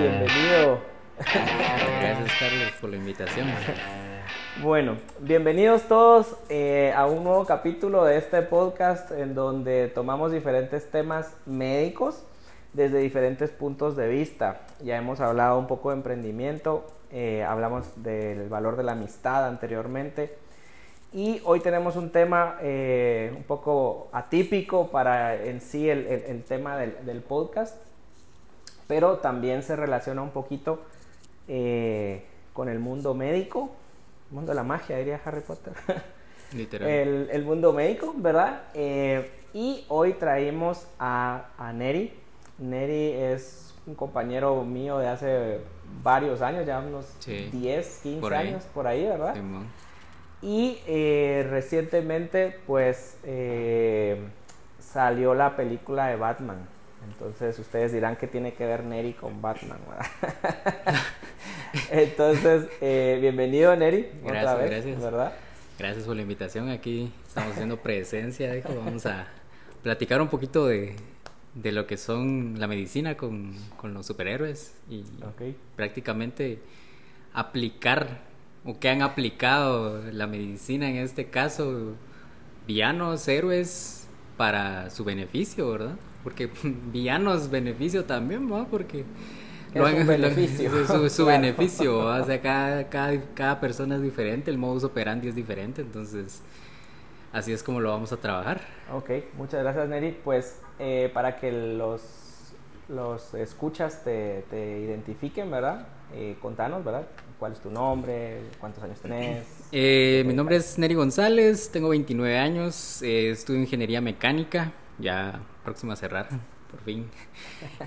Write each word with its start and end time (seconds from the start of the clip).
bienvenido. 0.00 0.80
Gracias 1.18 2.32
Carlos 2.38 2.72
por 2.80 2.90
la 2.90 2.96
invitación. 2.96 3.48
Bueno, 4.62 4.96
bienvenidos 5.20 5.82
todos 5.82 6.34
eh, 6.48 6.92
a 6.96 7.06
un 7.06 7.24
nuevo 7.24 7.44
capítulo 7.44 8.04
de 8.04 8.16
este 8.16 8.42
podcast 8.42 9.10
en 9.10 9.34
donde 9.34 9.88
tomamos 9.88 10.32
diferentes 10.32 10.90
temas 10.90 11.36
médicos 11.44 12.24
desde 12.72 12.98
diferentes 12.98 13.50
puntos 13.50 13.96
de 13.96 14.08
vista. 14.08 14.62
Ya 14.82 14.96
hemos 14.96 15.20
hablado 15.20 15.58
un 15.58 15.66
poco 15.66 15.90
de 15.90 15.96
emprendimiento, 15.96 16.86
eh, 17.10 17.44
hablamos 17.44 18.02
del 18.02 18.48
valor 18.48 18.76
de 18.76 18.82
la 18.82 18.92
amistad 18.92 19.46
anteriormente 19.46 20.36
y 21.12 21.40
hoy 21.44 21.60
tenemos 21.60 21.96
un 21.96 22.10
tema 22.10 22.58
eh, 22.60 23.32
un 23.36 23.44
poco 23.44 24.08
atípico 24.12 24.90
para 24.90 25.34
en 25.34 25.60
sí 25.60 25.88
el, 25.88 26.44
tema 26.46 26.76
del, 26.76 27.22
podcast, 27.22 27.76
pero 28.86 29.18
también 29.18 29.62
se 29.62 29.76
relaciona 29.76 30.22
un 30.22 30.30
poquito 30.30 30.80
eh, 31.48 32.24
con 32.52 32.68
el 32.68 32.78
mundo 32.78 33.14
médico, 33.14 33.70
el 34.30 34.34
mundo 34.34 34.52
de 34.52 34.56
la 34.56 34.64
magia, 34.64 34.98
diría 34.98 35.20
Harry 35.24 35.40
Potter. 35.40 35.74
Literal. 36.52 36.88
El, 36.88 37.44
mundo 37.44 37.72
médico, 37.72 38.14
¿verdad? 38.16 38.62
y 39.52 39.84
hoy 39.88 40.12
traemos 40.12 40.86
a, 40.98 41.46
a 41.58 41.72
Neri. 41.72 42.12
Neri 42.58 43.12
es 43.12 43.74
un 43.86 43.94
compañero 43.94 44.64
mío 44.64 44.98
de 44.98 45.08
hace 45.08 45.60
varios 46.02 46.42
años, 46.42 46.66
ya 46.66 46.78
unos 46.80 47.06
10, 47.26 48.00
15 48.02 48.34
años 48.34 48.64
por 48.74 48.86
ahí, 48.86 49.04
¿verdad? 49.04 49.34
y 50.42 50.78
eh, 50.86 51.46
recientemente 51.48 52.60
pues 52.66 53.18
eh, 53.24 54.20
salió 54.78 55.34
la 55.34 55.56
película 55.56 56.08
de 56.08 56.16
Batman. 56.16 56.68
Entonces 57.08 57.58
ustedes 57.58 57.92
dirán 57.92 58.16
que 58.16 58.26
tiene 58.26 58.54
que 58.54 58.66
ver 58.66 58.84
Neri 58.84 59.12
con 59.12 59.40
Batman. 59.40 59.78
Entonces, 61.90 62.68
eh, 62.80 63.18
bienvenido 63.20 63.74
Neri. 63.76 64.08
Gracias, 64.24 64.70
gracias. 64.70 65.00
¿verdad? 65.00 65.32
Gracias 65.78 66.04
por 66.04 66.16
la 66.16 66.22
invitación. 66.22 66.68
Aquí 66.68 67.12
estamos 67.26 67.52
haciendo 67.52 67.76
presencia. 67.78 68.52
Dijo. 68.52 68.74
Vamos 68.74 69.06
a 69.06 69.26
platicar 69.82 70.20
un 70.20 70.28
poquito 70.28 70.66
de, 70.66 70.96
de 71.54 71.72
lo 71.72 71.86
que 71.86 71.96
son 71.96 72.58
la 72.58 72.66
medicina 72.66 73.16
con, 73.16 73.54
con 73.76 73.94
los 73.94 74.06
superhéroes 74.06 74.74
y 74.88 75.04
prácticamente 75.76 76.60
aplicar 77.32 78.20
o 78.64 78.78
que 78.78 78.88
han 78.88 79.02
aplicado 79.02 80.02
la 80.10 80.26
medicina 80.26 80.88
en 80.88 80.96
este 80.96 81.26
caso 81.26 81.94
villanos, 82.66 83.28
héroes 83.28 84.05
para 84.36 84.90
su 84.90 85.04
beneficio, 85.04 85.70
¿verdad? 85.70 85.96
Porque 86.22 86.50
villanos 86.92 87.50
beneficio 87.50 88.04
también, 88.04 88.48
¿no? 88.48 88.66
Porque 88.68 89.04
lo 89.74 89.86
han, 89.86 90.06
beneficio. 90.06 90.70
su, 90.86 91.08
su 91.08 91.26
beneficio, 91.26 91.98
o 91.98 92.24
sea, 92.24 92.40
cada, 92.40 92.88
cada, 92.88 93.20
cada 93.34 93.60
persona 93.60 93.96
es 93.96 94.02
diferente, 94.02 94.50
el 94.50 94.58
modus 94.58 94.84
operandi 94.84 95.28
es 95.28 95.34
diferente, 95.34 95.82
entonces 95.82 96.42
así 97.32 97.52
es 97.52 97.62
como 97.62 97.80
lo 97.80 97.90
vamos 97.90 98.12
a 98.12 98.16
trabajar. 98.16 98.60
Ok, 98.92 99.10
muchas 99.36 99.62
gracias 99.62 99.88
Neri. 99.88 100.16
Pues 100.24 100.60
eh, 100.78 101.10
para 101.12 101.36
que 101.36 101.52
los, 101.52 102.54
los 102.88 103.34
escuchas 103.34 104.04
te, 104.04 104.44
te 104.50 104.80
identifiquen, 104.80 105.50
¿verdad? 105.50 105.86
Eh, 106.14 106.36
contanos, 106.40 106.84
¿verdad? 106.84 107.06
¿Cuál 107.38 107.52
es 107.52 107.60
tu 107.60 107.70
nombre? 107.70 108.40
¿Cuántos 108.58 108.82
años 108.82 108.98
tenés? 109.00 109.44
Eh, 109.72 110.24
mi 110.26 110.32
nombre 110.32 110.56
es 110.56 110.78
Neri 110.78 110.94
González, 110.94 111.70
tengo 111.70 111.90
29 111.90 112.38
años, 112.38 113.02
estudio 113.02 113.60
ingeniería 113.60 114.00
mecánica, 114.00 114.72
ya 114.98 115.40
próximo 115.62 115.92
a 115.92 115.96
cerrar, 115.96 116.28
por 116.70 116.80
fin. 116.80 117.10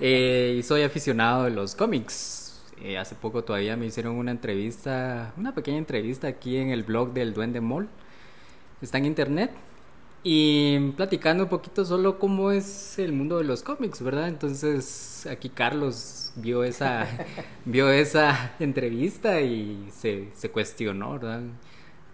y 0.00 0.62
soy 0.62 0.82
aficionado 0.82 1.44
de 1.44 1.50
los 1.50 1.74
cómics. 1.74 2.62
hace 2.98 3.14
poco 3.16 3.42
todavía 3.42 3.76
me 3.76 3.86
hicieron 3.86 4.16
una 4.16 4.30
entrevista, 4.30 5.32
una 5.36 5.54
pequeña 5.54 5.78
entrevista 5.78 6.28
aquí 6.28 6.56
en 6.56 6.70
el 6.70 6.84
blog 6.84 7.12
del 7.12 7.34
Duende 7.34 7.60
Mall 7.60 7.88
está 8.82 8.98
en 8.98 9.06
internet. 9.06 9.50
Y 10.22 10.90
platicando 10.92 11.44
un 11.44 11.48
poquito 11.48 11.84
solo 11.84 12.18
cómo 12.18 12.50
es 12.50 12.98
el 12.98 13.12
mundo 13.12 13.38
de 13.38 13.44
los 13.44 13.62
cómics, 13.62 14.02
¿verdad? 14.02 14.28
Entonces 14.28 15.26
aquí 15.30 15.48
Carlos 15.48 16.32
vio 16.36 16.62
esa, 16.62 17.06
vio 17.64 17.90
esa 17.90 18.52
entrevista 18.58 19.40
y 19.40 19.88
se, 19.90 20.28
se 20.34 20.50
cuestionó, 20.50 21.12
¿verdad? 21.12 21.40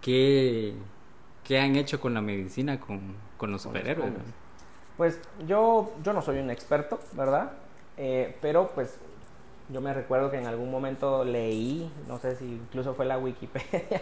¿Qué, 0.01 0.73
¿Qué, 1.43 1.59
han 1.59 1.75
hecho 1.75 1.99
con 1.99 2.13
la 2.13 2.21
medicina, 2.21 2.79
con, 2.79 3.01
con 3.35 3.51
los 3.51 3.63
superhéroes? 3.63 4.13
Pues 4.95 5.19
yo, 5.45 5.91
yo 6.01 6.13
no 6.13 6.21
soy 6.21 6.39
un 6.39 6.49
experto, 6.49 6.99
¿verdad? 7.13 7.51
Eh, 7.97 8.37
pero 8.41 8.71
pues 8.73 8.97
yo 9.69 9.81
me 9.81 9.93
recuerdo 9.93 10.31
que 10.31 10.37
en 10.37 10.47
algún 10.47 10.71
momento 10.71 11.25
leí, 11.25 11.91
no 12.07 12.19
sé 12.19 12.37
si 12.37 12.45
incluso 12.45 12.93
fue 12.93 13.05
la 13.05 13.17
Wikipedia, 13.17 14.01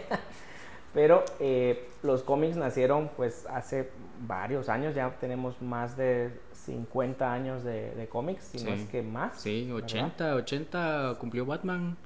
pero 0.96 1.22
eh, 1.40 1.90
los 2.02 2.22
cómics 2.22 2.56
nacieron 2.56 3.10
pues 3.18 3.44
hace 3.50 3.90
varios 4.26 4.70
años, 4.70 4.94
ya 4.94 5.14
tenemos 5.20 5.60
más 5.60 5.94
de 5.94 6.30
50 6.64 7.30
años 7.30 7.62
de, 7.64 8.08
cómics, 8.10 8.44
si 8.44 8.64
no 8.64 8.72
es 8.72 8.88
que 8.88 9.02
más. 9.02 9.38
Sí, 9.38 9.70
80, 9.70 10.36
80 10.36 11.16
cumplió 11.20 11.44
Batman 11.44 11.98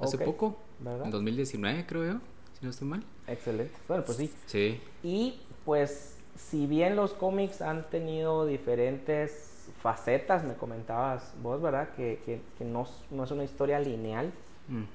hace 0.00 0.18
poco, 0.18 0.58
¿verdad? 0.80 1.04
en 1.04 1.12
2019 1.12 1.86
creo 1.86 2.04
yo, 2.04 2.20
si 2.58 2.64
no 2.64 2.70
estoy 2.70 2.88
mal. 2.88 3.04
Excelente, 3.28 3.74
bueno 3.86 4.02
pues 4.04 4.18
sí. 4.18 4.32
Sí. 4.46 4.80
Y 5.04 5.40
pues 5.64 6.16
si 6.34 6.66
bien 6.66 6.96
los 6.96 7.12
cómics 7.12 7.62
han 7.62 7.88
tenido 7.90 8.44
diferentes 8.44 9.68
facetas, 9.80 10.42
me 10.42 10.54
comentabas 10.54 11.32
vos, 11.40 11.62
¿verdad? 11.62 11.90
Que, 11.90 12.20
que, 12.26 12.40
que 12.58 12.64
no, 12.64 12.88
no 13.12 13.22
es 13.22 13.30
una 13.30 13.44
historia 13.44 13.78
lineal 13.78 14.32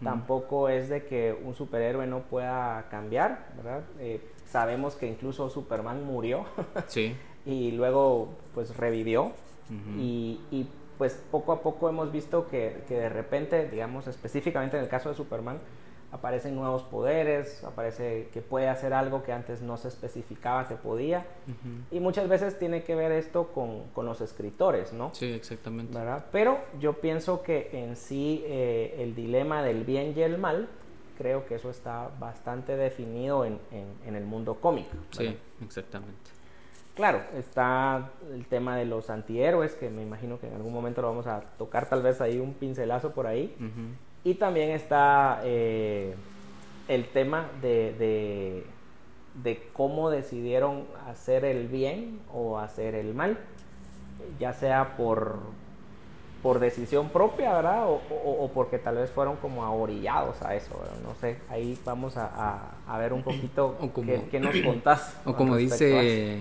Tampoco 0.03 0.69
es 0.69 0.89
de 0.89 1.05
que 1.05 1.37
un 1.43 1.53
superhéroe 1.53 2.07
no 2.07 2.21
pueda 2.21 2.87
cambiar, 2.89 3.49
¿verdad? 3.57 3.83
Eh, 3.99 4.21
sabemos 4.45 4.95
que 4.95 5.07
incluso 5.07 5.49
Superman 5.49 6.03
murió. 6.03 6.45
sí. 6.87 7.15
y 7.45 7.71
luego 7.71 8.29
pues 8.53 8.75
revivió. 8.75 9.33
y, 9.97 10.39
y, 10.51 10.67
pues 10.97 11.21
poco 11.29 11.51
a 11.51 11.61
poco 11.61 11.89
hemos 11.89 12.11
visto 12.11 12.47
que, 12.47 12.83
que 12.87 12.95
de 12.95 13.09
repente, 13.09 13.69
digamos 13.69 14.07
específicamente 14.07 14.77
en 14.77 14.83
el 14.83 14.89
caso 14.89 15.09
de 15.09 15.15
Superman, 15.15 15.59
aparecen 16.11 16.55
nuevos 16.55 16.83
poderes, 16.83 17.63
aparece 17.63 18.29
que 18.33 18.41
puede 18.41 18.69
hacer 18.69 18.93
algo 18.93 19.23
que 19.23 19.33
antes 19.33 19.61
no 19.61 19.77
se 19.77 19.89
especificaba 19.89 20.67
que 20.67 20.75
podía. 20.75 21.25
Y 21.91 21.99
muchas 21.99 22.29
veces 22.29 22.57
tiene 22.57 22.83
que 22.83 22.95
ver 22.95 23.11
esto 23.11 23.47
con, 23.47 23.83
con, 23.93 24.05
los 24.05 24.21
escritores, 24.21 24.93
¿no? 24.93 25.13
Sí, 25.13 25.25
exactamente. 25.25 25.97
¿verdad? 25.97 26.25
Pero 26.31 26.59
yo 26.79 26.93
pienso 26.93 27.41
que 27.43 27.69
en 27.73 27.95
sí 27.95 28.43
eh, 28.45 28.95
el 28.99 29.15
dilema 29.15 29.61
del 29.63 29.83
bien 29.83 30.13
y 30.15 30.21
el 30.21 30.37
mal, 30.37 30.69
creo 31.17 31.45
que 31.45 31.55
eso 31.55 31.69
está 31.69 32.09
bastante 32.19 32.77
definido 32.77 33.43
en, 33.43 33.59
en, 33.71 34.15
el 34.15 34.23
mundo 34.23 34.55
cómico. 34.55 34.95
Sí, 35.11 35.35
exactamente. 35.61 36.31
Claro, 36.95 37.21
está 37.35 38.09
el 38.33 38.45
tema 38.47 38.75
de 38.75 38.85
los 38.85 39.09
antihéroes, 39.09 39.73
que 39.73 39.89
me 39.89 40.01
imagino 40.01 40.39
que 40.39 40.47
en 40.47 40.55
algún 40.55 40.73
momento 40.73 41.01
lo 41.01 41.09
vamos 41.09 41.27
a 41.27 41.41
tocar 41.41 41.87
tal 41.87 42.01
vez 42.01 42.21
ahí 42.21 42.39
un 42.39 42.53
pincelazo 42.53 43.11
por 43.11 43.27
ahí. 43.27 43.55
Y 44.27 44.33
también 44.33 44.71
está 44.71 45.39
eh, 45.45 46.13
el 46.89 47.05
tema 47.05 47.49
de, 47.61 48.65
de, 49.41 49.69
cómo 49.71 50.09
decidieron 50.09 50.83
hacer 51.07 51.45
el 51.45 51.69
bien 51.69 52.19
o 52.33 52.59
hacer 52.59 52.93
el 52.93 53.13
mal, 53.13 53.37
ya 54.37 54.51
sea 54.51 54.97
por, 54.97 55.39
por 56.43 56.59
decisión 56.59 57.07
propia, 57.07 57.53
¿verdad? 57.53 57.85
O, 57.87 58.51
porque 58.53 58.79
tal 58.79 58.97
vez 58.97 59.09
fueron 59.11 59.37
como 59.37 59.63
ahorillados 59.63 60.41
a 60.41 60.55
eso, 60.55 60.73
No 61.03 61.15
sé, 61.15 61.37
ahí 61.49 61.79
vamos 61.85 62.17
a, 62.17 62.73
a, 62.85 62.97
ver 62.97 63.13
un 63.13 63.23
poquito 63.23 63.77
qué, 64.29 64.41
nos 64.41 64.57
contás. 64.57 65.21
O 65.25 65.35
como 65.35 65.55
dice, 65.55 66.39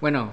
bueno, 0.00 0.30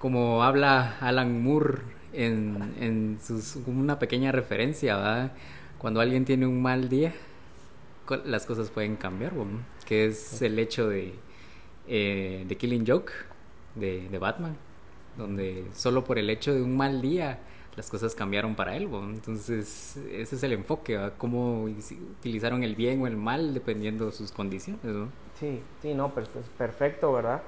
como 0.00 0.42
habla 0.42 0.96
Alan 1.00 1.40
Moore 1.40 1.82
en, 2.12 2.74
en 2.80 3.20
sus, 3.22 3.54
una 3.68 4.00
pequeña 4.00 4.32
referencia, 4.32 4.96
¿verdad? 4.96 5.30
Cuando 5.84 6.00
alguien 6.00 6.24
tiene 6.24 6.46
un 6.46 6.62
mal 6.62 6.88
día, 6.88 7.12
las 8.24 8.46
cosas 8.46 8.70
pueden 8.70 8.96
cambiar, 8.96 9.34
que 9.84 10.06
es 10.06 10.40
el 10.40 10.58
hecho 10.58 10.88
de, 10.88 11.12
eh, 11.86 12.46
de 12.48 12.56
Killing 12.56 12.86
Joke 12.86 13.12
de, 13.74 14.08
de, 14.08 14.18
Batman, 14.18 14.56
donde 15.18 15.66
solo 15.74 16.02
por 16.02 16.18
el 16.18 16.30
hecho 16.30 16.54
de 16.54 16.62
un 16.62 16.74
mal 16.74 17.02
día 17.02 17.38
las 17.76 17.90
cosas 17.90 18.14
cambiaron 18.14 18.54
para 18.54 18.74
él. 18.78 18.88
Entonces, 18.94 19.98
ese 20.10 20.36
es 20.36 20.42
el 20.42 20.54
enfoque, 20.54 21.10
cómo 21.18 21.64
utilizaron 21.64 22.62
el 22.62 22.76
bien 22.76 23.02
o 23.02 23.06
el 23.06 23.18
mal 23.18 23.52
dependiendo 23.52 24.06
de 24.06 24.12
sus 24.12 24.32
condiciones. 24.32 24.80
Sí, 25.38 25.60
sí, 25.82 25.92
no, 25.92 26.08
pues, 26.08 26.30
perfecto, 26.56 27.12
¿verdad? 27.12 27.42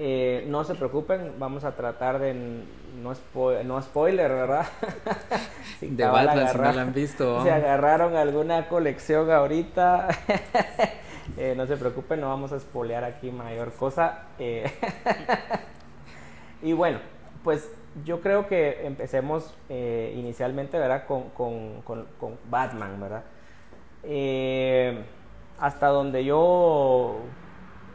Eh, 0.00 0.44
no 0.46 0.62
se 0.62 0.76
preocupen, 0.76 1.34
vamos 1.40 1.64
a 1.64 1.74
tratar 1.74 2.20
de 2.20 2.32
no, 2.32 3.12
no 3.64 3.82
spoiler, 3.82 4.30
¿verdad? 4.30 4.66
de 5.80 6.04
Batman, 6.04 6.48
si 6.52 6.56
no 6.56 6.72
la 6.72 6.82
han 6.82 6.92
visto. 6.92 7.40
Si 7.42 7.48
agarraron 7.48 8.14
alguna 8.14 8.68
colección 8.68 9.28
ahorita, 9.32 10.06
eh, 11.36 11.54
no 11.56 11.66
se 11.66 11.76
preocupen, 11.76 12.20
no 12.20 12.28
vamos 12.28 12.52
a 12.52 12.60
spoilear 12.60 13.02
aquí 13.02 13.32
mayor 13.32 13.72
cosa. 13.72 14.26
Eh, 14.38 14.70
y 16.62 16.72
bueno, 16.74 17.00
pues 17.42 17.68
yo 18.04 18.20
creo 18.20 18.46
que 18.46 18.86
empecemos 18.86 19.52
inicialmente, 19.68 20.78
¿verdad? 20.78 21.06
Con, 21.06 21.30
con, 21.30 21.82
con, 21.82 22.38
Batman, 22.48 23.00
¿verdad? 23.00 23.24
Hasta 25.58 25.88
donde 25.88 26.24
yo 26.24 27.16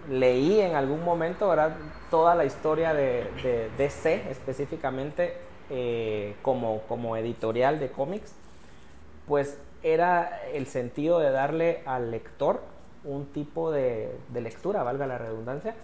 leí 0.10 0.60
en 0.60 0.76
algún 0.76 1.04
momento, 1.04 1.50
¿verdad? 1.50 1.76
Toda 2.10 2.36
la 2.36 2.46
historia 2.46 2.94
de, 2.94 3.26
de 3.44 3.70
DC 3.78 4.30
específicamente 4.30 5.34
eh, 5.70 6.36
como, 6.42 6.82
como 6.84 7.18
editorial 7.18 7.80
de 7.80 7.90
cómics, 7.90 8.34
pues 9.28 9.58
era 9.82 10.42
el 10.54 10.68
sentido 10.68 11.20
de 11.20 11.32
darle 11.32 11.82
al 11.86 12.12
lector 12.12 12.62
un 13.04 13.26
tipo 13.28 13.72
de, 13.72 14.16
de 14.30 14.42
lectura, 14.42 14.84
valga 14.84 15.08
la 15.08 15.18
redundancia, 15.18 15.76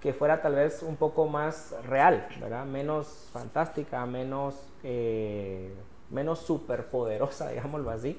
que 0.00 0.12
fuera 0.12 0.42
tal 0.42 0.54
vez 0.54 0.82
un 0.82 0.96
poco 0.96 1.26
más 1.26 1.74
real, 1.86 2.26
¿verdad? 2.40 2.64
Menos 2.64 3.28
fantástica, 3.32 4.04
menos, 4.06 4.54
eh, 4.82 5.72
menos 6.10 6.40
superpoderosa, 6.40 7.48
digámoslo 7.50 7.90
así. 7.90 8.18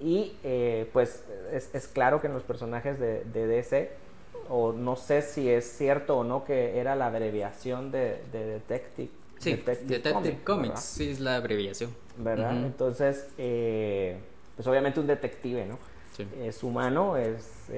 Y 0.00 0.36
eh, 0.44 0.88
pues 0.92 1.24
es, 1.52 1.74
es, 1.74 1.88
claro 1.88 2.20
que 2.20 2.28
en 2.28 2.34
los 2.34 2.44
personajes 2.44 3.00
de, 3.00 3.24
de, 3.24 3.46
DC, 3.46 3.90
o 4.48 4.72
no 4.72 4.96
sé 4.96 5.22
si 5.22 5.48
es 5.48 5.64
cierto 5.64 6.18
o 6.18 6.24
no 6.24 6.44
que 6.44 6.78
era 6.78 6.96
la 6.96 7.06
abreviación 7.06 7.90
de, 7.90 8.22
de 8.32 8.46
Detective. 8.46 9.10
Sí, 9.38 9.52
Detective, 9.54 10.38
Comics, 10.44 10.80
sí 10.80 11.10
es 11.10 11.20
la 11.20 11.36
abreviación. 11.36 11.94
¿Verdad? 12.16 12.56
Entonces, 12.64 13.28
eh, 13.38 14.18
pues 14.56 14.66
obviamente 14.66 14.98
un 14.98 15.06
detective, 15.06 15.66
¿no? 15.66 15.78
Es 16.42 16.64
humano, 16.64 17.16
es, 17.16 17.70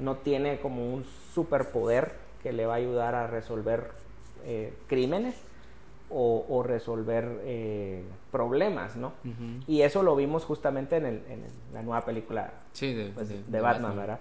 no 0.00 0.16
tiene 0.16 0.58
como 0.58 0.92
un 0.92 1.04
superpoder 1.32 2.10
que 2.42 2.52
le 2.52 2.66
va 2.66 2.74
a 2.74 2.76
ayudar 2.76 3.14
a 3.14 3.28
resolver 3.28 3.92
eh, 4.44 4.74
crímenes 4.88 5.34
o, 6.10 6.62
resolver 6.62 7.40
eh, 7.44 8.04
problemas, 8.30 8.94
¿no? 8.94 9.14
Y 9.66 9.80
eso 9.82 10.02
lo 10.02 10.14
vimos 10.14 10.44
justamente 10.44 10.96
en, 10.96 11.22
la 11.72 11.82
nueva 11.82 12.04
película 12.04 12.52
pues, 13.14 13.28
de, 13.50 13.60
Batman, 13.60 13.96
¿verdad? 13.96 14.20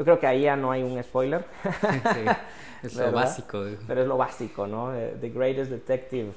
Yo 0.00 0.04
creo 0.04 0.18
que 0.18 0.26
ahí 0.26 0.40
ya 0.40 0.56
no 0.56 0.70
hay 0.70 0.82
un 0.82 1.02
spoiler. 1.02 1.44
es 2.82 2.96
lo 2.96 3.12
básico. 3.12 3.66
Pero 3.86 4.00
es 4.00 4.08
lo 4.08 4.16
básico, 4.16 4.66
¿no? 4.66 4.92
The 5.20 5.28
Greatest 5.28 5.70
Detective. 5.70 6.32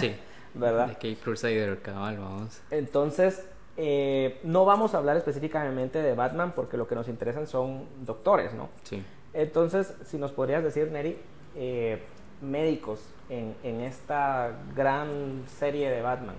sí. 0.00 0.16
¿Verdad? 0.54 0.86
De 0.86 0.94
Cape 0.94 1.16
Crusader, 1.16 1.82
cabal, 1.82 2.16
vamos. 2.16 2.62
Entonces, 2.70 3.44
eh, 3.76 4.40
no 4.44 4.64
vamos 4.64 4.94
a 4.94 4.96
hablar 4.96 5.18
específicamente 5.18 6.00
de 6.00 6.14
Batman 6.14 6.54
porque 6.56 6.78
lo 6.78 6.88
que 6.88 6.94
nos 6.94 7.06
interesan 7.08 7.46
son 7.46 7.84
doctores, 8.00 8.54
¿no? 8.54 8.70
Sí. 8.84 9.04
Entonces, 9.34 9.92
si 10.06 10.16
nos 10.16 10.32
podrías 10.32 10.64
decir, 10.64 10.90
Neri, 10.90 11.18
eh, 11.56 12.02
médicos 12.40 13.00
en, 13.28 13.56
en, 13.62 13.82
esta 13.82 14.52
gran 14.74 15.44
serie 15.58 15.90
de 15.90 16.00
Batman. 16.00 16.36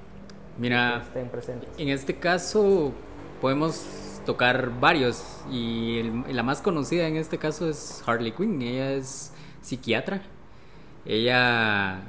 Mira, 0.58 1.04
en 1.78 1.90
este 1.90 2.18
caso 2.18 2.94
podemos 3.42 4.22
tocar 4.26 4.80
varios 4.80 5.42
y 5.52 6.04
la 6.32 6.44
más 6.44 6.62
conocida 6.62 7.08
en 7.08 7.18
este 7.18 7.38
caso 7.38 7.68
es 7.68 8.04
Harley 8.06 8.32
Quinn. 8.32 8.62
Ella 8.62 8.94
es 8.94 9.34
psiquiatra. 9.62 10.22
Ella 11.06 12.04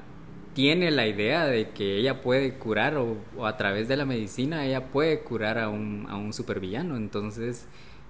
tiene 0.55 0.91
la 0.91 1.07
idea 1.07 1.47
de 1.47 1.71
que 1.71 1.97
ella 1.97 2.21
puede 2.21 2.55
curar 2.55 2.97
o, 2.99 3.17
o 3.37 3.47
a 3.47 3.57
través 3.57 3.89
de 3.89 3.97
la 3.97 4.05
medicina 4.05 4.67
ella 4.67 4.89
puede 4.89 5.21
curar 5.21 5.59
a 5.59 5.69
un, 5.69 6.07
a 6.09 6.17
un 6.17 6.33
supervillano. 6.33 6.97
Entonces 6.97 7.67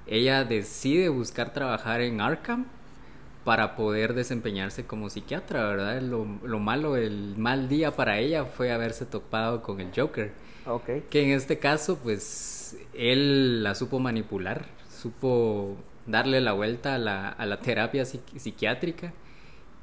ella 0.06 0.44
decide 0.44 1.08
buscar 1.08 1.52
trabajar 1.52 2.00
en 2.00 2.20
Arkham 2.20 2.66
para 3.44 3.76
poder 3.76 4.14
desempeñarse 4.14 4.86
como 4.86 5.10
psiquiatra, 5.10 5.66
¿verdad? 5.66 6.00
Lo, 6.02 6.26
lo, 6.44 6.58
malo, 6.58 6.96
el 6.96 7.36
mal 7.36 7.68
día 7.68 7.92
para 7.92 8.18
ella 8.18 8.44
fue 8.44 8.72
haberse 8.72 9.06
topado 9.06 9.62
con 9.62 9.80
el 9.80 9.90
Joker. 9.94 10.32
Okay. 10.67 11.05
Que 11.11 11.23
en 11.23 11.31
este 11.31 11.59
caso, 11.59 11.99
pues, 11.99 12.76
él 12.94 13.62
la 13.62 13.75
supo 13.75 13.99
manipular, 13.99 14.67
supo 14.91 15.76
darle 16.06 16.41
la 16.41 16.53
vuelta 16.53 16.94
a 16.94 16.99
la, 16.99 17.29
a 17.29 17.47
la 17.47 17.61
terapia 17.61 18.05
psiquiátrica 18.05 19.12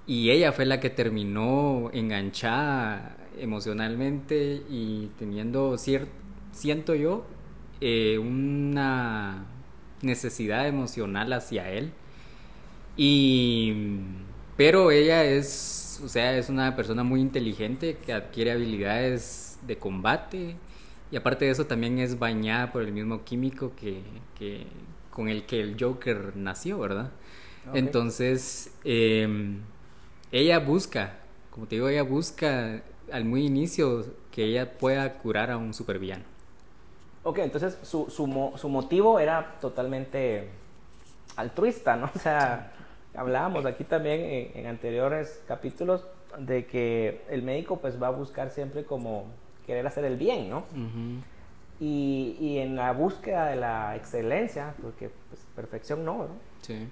y 0.05 0.31
ella 0.31 0.51
fue 0.51 0.65
la 0.65 0.79
que 0.79 0.89
terminó 0.89 1.91
enganchada 1.93 3.15
emocionalmente 3.37 4.63
y 4.69 5.11
teniendo, 5.19 5.77
siento 6.51 6.95
yo, 6.95 7.25
eh, 7.81 8.17
una 8.17 9.45
necesidad 10.01 10.67
emocional 10.67 11.31
hacia 11.33 11.69
él. 11.69 11.91
Y 12.97 13.73
pero 14.57 14.91
ella 14.91 15.23
es, 15.23 16.01
o 16.03 16.09
sea, 16.09 16.35
es 16.37 16.49
una 16.49 16.75
persona 16.75 17.03
muy 17.03 17.21
inteligente 17.21 17.97
que 18.03 18.11
adquiere 18.11 18.51
habilidades 18.51 19.57
de 19.65 19.77
combate 19.77 20.55
y 21.11 21.17
aparte 21.17 21.45
de 21.45 21.51
eso 21.51 21.65
también 21.65 21.99
es 21.99 22.19
bañada 22.19 22.71
por 22.71 22.83
el 22.83 22.91
mismo 22.91 23.23
químico 23.23 23.73
que, 23.75 24.01
que 24.37 24.67
con 25.09 25.29
el 25.29 25.45
que 25.45 25.59
el 25.59 25.75
Joker 25.79 26.35
nació, 26.35 26.79
¿verdad? 26.79 27.11
Entonces, 27.73 28.73
em, 28.83 29.61
ella 30.31 30.59
busca, 30.59 31.17
como 31.51 31.67
te 31.67 31.75
digo, 31.75 31.89
ella 31.89 32.03
busca 32.03 32.81
al 33.11 33.25
muy 33.25 33.45
inicio 33.45 34.05
que 34.31 34.45
ella 34.45 34.77
pueda 34.77 35.13
curar 35.13 35.51
a 35.51 35.57
un 35.57 35.73
supervillano. 35.73 36.23
Ok, 37.23 37.39
entonces 37.39 37.77
su, 37.83 38.09
su, 38.09 38.53
su 38.55 38.69
motivo 38.69 39.19
era 39.19 39.57
totalmente 39.59 40.49
altruista, 41.35 41.95
¿no? 41.95 42.09
O 42.15 42.19
sea, 42.19 42.71
hablábamos 43.15 43.65
aquí 43.65 43.83
también 43.83 44.51
en, 44.55 44.67
anteriores 44.67 45.41
capítulos 45.47 46.05
de 46.37 46.65
que 46.65 47.21
el 47.29 47.43
médico 47.43 47.77
pues 47.77 48.01
va 48.01 48.07
a 48.07 48.11
buscar 48.11 48.51
siempre 48.51 48.83
como 48.83 49.25
querer 49.69 49.85
hacer 49.85 50.03
el 50.03 50.17
bien, 50.17 50.49
¿no? 50.49 50.63
y, 51.79 52.35
y, 52.39 52.57
en 52.57 52.75
la 52.75 52.91
búsqueda 52.91 53.45
de 53.45 53.55
la 53.55 53.95
excelencia, 53.95 54.73
porque 54.81 55.11
pues, 55.29 55.41
perfección 55.55 56.03
no, 56.03 56.17
¿no? 56.23 56.29
Sí. 56.61 56.87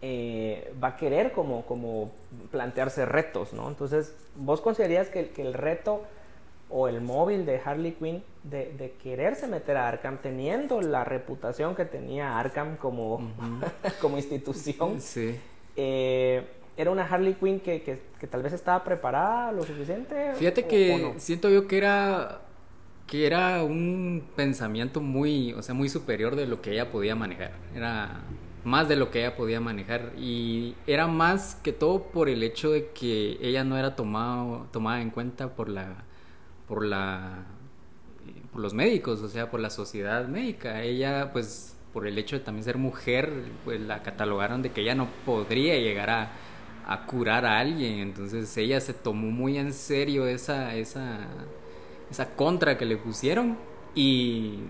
Eh, 0.00 0.72
va 0.82 0.88
a 0.88 0.96
querer 0.96 1.32
como, 1.32 1.66
como 1.66 2.12
plantearse 2.52 3.06
retos, 3.06 3.52
¿no? 3.52 3.68
Entonces, 3.68 4.14
¿vos 4.36 4.60
considerarías 4.60 5.08
que, 5.08 5.30
que 5.30 5.42
el 5.42 5.52
reto 5.52 6.04
o 6.70 6.86
el 6.86 7.00
móvil 7.00 7.44
de 7.44 7.60
Harley 7.62 7.92
Quinn 7.92 8.22
de, 8.44 8.94
quererse 9.02 9.48
meter 9.48 9.76
a 9.76 9.88
Arkham 9.88 10.18
teniendo 10.18 10.80
la 10.80 11.02
reputación 11.02 11.74
que 11.74 11.84
tenía 11.84 12.38
Arkham 12.38 12.76
como, 12.76 13.32
como 14.00 14.16
institución. 14.16 15.00
Sí. 15.00 15.38
Eh, 15.74 16.46
¿Era 16.76 16.90
una 16.90 17.04
Harley 17.04 17.34
Quinn 17.34 17.60
que, 17.60 17.82
que, 17.82 18.26
tal 18.26 18.42
vez 18.42 18.52
estaba 18.52 18.82
preparada 18.82 19.52
lo 19.52 19.62
suficiente? 19.62 20.32
Fíjate 20.34 20.66
que 20.66 21.14
siento 21.18 21.50
yo 21.50 21.66
que 21.66 21.78
era 21.78 22.40
que 23.06 23.26
era 23.26 23.62
un 23.62 24.24
pensamiento 24.36 25.02
muy, 25.02 25.52
o 25.52 25.62
sea, 25.62 25.74
muy 25.74 25.90
superior 25.90 26.34
de 26.34 26.46
lo 26.46 26.62
que 26.62 26.72
ella 26.72 26.90
podía 26.90 27.14
manejar. 27.14 27.52
Era 27.74 28.22
más 28.64 28.88
de 28.88 28.96
lo 28.96 29.10
que 29.10 29.20
ella 29.20 29.36
podía 29.36 29.60
manejar 29.60 30.12
y 30.16 30.74
era 30.86 31.08
más 31.08 31.56
que 31.56 31.72
todo 31.72 32.04
por 32.04 32.30
el 32.30 32.42
hecho 32.42 32.70
de 32.70 32.88
que 32.92 33.36
ella 33.42 33.64
no 33.64 33.76
era 33.76 33.96
tomado, 33.96 34.66
tomada 34.72 35.02
en 35.02 35.10
cuenta 35.10 35.54
por 35.54 35.68
la 35.68 36.04
por 36.66 36.86
la 36.86 37.44
por 38.52 38.60
los 38.60 38.74
médicos, 38.74 39.20
o 39.22 39.28
sea, 39.28 39.50
por 39.50 39.60
la 39.60 39.70
sociedad 39.70 40.28
médica. 40.28 40.82
Ella, 40.82 41.30
pues, 41.32 41.76
por 41.92 42.06
el 42.06 42.18
hecho 42.18 42.38
de 42.38 42.44
también 42.44 42.64
ser 42.64 42.78
mujer, 42.78 43.32
pues 43.64 43.80
la 43.80 44.02
catalogaron 44.02 44.62
de 44.62 44.70
que 44.70 44.82
ella 44.82 44.94
no 44.94 45.08
podría 45.26 45.74
llegar 45.76 46.10
a, 46.10 46.30
a 46.86 47.06
curar 47.06 47.44
a 47.44 47.58
alguien. 47.58 47.98
Entonces 47.98 48.56
ella 48.56 48.80
se 48.80 48.94
tomó 48.94 49.30
muy 49.30 49.58
en 49.58 49.72
serio 49.72 50.26
esa, 50.26 50.74
esa, 50.74 51.26
esa 52.10 52.30
contra 52.34 52.78
que 52.78 52.84
le 52.84 52.96
pusieron 52.96 53.56
y 53.94 54.60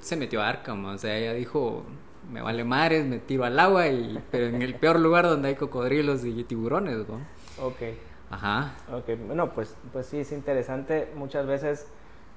se 0.00 0.16
metió 0.16 0.42
a 0.42 0.48
Arkham. 0.48 0.84
O 0.86 0.98
sea, 0.98 1.16
ella 1.16 1.32
dijo, 1.34 1.84
me 2.30 2.42
vale 2.42 2.64
mares, 2.64 3.06
me 3.06 3.18
tiro 3.18 3.44
al 3.44 3.58
agua, 3.58 3.88
y, 3.88 4.22
pero 4.30 4.46
en 4.46 4.62
el 4.62 4.74
peor 4.74 5.00
lugar 5.00 5.26
donde 5.26 5.48
hay 5.48 5.54
cocodrilos 5.54 6.24
y 6.24 6.44
tiburones, 6.44 7.06
¿no? 7.08 7.20
Ok. 7.64 7.82
Ajá. 8.30 8.74
Ok, 8.92 9.18
bueno, 9.26 9.52
pues, 9.54 9.74
pues 9.92 10.06
sí, 10.06 10.18
es 10.18 10.32
interesante. 10.32 11.10
Muchas 11.14 11.46
veces 11.46 11.86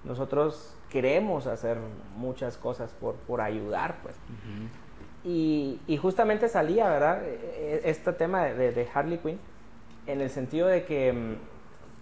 nosotros 0.04 0.76
queremos 0.90 1.48
hacer 1.48 1.78
muchas 2.16 2.58
cosas 2.58 2.92
por, 2.94 3.16
por 3.16 3.42
ayudar, 3.42 4.00
pues. 4.02 4.16
Y, 5.24 5.80
y, 5.88 5.98
justamente 5.98 6.50
salía, 6.50 6.90
¿verdad? 6.90 7.24
E, 7.24 7.82
e, 7.84 7.90
este 7.90 8.12
tema 8.14 8.46
de, 8.46 8.72
de, 8.72 8.88
Harley 8.94 9.20
Quinn, 9.20 9.40
en 10.08 10.22
el 10.22 10.30
sentido 10.30 10.68
de 10.68 10.84
que 10.84 11.14
mm, 11.14 11.36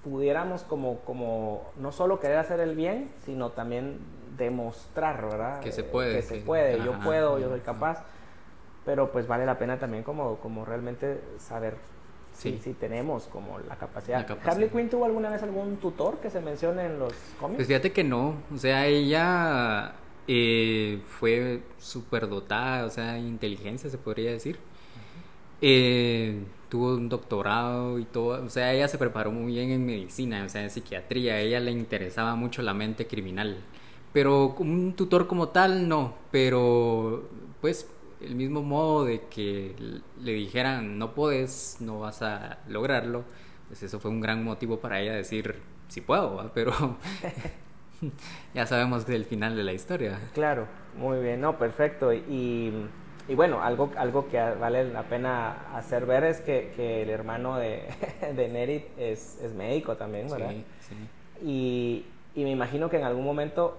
pudiéramos 0.10 0.64
como, 0.64 1.00
como 1.00 1.72
no 1.78 1.92
solo 1.92 2.20
querer 2.20 2.38
hacer 2.38 2.60
el 2.62 2.76
bien, 2.76 3.12
sino 3.26 3.50
también 3.52 4.00
demostrar, 4.38 5.22
¿verdad? 5.22 5.60
Que 5.60 5.72
se 5.72 5.84
puede. 5.84 6.16
Que 6.16 6.22
se 6.22 6.38
puede, 6.38 6.84
yo 6.84 6.98
puedo, 7.00 7.40
yo 7.40 7.50
soy 7.50 7.60
capaz. 7.60 8.04
Pero 8.86 9.12
pues 9.12 9.28
vale 9.28 9.46
la 9.46 9.60
pena 9.60 9.78
también 9.78 10.04
como, 10.04 10.38
como 10.38 10.64
realmente 10.64 11.20
saber 11.38 11.76
sí. 12.34 12.60
sí, 12.64 12.74
tenemos 12.74 13.26
como 13.26 13.60
la 13.60 13.76
capacidad. 13.76 14.26
¿Harley 14.46 14.70
Quinn 14.70 14.90
tuvo 14.90 15.06
alguna 15.06 15.30
vez 15.30 15.44
algún 15.44 15.78
tutor 15.78 16.18
que 16.20 16.30
se 16.30 16.40
mencione 16.40 16.86
en 16.86 16.98
los 16.98 17.14
cómics? 17.40 17.58
Pues 17.58 17.68
fíjate 17.68 17.92
que 17.92 18.04
no, 18.04 18.36
o 18.54 18.58
sea, 18.58 18.86
ella 18.86 19.94
eh, 20.32 21.02
fue 21.20 21.64
súper 21.80 22.30
dotada, 22.30 22.86
o 22.86 22.90
sea, 22.92 23.18
inteligencia 23.18 23.90
se 23.90 23.98
podría 23.98 24.32
decir. 24.32 24.60
Eh, 25.62 26.44
tuvo 26.70 26.96
un 26.96 27.10
doctorado 27.10 27.98
y 28.00 28.06
todo, 28.06 28.46
o 28.46 28.50
sea, 28.50 28.74
ella 28.74 28.88
se 28.88 29.00
preparó 29.00 29.32
muy 29.32 29.54
bien 29.54 29.72
en 29.72 29.86
medicina, 29.88 30.44
o 30.46 30.50
sea, 30.50 30.64
en 30.64 30.70
psiquiatría, 30.70 31.34
a 31.36 31.40
ella 31.40 31.60
le 31.60 31.72
interesaba 31.72 32.36
mucho 32.36 32.62
la 32.62 32.74
mente 32.76 33.08
criminal, 33.08 33.58
pero 34.14 34.56
un 34.60 34.94
tutor 34.94 35.28
como 35.28 35.50
tal 35.50 35.88
no, 35.90 36.16
pero 36.32 37.28
pues 37.62 37.90
el 38.22 38.36
mismo 38.36 38.62
modo 38.62 39.06
de 39.06 39.24
que 39.30 39.76
le 40.22 40.34
dijeran 40.34 41.00
no 41.00 41.16
puedes, 41.16 41.78
no 41.80 42.00
vas 42.02 42.22
a 42.22 42.60
lograrlo, 42.68 43.24
pues 43.68 43.84
eso 43.84 44.00
fue 44.00 44.12
un 44.12 44.22
gran 44.22 44.44
motivo 44.44 44.80
para 44.80 45.02
ella 45.02 45.14
decir 45.14 45.56
sí 45.88 46.02
puedo, 46.02 46.52
pero 46.54 46.72
ya 48.54 48.66
sabemos 48.66 49.06
del 49.06 49.26
final 49.26 49.56
de 49.56 49.64
la 49.64 49.74
historia. 49.74 50.20
Claro, 50.34 50.68
muy 50.98 51.20
bien, 51.20 51.42
no, 51.42 51.58
perfecto. 51.58 52.14
Y, 52.14 52.74
y 53.28 53.36
bueno, 53.36 53.62
algo, 53.62 53.92
algo 53.98 54.28
que 54.30 54.38
vale 54.38 54.92
la 54.92 55.04
pena 55.04 55.76
hacer 55.76 56.06
ver 56.06 56.24
es 56.24 56.42
que, 56.42 56.74
que 56.76 57.04
el 57.04 57.10
hermano 57.10 57.58
de, 57.58 57.84
de 58.36 58.50
Nerit 58.50 58.86
es, 58.98 59.40
es, 59.42 59.54
médico 59.54 59.96
también, 59.96 60.30
¿verdad? 60.30 60.52
Sí, 60.52 60.64
sí. 60.90 61.46
Y, 61.46 62.06
y 62.40 62.44
me 62.44 62.52
imagino 62.52 62.90
que 62.90 62.98
en 62.98 63.04
algún 63.04 63.26
momento 63.26 63.78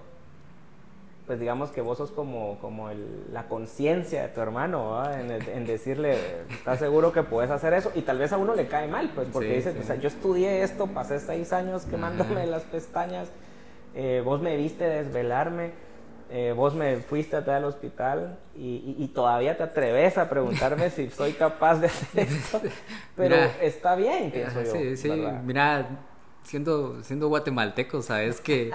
pues 1.31 1.39
digamos 1.39 1.71
que 1.71 1.79
vos 1.79 1.97
sos 1.97 2.11
como, 2.11 2.57
como 2.59 2.89
la 3.31 3.47
conciencia 3.47 4.23
de 4.23 4.27
tu 4.27 4.41
hermano, 4.41 5.01
en, 5.13 5.65
decirle, 5.65 6.17
¿estás 6.49 6.79
seguro 6.79 7.13
que 7.13 7.23
puedes 7.23 7.49
hacer 7.51 7.73
eso? 7.73 7.89
Y 7.95 8.01
tal 8.01 8.17
vez 8.17 8.33
a 8.33 8.37
uno 8.37 8.53
le 8.53 8.67
cae 8.67 8.89
mal, 8.89 9.11
pues 9.15 9.29
porque 9.31 9.55
dice, 9.55 9.73
o 9.79 9.83
sea, 9.83 9.95
yo 9.95 10.09
estudié 10.09 10.61
esto, 10.61 10.87
pasé 10.87 11.21
seis 11.21 11.53
años 11.53 11.85
quemándome 11.85 12.45
las 12.47 12.63
pestañas, 12.63 13.29
eh, 13.95 14.21
vos 14.23 14.41
me 14.41 14.55
viste 14.57 14.83
desvelarme, 14.83 15.71
eh, 16.29 16.53
vos 16.55 16.73
me 16.73 16.97
fuiste 16.97 17.35
a 17.35 17.43
traer 17.43 17.59
al 17.59 17.65
hospital 17.65 18.39
y, 18.55 19.11
todavía 19.13 19.57
te 19.57 19.63
atreves 19.63 20.17
a 20.17 20.29
preguntarme 20.29 20.89
si 20.89 21.09
soy 21.11 21.33
capaz 21.33 21.75
de 21.75 21.87
hacer 21.87 22.27
esto, 22.27 22.61
pero 23.15 23.35
está 23.61 23.95
bien, 23.95 24.31
pienso 24.31 24.63
yo. 24.63 24.71
Sí, 24.71 24.97
sí, 24.97 25.11
mira 25.43 25.87
siendo, 26.43 27.03
siendo 27.03 27.27
guatemalteco, 27.27 28.01
sabes 28.01 28.41
que 28.41 28.71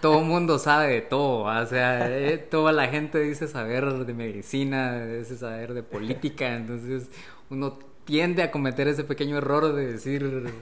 todo 0.00 0.20
mundo 0.20 0.58
sabe 0.58 0.88
de 0.92 1.00
todo, 1.02 1.44
o 1.44 1.66
sea, 1.66 2.10
eh, 2.10 2.38
toda 2.38 2.72
la 2.72 2.88
gente 2.88 3.20
dice 3.20 3.48
saber 3.48 3.86
de 4.04 4.14
medicina, 4.14 5.04
dice 5.04 5.36
saber 5.36 5.74
de 5.74 5.82
política, 5.82 6.54
entonces 6.56 7.10
uno 7.50 7.78
tiende 8.04 8.42
a 8.42 8.50
cometer 8.50 8.88
ese 8.88 9.04
pequeño 9.04 9.38
error 9.38 9.72
de 9.74 9.92
decir 9.92 10.52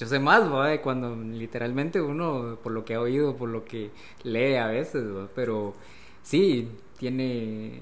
yo 0.00 0.06
sé 0.06 0.18
más, 0.18 0.48
cuando 0.82 1.14
literalmente 1.14 2.00
uno, 2.00 2.58
por 2.62 2.72
lo 2.72 2.86
que 2.86 2.94
ha 2.94 3.00
oído, 3.00 3.36
por 3.36 3.50
lo 3.50 3.66
que 3.66 3.90
lee 4.22 4.54
a 4.54 4.66
veces, 4.66 5.04
pero 5.34 5.74
sí, 6.22 6.70
tiene, 6.98 7.78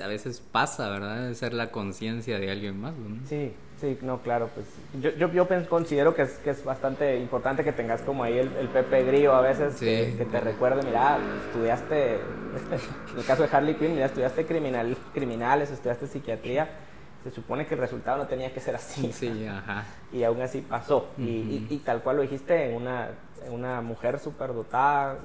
a 0.00 0.06
veces 0.06 0.40
pasa, 0.40 0.88
¿verdad? 0.88 1.26
De 1.26 1.34
ser 1.34 1.52
la 1.52 1.72
conciencia 1.72 2.38
de 2.38 2.52
alguien 2.52 2.80
más. 2.80 2.94
Sí, 3.28 3.52
Sí, 3.80 3.98
no, 4.00 4.22
claro, 4.22 4.48
pues 4.54 4.66
yo, 5.02 5.10
yo, 5.18 5.30
yo 5.30 5.46
considero 5.68 6.14
que 6.14 6.22
es, 6.22 6.30
que 6.38 6.48
es 6.48 6.64
bastante 6.64 7.18
importante 7.18 7.62
que 7.62 7.72
tengas 7.72 8.00
como 8.00 8.24
ahí 8.24 8.38
el, 8.38 8.50
el 8.56 8.68
Pepe 8.68 9.04
Grillo 9.04 9.34
a 9.34 9.42
veces, 9.42 9.76
que, 9.76 10.26
te 10.30 10.40
recuerde, 10.40 10.82
mira, 10.82 11.18
estudiaste, 11.46 12.14
en 13.12 13.18
el 13.18 13.24
caso 13.26 13.42
de 13.42 13.54
Harley 13.54 13.74
Quinn, 13.74 13.92
mira, 13.92 14.06
estudiaste 14.06 14.46
criminal, 14.46 14.96
criminales, 15.12 15.70
estudiaste 15.70 16.06
psiquiatría, 16.06 16.70
se 17.26 17.34
supone 17.34 17.66
que 17.66 17.74
el 17.74 17.80
resultado 17.80 18.18
no 18.18 18.26
tenía 18.26 18.52
que 18.52 18.60
ser 18.60 18.76
así. 18.76 19.12
Sí, 19.12 19.46
ajá. 19.46 19.84
Y 20.12 20.22
aún 20.22 20.40
así 20.40 20.60
pasó. 20.60 21.08
y, 21.18 21.66
y, 21.68 21.82
tal 21.84 22.02
cual 22.02 22.16
lo 22.16 22.22
dijiste, 22.22 22.70
en 22.70 22.76
una, 22.76 23.08
una 23.50 23.80
mujer 23.80 24.18
súper 24.20 24.54
dotada 24.54 25.18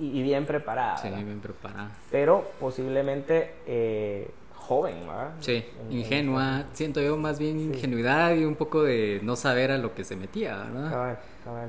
y, 0.00 0.22
bien 0.22 0.46
preparada. 0.46 0.98
Sí, 0.98 1.08
bien 1.08 1.40
preparada. 1.40 1.90
Pero 2.10 2.50
posiblemente... 2.60 3.54
Eh, 3.66 4.30
joven, 4.54 5.00
¿verdad? 5.06 5.30
Sí, 5.40 5.64
ingenua, 5.88 6.64
siento 6.74 7.00
yo 7.00 7.16
más 7.16 7.38
bien 7.38 7.58
ingenuidad 7.58 8.34
y 8.34 8.44
un 8.44 8.54
poco 8.54 8.82
de 8.82 9.18
no 9.22 9.34
saber 9.34 9.70
a 9.70 9.78
lo 9.78 9.94
que 9.94 10.04
se 10.04 10.14
metía, 10.14 10.58
¿verdad? 10.58 11.18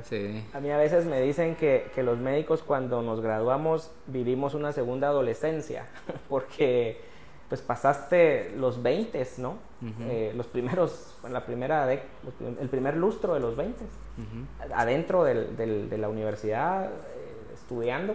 Sí. 0.04 0.44
A 0.52 0.60
mí 0.60 0.70
a 0.70 0.76
veces 0.76 1.06
me 1.06 1.18
dicen 1.22 1.56
que, 1.56 1.90
que, 1.94 2.02
los 2.02 2.18
médicos 2.18 2.62
cuando 2.62 3.00
nos 3.00 3.22
graduamos 3.22 3.90
vivimos 4.06 4.52
una 4.52 4.72
segunda 4.72 5.08
adolescencia, 5.08 5.86
porque 6.28 7.00
pues 7.50 7.60
pasaste 7.62 8.52
los 8.56 8.80
20, 8.80 9.26
¿no? 9.38 9.56
Eh, 10.02 10.32
los 10.36 10.46
primeros, 10.46 11.16
la 11.28 11.44
primera 11.44 11.92
el 11.92 12.68
primer 12.68 12.96
lustro 12.96 13.34
de 13.34 13.40
los 13.40 13.56
20, 13.56 13.84
adentro 14.72 15.24
del, 15.24 15.56
del, 15.56 15.90
de 15.90 15.98
la 15.98 16.08
universidad, 16.08 16.86
eh, 16.86 16.90
estudiando. 17.52 18.14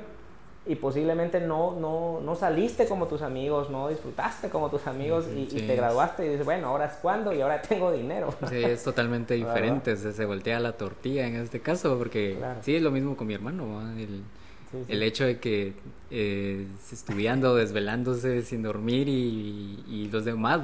Y 0.67 0.75
posiblemente 0.75 1.41
no, 1.41 1.77
no, 1.77 2.21
no 2.21 2.35
saliste 2.35 2.87
como 2.87 3.07
tus 3.07 3.21
amigos, 3.21 3.69
no 3.69 3.89
disfrutaste 3.89 4.49
como 4.49 4.69
tus 4.69 4.87
amigos 4.87 5.25
y, 5.35 5.45
te 5.45 5.75
graduaste 5.75 6.25
y 6.25 6.29
dices, 6.29 6.45
bueno, 6.45 6.69
ahora 6.69 6.85
es 6.85 6.93
cuando 6.93 7.33
y 7.33 7.41
ahora 7.41 7.61
tengo 7.61 7.91
dinero. 7.91 8.33
Sí, 8.49 8.63
es 8.63 8.83
totalmente 8.83 9.33
diferente, 9.35 9.97
se, 9.97 10.25
voltea 10.25 10.61
la 10.61 10.71
tortilla 10.71 11.27
en 11.27 11.35
este 11.35 11.59
caso, 11.59 11.97
porque 11.97 12.39
sí, 12.61 12.77
es 12.77 12.81
lo 12.81 12.89
mismo 12.89 13.17
con 13.17 13.27
mi 13.27 13.33
hermano, 13.33 13.81
el, 13.97 14.23
el 14.87 15.03
hecho 15.03 15.25
de 15.25 15.39
que 15.39 15.73
eh, 16.11 16.67
estudiando, 16.91 17.55
desvelándose 17.55 18.43
sin 18.43 18.63
dormir 18.63 19.07
y, 19.09 20.09
los 20.11 20.23
demás, 20.23 20.61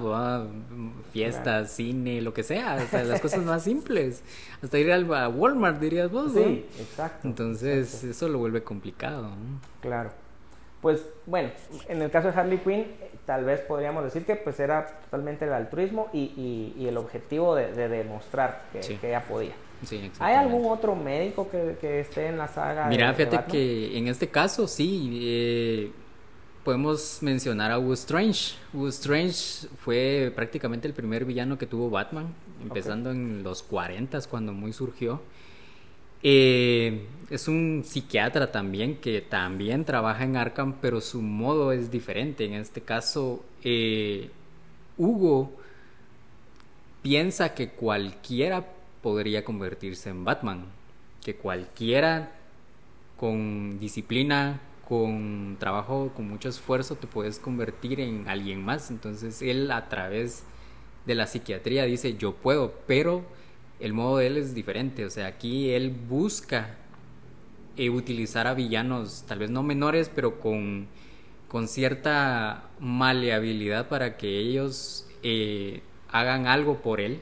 fiestas, 1.12 1.72
cine, 1.72 2.22
lo 2.22 2.34
que 2.34 2.44
sea, 2.44 2.76
o 2.76 2.88
sea, 2.88 3.04
las 3.06 3.20
cosas 3.20 3.44
más 3.44 3.64
simples. 3.64 4.24
Hasta 4.62 4.78
ir 4.80 4.92
al, 4.92 5.12
a 5.14 5.28
Walmart, 5.28 5.80
dirías 5.80 6.12
vos. 6.12 6.34
Sí, 6.34 6.66
exacto. 6.80 7.28
Entonces, 7.28 8.04
eso 8.04 8.30
lo 8.30 8.38
vuelve 8.38 8.64
complicado. 8.64 9.32
Claro. 9.82 10.12
Pues 10.82 11.06
bueno, 11.26 11.50
en 11.90 12.02
el 12.02 12.10
caso 12.10 12.32
de 12.32 12.40
Harley 12.40 12.58
Quinn, 12.60 12.88
tal 13.26 13.46
vez 13.46 13.62
podríamos 13.62 14.04
decir 14.04 14.26
que 14.26 14.36
pues 14.36 14.60
era 14.60 14.88
totalmente 15.04 15.46
el 15.46 15.54
altruismo 15.54 16.10
y, 16.12 16.74
y, 16.78 16.88
el 16.88 16.98
objetivo 16.98 17.56
de, 17.56 17.88
demostrar 17.88 18.64
que, 18.72 18.80
que 18.80 19.10
ella 19.10 19.24
podía. 19.26 19.54
¿Hay 20.20 20.36
algún 20.36 20.72
otro 20.72 20.96
médico 20.96 21.50
que, 21.50 22.00
esté 22.02 22.28
en 22.28 22.38
la 22.38 22.48
saga? 22.48 22.88
Mira, 22.88 23.14
fíjate 23.14 23.52
que 23.52 23.98
en 23.98 24.08
este 24.08 24.28
caso 24.28 24.68
sí, 24.68 25.20
eh, 25.24 25.92
podemos 26.64 27.20
mencionar 27.22 27.72
a 27.72 27.80
Wu 27.80 27.94
Strange. 27.94 28.56
Wu 28.74 28.88
Strange 28.88 29.68
fue 29.78 30.32
prácticamente 30.36 30.88
el 30.88 30.94
primer 30.94 31.26
villano 31.26 31.58
que 31.58 31.66
tuvo 31.66 31.90
Batman, 31.90 32.34
empezando 32.62 33.12
en 33.12 33.44
los 33.44 33.64
40 33.64 34.20
cuando 34.30 34.54
muy 34.54 34.74
surgió. 34.74 35.22
Eh, 36.24 37.08
es 37.32 37.48
un 37.48 37.84
psiquiatra 37.84 38.52
también 38.52 38.98
que 38.98 39.22
también 39.22 39.86
trabaja 39.86 40.24
en 40.24 40.38
Arkham, 40.38 40.76
pero 40.80 41.02
su 41.02 41.22
modo 41.22 41.72
es 41.72 41.90
diferente. 41.90 42.46
En 42.46 42.54
este 42.54 42.82
caso, 42.82 43.44
eh, 43.64 44.30
Hugo 44.98 45.52
piensa 47.02 47.56
que 47.56 47.70
cualquiera 47.70 48.66
podría 49.02 49.44
convertirse 49.44 50.10
en 50.10 50.24
Batman. 50.26 50.66
Que 51.24 51.36
cualquiera 51.36 52.32
con 53.18 53.80
disciplina, 53.80 54.60
con 54.88 55.58
trabajo, 55.60 56.12
con 56.16 56.28
mucho 56.28 56.50
esfuerzo, 56.50 56.96
te 56.96 57.08
puedes 57.08 57.40
convertir 57.40 58.00
en 58.00 58.28
alguien 58.28 58.64
más. 58.64 58.90
Entonces 58.90 59.42
él 59.42 59.72
a 59.72 59.88
través 59.90 60.44
de 61.06 61.16
la 61.16 61.28
psiquiatría 61.28 61.86
dice 61.86 62.18
yo 62.18 62.34
puedo, 62.34 62.74
pero 62.88 63.24
el 63.80 63.94
modo 63.94 64.18
de 64.18 64.28
él 64.28 64.38
es 64.38 64.54
diferente. 64.54 65.06
O 65.06 65.10
sea, 65.10 65.28
aquí 65.28 65.72
él 65.72 65.92
busca 65.92 66.78
eh, 67.78 67.90
utilizar 67.90 68.48
a 68.48 68.54
villanos, 68.54 69.24
tal 69.28 69.40
vez 69.40 69.50
no 69.50 69.64
menores, 69.64 70.10
pero 70.14 70.40
con, 70.40 70.88
con 71.48 71.68
cierta 71.68 72.70
maleabilidad 72.80 73.88
para 73.88 74.18
que 74.18 74.40
ellos 74.40 75.08
eh, 75.24 75.82
hagan 76.10 76.48
algo 76.48 76.82
por 76.82 77.00
él 77.00 77.22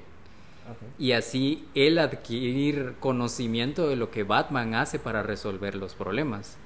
y 0.98 1.14
así 1.14 1.66
él 1.76 2.00
adquirir 2.00 2.96
conocimiento 3.00 3.88
de 3.88 3.96
lo 3.96 4.12
que 4.12 4.24
Batman 4.24 4.76
hace 4.76 5.00
para 5.00 5.24
resolver 5.24 5.76
los 5.76 5.94
problemas. 5.94 6.58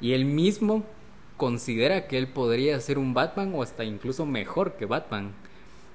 Y 0.00 0.12
él 0.12 0.24
mismo 0.24 0.84
considera 1.36 2.06
que 2.06 2.18
él 2.18 2.28
podría 2.28 2.80
ser 2.80 2.98
un 2.98 3.14
Batman 3.14 3.52
o 3.54 3.62
hasta 3.62 3.84
incluso 3.84 4.26
mejor 4.26 4.74
que 4.74 4.86
Batman. 4.86 5.32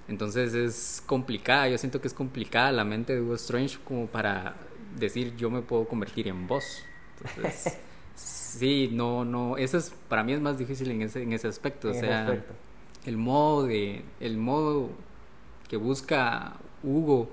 Entonces 0.08 0.54
es 0.54 1.04
complicada, 1.06 1.70
yo 1.70 1.78
siento 1.78 2.02
que 2.02 2.08
es 2.08 2.14
complicada 2.14 2.72
la 2.72 2.84
mente 2.84 3.14
de 3.14 3.22
Hugo 3.22 3.36
Strange 3.36 3.78
como 3.84 4.08
para 4.08 4.56
decir 4.98 5.36
yo 5.36 5.50
me 5.50 5.62
puedo 5.62 5.88
convertir 5.88 6.28
en 6.28 6.48
vos. 6.48 6.84
sí, 8.16 8.90
no, 8.92 9.24
no, 9.26 9.58
eso 9.58 9.78
es, 9.78 9.94
para 10.08 10.24
mí 10.24 10.34
es 10.34 10.42
más 10.42 10.58
difícil 10.58 10.90
en 10.92 11.04
ese, 11.04 11.22
en 11.22 11.34
ese 11.34 11.48
aspecto. 11.48 11.90
o 11.90 11.94
sea, 11.94 12.42
el 13.06 13.18
modo 13.18 13.66
de, 13.66 14.04
el 14.20 14.38
modo 14.38 14.90
que 15.68 15.78
busca 15.78 16.58
Hugo 16.84 17.30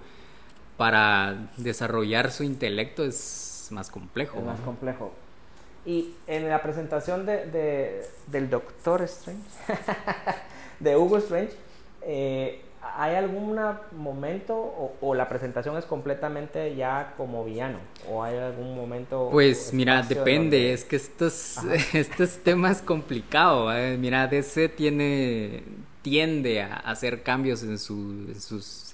para 0.77 1.49
desarrollar 1.57 2.31
su 2.31 2.45
intelecto 2.45 3.05
es 3.05 3.69
más 3.71 3.91
complejo. 3.91 4.39
Es 4.39 4.45
más 4.45 4.61
complejo. 4.61 5.13
Y 5.85 6.15
en 6.27 6.49
la 6.49 6.63
presentación 6.63 7.27
de, 7.27 8.05
del 8.27 8.51
Doctor 8.51 9.03
Strange, 9.03 9.43
de 10.81 10.97
Hugo 10.97 11.19
Strange, 11.19 11.53
eh, 12.03 12.61
¿hay 12.83 13.15
algún 13.15 13.57
momento 13.93 14.97
o, 15.01 15.15
la 15.15 15.29
presentación 15.29 15.77
es 15.77 15.85
completamente 15.85 16.75
ya 16.75 17.15
como 17.17 17.45
villano? 17.45 17.79
¿O 18.11 18.23
hay 18.23 18.37
algún 18.37 18.75
momento? 18.75 19.29
Pues 19.31 19.73
mira, 19.73 20.03
depende, 20.03 20.73
es 20.73 20.85
que 20.85 20.97
estos, 20.97 21.59
estos 21.93 22.39
temas 22.39 22.83
complicados. 22.83 23.73
¿eh? 23.77 23.97
Mira, 23.99 24.27
DC 24.27 24.69
tiene 24.71 25.63
tiende 26.07 26.63
a 26.63 26.77
hacer 26.77 27.25
cambios 27.25 27.65
en 27.65 27.81
su, 27.81 28.33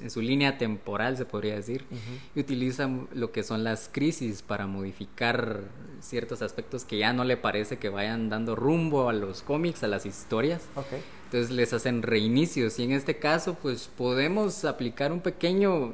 en, 0.00 0.10
su 0.10 0.22
línea 0.22 0.56
temporal, 0.56 1.18
se 1.18 1.26
podría 1.26 1.56
decir, 1.56 1.84
y 2.34 2.40
utiliza 2.40 2.88
lo 3.12 3.32
que 3.32 3.42
son 3.42 3.64
las 3.64 3.90
crisis 3.92 4.40
para 4.40 4.66
modificar 4.66 5.60
ciertos 6.00 6.40
aspectos 6.40 6.86
que 6.86 6.96
ya 6.96 7.12
no 7.12 7.24
le 7.24 7.36
parece 7.36 7.76
que 7.76 7.90
vayan 7.90 8.30
dando 8.30 8.56
rumbo 8.56 9.10
a 9.10 9.12
los 9.12 9.42
cómics, 9.42 9.82
a 9.82 9.88
las 9.88 10.06
historias. 10.06 10.62
Entonces 11.26 11.50
les 11.50 11.74
hacen 11.74 12.00
reinicios 12.00 12.78
y 12.78 12.84
en 12.84 12.92
este 12.92 13.18
caso 13.18 13.58
pues 13.60 13.90
podemos 13.94 14.64
aplicar 14.64 15.12
un 15.12 15.20
pequeño 15.20 15.92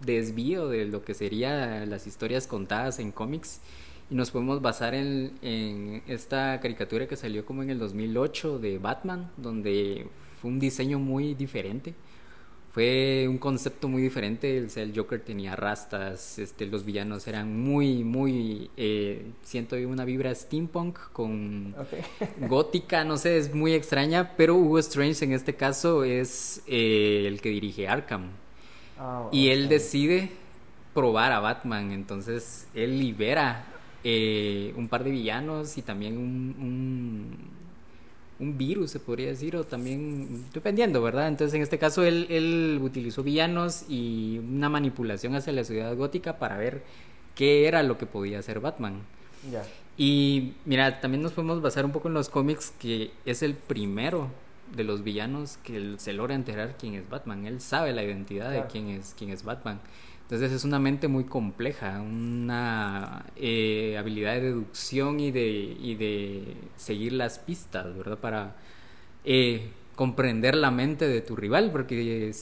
desvío 0.00 0.68
de 0.68 0.86
lo 0.86 1.04
que 1.04 1.12
serían 1.12 1.90
las 1.90 2.06
historias 2.06 2.46
contadas 2.46 2.98
en 2.98 3.12
cómics 3.12 3.60
y 4.14 4.16
nos 4.16 4.30
podemos 4.30 4.62
basar 4.62 4.94
en, 4.94 5.32
en, 5.42 6.00
esta 6.06 6.60
caricatura 6.60 7.08
que 7.08 7.16
salió 7.16 7.44
como 7.44 7.64
en 7.64 7.70
el 7.70 7.80
2008 7.80 8.60
de 8.60 8.78
Batman, 8.78 9.32
donde 9.36 10.06
fue 10.40 10.52
un 10.52 10.60
diseño 10.60 11.00
muy 11.00 11.34
diferente. 11.34 11.94
Fue 12.70 13.26
un 13.28 13.38
concepto 13.38 13.88
muy 13.88 14.02
diferente. 14.02 14.56
El, 14.56 14.70
el 14.76 14.96
Joker 14.96 15.20
tenía 15.20 15.56
rastas, 15.56 16.38
este, 16.38 16.66
los 16.66 16.84
villanos 16.84 17.26
eran 17.26 17.60
muy, 17.60 18.04
muy. 18.04 18.70
Eh, 18.76 19.32
siento 19.42 19.74
una 19.74 20.04
vibra 20.04 20.32
steampunk 20.32 20.96
con 21.12 21.74
gótica, 22.48 23.02
no 23.02 23.16
sé, 23.16 23.36
es 23.36 23.52
muy 23.52 23.74
extraña. 23.74 24.36
Pero 24.36 24.54
Hugo 24.54 24.78
Strange 24.78 25.24
en 25.24 25.32
este 25.32 25.56
caso 25.56 26.04
es 26.04 26.62
eh, 26.68 27.24
el 27.26 27.40
que 27.40 27.48
dirige 27.48 27.88
Arkham. 27.88 28.28
Ah, 28.96 29.28
y 29.32 29.48
él 29.48 29.68
decide 29.68 30.30
probar 30.94 31.32
a 31.32 31.40
Batman. 31.40 31.90
Entonces 31.90 32.68
él 32.74 33.00
libera 33.00 33.73
eh, 34.04 34.74
un 34.76 34.88
par 34.88 35.02
de 35.02 35.10
villanos 35.10 35.78
y 35.78 35.82
también 35.82 36.18
un, 36.18 37.34
un, 38.38 38.58
virus, 38.58 38.90
se 38.90 39.00
podría 39.00 39.28
decir, 39.28 39.56
o 39.56 39.64
también, 39.64 40.44
dependiendo, 40.52 41.00
¿verdad? 41.02 41.28
Entonces, 41.28 41.54
en 41.54 41.62
este 41.62 41.78
caso, 41.78 42.04
él, 42.04 42.26
él 42.28 42.78
utilizó 42.82 43.22
villanos 43.22 43.86
y 43.88 44.38
una 44.38 44.68
manipulación 44.68 45.34
hacia 45.34 45.54
la 45.54 45.64
ciudad 45.64 45.96
gótica 45.96 46.38
para 46.38 46.58
ver 46.58 46.82
qué 47.34 47.66
era 47.66 47.82
lo 47.82 47.96
que 47.96 48.04
podía 48.06 48.38
hacer 48.38 48.60
Batman. 48.60 49.00
Y 49.96 50.54
mira, 50.64 51.00
también 51.00 51.22
nos 51.22 51.32
podemos 51.32 51.62
basar 51.62 51.84
un 51.84 51.92
poco 51.92 52.08
en 52.08 52.14
los 52.14 52.28
cómics, 52.28 52.72
que 52.78 53.10
es 53.24 53.42
el 53.42 53.54
primero 53.54 54.28
de 54.74 54.84
los 54.84 55.04
villanos 55.04 55.58
que 55.58 55.94
se 55.98 56.12
logra 56.12 56.34
enterar 56.34 56.76
quién 56.78 56.94
es 56.94 57.08
Batman. 57.08 57.46
Él 57.46 57.60
sabe 57.60 57.92
la 57.92 58.02
identidad 58.02 58.50
de 58.50 58.64
quién 58.66 58.88
es, 58.88 59.14
quién 59.16 59.30
es 59.30 59.44
Batman. 59.44 59.80
Entonces 60.34 60.56
es 60.56 60.64
una 60.64 60.80
mente 60.80 61.06
muy 61.06 61.22
compleja, 61.22 62.02
una 62.02 63.24
eh, 63.36 63.94
habilidad 63.96 64.34
de 64.34 64.40
deducción 64.40 65.20
y 65.20 65.30
de, 65.30 65.76
y 65.80 65.94
de 65.94 66.56
seguir 66.76 67.12
las 67.12 67.38
pistas, 67.38 67.96
¿verdad? 67.96 68.18
Para 68.18 68.56
eh, 69.24 69.68
comprender 69.94 70.56
la 70.56 70.72
mente 70.72 71.06
de 71.06 71.20
tu 71.20 71.36
rival, 71.36 71.70
porque 71.70 72.32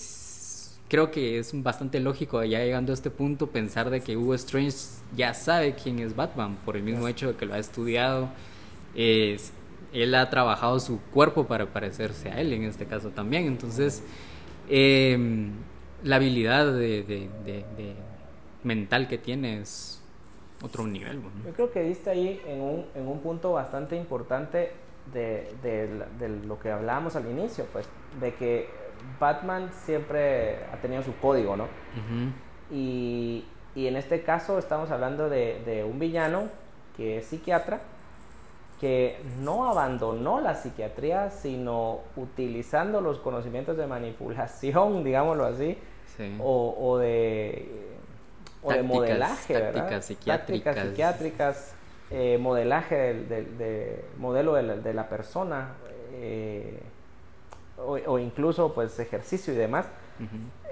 creo 0.88 1.10
que 1.10 1.38
es 1.38 1.52
bastante 1.62 2.00
lógico 2.00 2.42
ya 2.44 2.60
llegando 2.60 2.92
a 2.92 2.94
este 2.94 3.10
punto 3.10 3.48
pensar 3.48 3.90
de 3.90 4.00
que 4.00 4.16
Hugo 4.16 4.32
Strange 4.36 4.78
ya 5.14 5.34
sabe 5.34 5.74
quién 5.74 5.98
es 5.98 6.16
Batman 6.16 6.56
por 6.64 6.78
el 6.78 6.84
mismo 6.84 7.08
hecho 7.08 7.28
de 7.28 7.34
que 7.34 7.44
lo 7.44 7.52
ha 7.52 7.58
estudiado. 7.58 8.30
él 8.94 10.14
ha 10.14 10.30
trabajado 10.30 10.80
su 10.80 10.98
cuerpo 11.12 11.46
para 11.46 11.66
parecerse 11.66 12.30
a 12.30 12.40
él 12.40 12.54
en 12.54 12.64
este 12.64 12.86
caso 12.86 13.10
también. 13.10 13.44
Entonces, 13.44 14.02
eh, 14.70 15.50
la 16.02 16.16
habilidad 16.16 16.72
de, 16.72 17.28
mental 18.64 19.08
que 19.08 19.18
tiene 19.18 19.60
es 19.60 20.02
otro 20.62 20.86
nivel. 20.86 21.20
Yo 21.44 21.52
creo 21.52 21.72
que 21.72 21.82
diste 21.82 22.10
ahí 22.10 22.40
en 22.46 22.60
un, 22.60 22.86
en 22.94 23.08
un 23.08 23.20
punto 23.20 23.52
bastante 23.52 23.96
importante 23.96 24.72
de, 25.12 26.40
lo 26.46 26.58
que 26.58 26.70
hablábamos 26.70 27.16
al 27.16 27.28
inicio, 27.30 27.66
pues, 27.72 27.88
de 28.20 28.34
que 28.34 28.68
Batman 29.18 29.70
siempre 29.72 30.64
ha 30.72 30.76
tenido 30.80 31.02
su 31.02 31.16
código, 31.16 31.56
¿no? 31.56 31.66
y, 32.70 33.44
y, 33.74 33.86
en 33.86 33.96
este 33.96 34.22
caso 34.22 34.58
estamos 34.58 34.90
hablando 34.90 35.28
de, 35.28 35.86
un 35.88 35.98
villano 35.98 36.48
que 36.96 37.18
es 37.18 37.26
psiquiatra, 37.26 37.80
que 38.80 39.20
no 39.40 39.68
abandonó 39.68 40.40
la 40.40 40.56
psiquiatría, 40.56 41.30
sino 41.30 42.00
utilizando 42.16 43.00
los 43.00 43.18
conocimientos 43.20 43.76
de 43.76 43.86
manipulación, 43.86 45.04
digámoslo 45.04 45.44
así, 45.44 45.78
o, 46.40 46.98
de, 46.98 47.68
o 48.62 48.72
de 48.72 48.82
modelaje, 48.82 49.54
tácticas 49.54 50.04
psiquiátricas. 50.04 50.74
Tácticas 50.74 50.88
psiquiátricas, 50.88 51.74
eh, 52.10 52.38
modelaje 52.38 53.14
del, 53.14 54.04
modelo 54.18 54.54
de 54.54 54.94
la, 54.94 55.08
persona, 55.08 55.74
eh, 56.14 56.80
o, 57.78 58.18
incluso 58.18 58.72
pues 58.74 58.98
ejercicio 58.98 59.54
y 59.54 59.56
demás. 59.56 59.86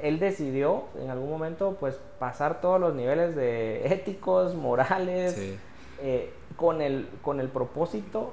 Él 0.00 0.20
decidió 0.20 0.84
en 1.02 1.10
algún 1.10 1.28
momento 1.28 1.76
pues 1.80 1.98
pasar 2.18 2.60
todos 2.60 2.80
los 2.80 2.94
niveles 2.94 3.34
de 3.34 3.86
éticos, 3.92 4.54
morales, 4.54 5.56
eh, 6.02 6.32
con, 6.56 6.80
el, 6.80 7.08
con 7.22 7.40
el 7.40 7.48
propósito 7.48 8.32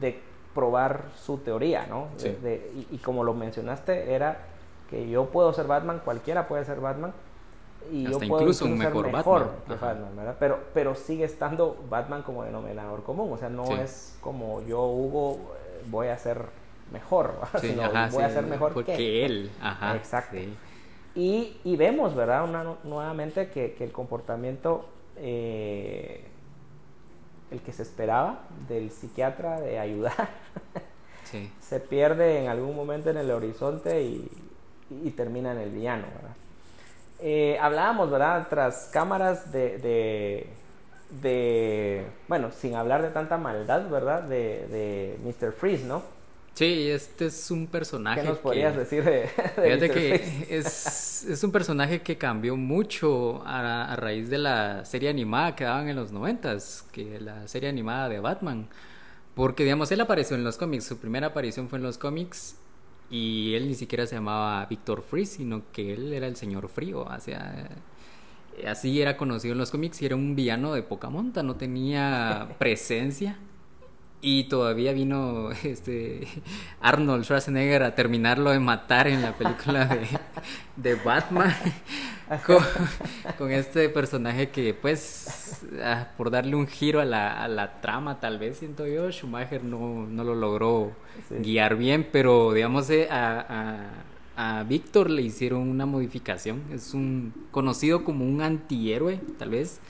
de 0.00 0.18
probar 0.54 1.04
su 1.16 1.38
teoría, 1.38 1.86
¿no? 1.86 2.08
y, 2.90 2.98
como 2.98 3.22
lo 3.22 3.34
mencionaste, 3.34 4.12
era 4.12 4.38
que 4.90 5.08
yo 5.08 5.26
puedo 5.26 5.52
ser 5.52 5.66
Batman, 5.66 6.02
cualquiera 6.04 6.48
puede 6.48 6.64
ser 6.64 6.80
Batman. 6.80 7.12
Y 7.90 8.04
yo 8.04 8.18
puedo 8.18 8.42
incluso 8.42 8.66
un 8.66 8.76
mejor, 8.76 9.10
Batman. 9.10 10.16
¿verdad? 10.16 10.36
Pero, 10.38 10.58
pero 10.74 10.94
sigue 10.94 11.24
estando 11.24 11.82
Batman 11.88 12.22
como 12.22 12.44
denominador 12.44 13.02
común. 13.04 13.32
O 13.32 13.38
sea, 13.38 13.48
no 13.48 13.64
es 13.76 14.18
como 14.20 14.60
yo, 14.62 14.84
Hugo, 14.84 15.54
eh, 15.56 15.84
voy 15.86 16.08
a 16.08 16.18
ser 16.18 16.44
mejor, 16.92 17.34
sino 17.60 17.82
voy 18.10 18.22
a 18.22 18.30
ser 18.30 18.44
mejor 18.44 18.84
que, 18.84 19.24
él. 19.24 19.50
Ajá, 19.62 19.96
Exacto. 19.96 20.36
Y, 21.14 21.56
y, 21.64 21.76
vemos, 21.76 22.14
¿verdad? 22.14 22.44
Una, 22.44 22.64
nuevamente 22.84 23.48
que, 23.48 23.72
que 23.74 23.84
el 23.84 23.92
comportamiento, 23.92 24.88
eh, 25.16 26.24
el 27.50 27.60
que 27.60 27.72
se 27.72 27.82
esperaba 27.82 28.42
del 28.68 28.90
psiquiatra 28.90 29.60
de 29.60 29.80
ayudar, 29.80 30.28
se 31.60 31.80
pierde 31.80 32.38
en 32.42 32.48
algún 32.48 32.76
momento 32.76 33.10
en 33.10 33.16
el 33.16 33.30
horizonte 33.32 34.02
y, 34.02 34.30
y 35.04 35.10
termina 35.10 35.52
en 35.52 35.58
el 35.58 35.70
villano, 35.70 36.06
¿verdad? 36.14 36.36
Eh, 37.22 37.58
hablábamos, 37.60 38.10
¿verdad? 38.10 38.46
Tras 38.48 38.90
cámaras 38.92 39.52
de, 39.52 40.46
de, 41.10 42.06
bueno, 42.28 42.50
sin 42.50 42.74
hablar 42.74 43.02
de 43.02 43.10
tanta 43.10 43.36
maldad, 43.36 43.88
¿verdad? 43.90 44.22
De, 44.22 44.66
de 44.68 45.18
Mr. 45.24 45.52
Freeze, 45.52 45.84
¿no? 45.84 46.02
Sí, 46.54 46.90
este 46.90 47.26
es 47.26 47.50
un 47.50 47.66
personaje. 47.66 48.22
¿Qué 48.22 48.28
nos 48.28 48.38
podrías 48.38 48.76
decir 48.76 49.04
de, 49.04 49.28
Fíjate 49.28 49.90
que 49.90 50.46
es, 50.50 51.24
es, 51.24 51.44
un 51.44 51.52
personaje 51.52 52.02
que 52.02 52.18
cambió 52.18 52.56
mucho 52.56 53.42
a, 53.46 53.92
a, 53.92 53.96
raíz 53.96 54.28
de 54.30 54.38
la 54.38 54.84
serie 54.84 55.08
animada 55.08 55.54
que 55.54 55.64
daban 55.64 55.88
en 55.88 55.96
los 55.96 56.12
noventas, 56.12 56.84
que 56.90 57.20
la 57.20 57.46
serie 57.48 57.68
animada 57.68 58.08
de 58.08 58.18
Batman. 58.18 58.68
Porque, 59.34 59.62
digamos, 59.62 59.92
él 59.92 60.00
apareció 60.00 60.36
en 60.36 60.44
los 60.44 60.56
cómics, 60.56 60.84
su 60.84 60.98
primera 60.98 61.28
aparición 61.28 61.68
fue 61.68 61.78
en 61.78 61.84
los 61.84 61.98
cómics 61.98 62.56
y 63.10 63.54
él 63.54 63.66
ni 63.68 63.74
siquiera 63.74 64.06
se 64.06 64.14
llamaba 64.14 64.64
Víctor 64.66 65.02
Freeze, 65.02 65.36
sino 65.38 65.70
que 65.72 65.92
él 65.94 66.12
era 66.12 66.26
el 66.26 66.36
señor 66.36 66.68
frío. 66.68 67.02
O 67.02 67.20
sea, 67.20 67.68
así 68.66 69.00
era 69.00 69.16
conocido 69.16 69.52
en 69.52 69.58
los 69.58 69.70
cómics 69.70 70.00
y 70.02 70.06
era 70.06 70.16
un 70.16 70.36
villano 70.36 70.72
de 70.72 70.82
poca 70.82 71.10
monta, 71.10 71.42
no 71.42 71.56
tenía 71.56 72.54
presencia. 72.58 73.38
Y 74.22 74.44
todavía 74.44 74.92
vino 74.92 75.50
este 75.64 76.26
Arnold 76.80 77.24
Schwarzenegger 77.24 77.82
a 77.82 77.94
terminarlo 77.94 78.50
de 78.50 78.60
matar 78.60 79.08
en 79.08 79.22
la 79.22 79.32
película 79.32 79.86
de, 79.86 80.06
de 80.76 80.94
Batman 80.96 81.54
con, 83.38 83.50
este 83.50 83.88
personaje 83.88 84.50
que 84.50 84.74
pues 84.74 85.62
ah, 85.82 86.08
por 86.16 86.30
darle 86.30 86.54
un 86.54 86.66
giro 86.66 87.00
a 87.00 87.04
la, 87.04 87.42
a 87.42 87.48
la, 87.48 87.80
trama 87.80 88.20
tal 88.20 88.38
vez 88.38 88.58
siento 88.58 88.86
yo, 88.86 89.10
Schumacher 89.10 89.64
no, 89.64 90.06
no 90.06 90.22
lo 90.22 90.34
logró 90.34 90.92
guiar 91.30 91.76
bien, 91.76 92.06
pero 92.12 92.52
digamos 92.52 92.88
eh, 92.90 93.08
a, 93.10 93.88
a, 94.36 94.58
a 94.58 94.62
Víctor 94.64 95.10
le 95.10 95.22
hicieron 95.22 95.68
una 95.68 95.86
modificación, 95.86 96.62
es 96.72 96.94
un 96.94 97.32
conocido 97.50 98.04
como 98.04 98.24
un 98.24 98.42
antihéroe 98.42 99.18
tal 99.38 99.50
vez 99.50 99.80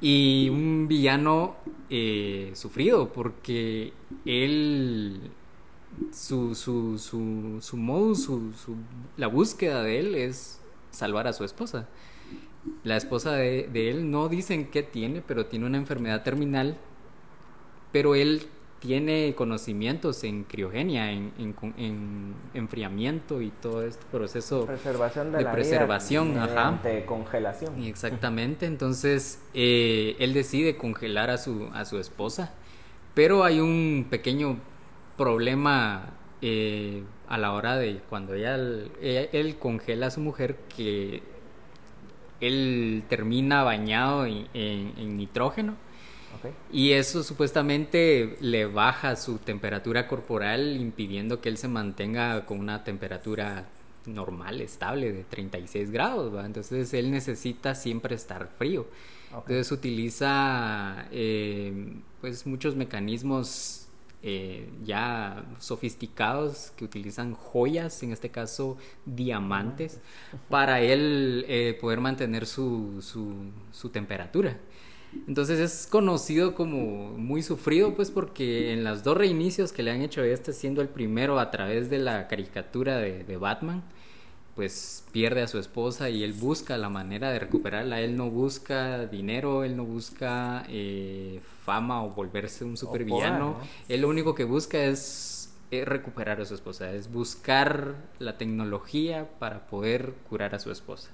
y 0.00 0.48
un 0.50 0.86
villano 0.88 1.56
eh, 1.90 2.50
sufrido 2.54 3.12
porque 3.12 3.92
él 4.24 5.30
su, 6.12 6.54
su, 6.54 6.98
su, 6.98 7.58
su 7.60 7.76
modo, 7.76 8.14
su, 8.14 8.52
su, 8.52 8.76
la 9.16 9.26
búsqueda 9.28 9.82
de 9.82 9.98
él 9.98 10.14
es 10.14 10.60
salvar 10.90 11.26
a 11.26 11.32
su 11.32 11.44
esposa. 11.44 11.88
La 12.82 12.96
esposa 12.96 13.32
de, 13.32 13.68
de, 13.72 13.90
él 13.90 14.10
no 14.10 14.28
dicen 14.28 14.70
qué 14.70 14.82
tiene, 14.82 15.22
pero 15.26 15.46
tiene 15.46 15.66
una 15.66 15.78
enfermedad 15.78 16.22
terminal, 16.22 16.76
pero 17.92 18.14
él 18.14 18.46
tiene 18.86 19.34
conocimientos 19.36 20.22
en 20.22 20.44
criogenia, 20.44 21.10
en, 21.10 21.32
en, 21.76 22.34
enfriamiento 22.54 23.42
y 23.42 23.50
todo 23.50 23.82
este 23.82 24.04
proceso 24.12 24.64
preservación 24.66 25.32
de, 25.32 25.38
de 25.38 25.44
preservación, 25.46 26.38
ajá. 26.38 26.78
de 26.84 27.04
congelación. 27.04 27.82
Exactamente, 27.82 28.66
entonces 28.66 29.42
eh, 29.54 30.14
él 30.20 30.32
decide 30.34 30.76
congelar 30.76 31.30
a 31.30 31.38
su, 31.38 31.68
a 31.74 31.84
su 31.84 31.98
esposa, 31.98 32.54
pero 33.14 33.42
hay 33.42 33.58
un 33.58 34.06
pequeño 34.08 34.58
problema 35.16 36.10
eh, 36.42 37.02
a 37.28 37.38
la 37.38 37.52
hora 37.52 37.76
de 37.76 38.00
cuando 38.08 38.34
ella, 38.34 38.54
él, 38.54 39.56
congela 39.58 40.06
a 40.06 40.10
su 40.10 40.20
mujer 40.20 40.56
que 40.76 41.22
él 42.40 43.02
termina 43.08 43.64
bañado 43.64 44.26
en, 44.26 45.16
nitrógeno 45.16 45.74
y 46.72 46.92
eso 46.92 47.22
supuestamente 47.22 48.36
le 48.40 48.66
baja 48.66 49.16
su 49.16 49.38
temperatura 49.38 50.08
corporal 50.08 50.76
impidiendo 50.76 51.40
que 51.40 51.48
él 51.48 51.58
se 51.58 51.68
mantenga 51.68 52.46
con 52.46 52.58
una 52.58 52.84
temperatura 52.84 53.68
normal, 54.06 54.60
estable 54.60 55.12
de 55.12 55.24
36 55.24 55.90
grados, 55.90 56.44
entonces 56.44 56.92
él 56.94 57.10
necesita 57.10 57.74
siempre 57.74 58.14
estar 58.14 58.48
frío. 58.58 58.86
Entonces 59.32 59.70
utiliza 59.72 61.08
eh, 61.10 61.94
pues 62.20 62.46
muchos 62.46 62.76
mecanismos 62.76 63.86
eh, 64.28 64.68
ya 64.84 65.44
sofisticados 65.58 66.72
que 66.76 66.84
utilizan 66.84 67.34
joyas, 67.34 68.02
en 68.02 68.12
este 68.12 68.30
caso 68.30 68.76
diamantes, 69.04 70.00
para 70.48 70.80
él 70.80 71.44
eh, 71.48 71.78
poder 71.80 72.00
mantener 72.00 72.46
su, 72.46 73.02
su, 73.02 73.88
temperatura. 73.90 74.58
Entonces 75.28 75.58
es 75.58 75.86
conocido 75.86 76.54
como 76.54 77.12
muy 77.16 77.42
sufrido, 77.42 77.94
pues 77.94 78.10
porque 78.10 78.72
en 78.72 78.84
las 78.84 79.04
dos 79.04 79.16
reinicios 79.16 79.72
que 79.72 79.82
le 79.82 79.90
han 79.90 80.02
hecho 80.02 80.22
este, 80.22 80.52
siendo 80.52 80.82
el 80.82 80.88
primero 80.88 81.38
a 81.38 81.50
través 81.50 81.90
de 81.90 81.98
la 81.98 82.28
caricatura 82.28 82.98
de 82.98 83.36
Batman, 83.36 83.82
pues 84.56 85.04
pierde 85.12 85.42
a 85.42 85.46
su 85.46 85.58
esposa 85.58 86.08
y 86.08 86.24
él 86.24 86.32
busca 86.32 86.78
la 86.78 86.88
manera 86.88 87.30
de 87.30 87.38
recuperarla. 87.38 88.00
Él 88.00 88.16
no 88.16 88.30
busca 88.30 89.06
dinero, 89.06 89.64
él 89.64 89.76
no 89.76 89.84
busca 89.84 90.64
eh, 90.68 91.40
fama 91.64 92.02
o 92.02 92.08
volverse 92.08 92.64
un 92.64 92.78
supervillano. 92.78 93.58
Él 93.86 94.00
lo 94.00 94.08
único 94.08 94.34
que 94.34 94.44
busca 94.44 94.82
es, 94.82 95.54
recuperar 95.70 96.40
a 96.40 96.46
su 96.46 96.54
esposa, 96.54 96.90
es 96.92 97.12
buscar 97.12 97.96
la 98.18 98.38
tecnología 98.38 99.28
para 99.38 99.66
poder 99.66 100.14
curar 100.30 100.54
a 100.54 100.58
su 100.58 100.72
esposa. 100.72 101.10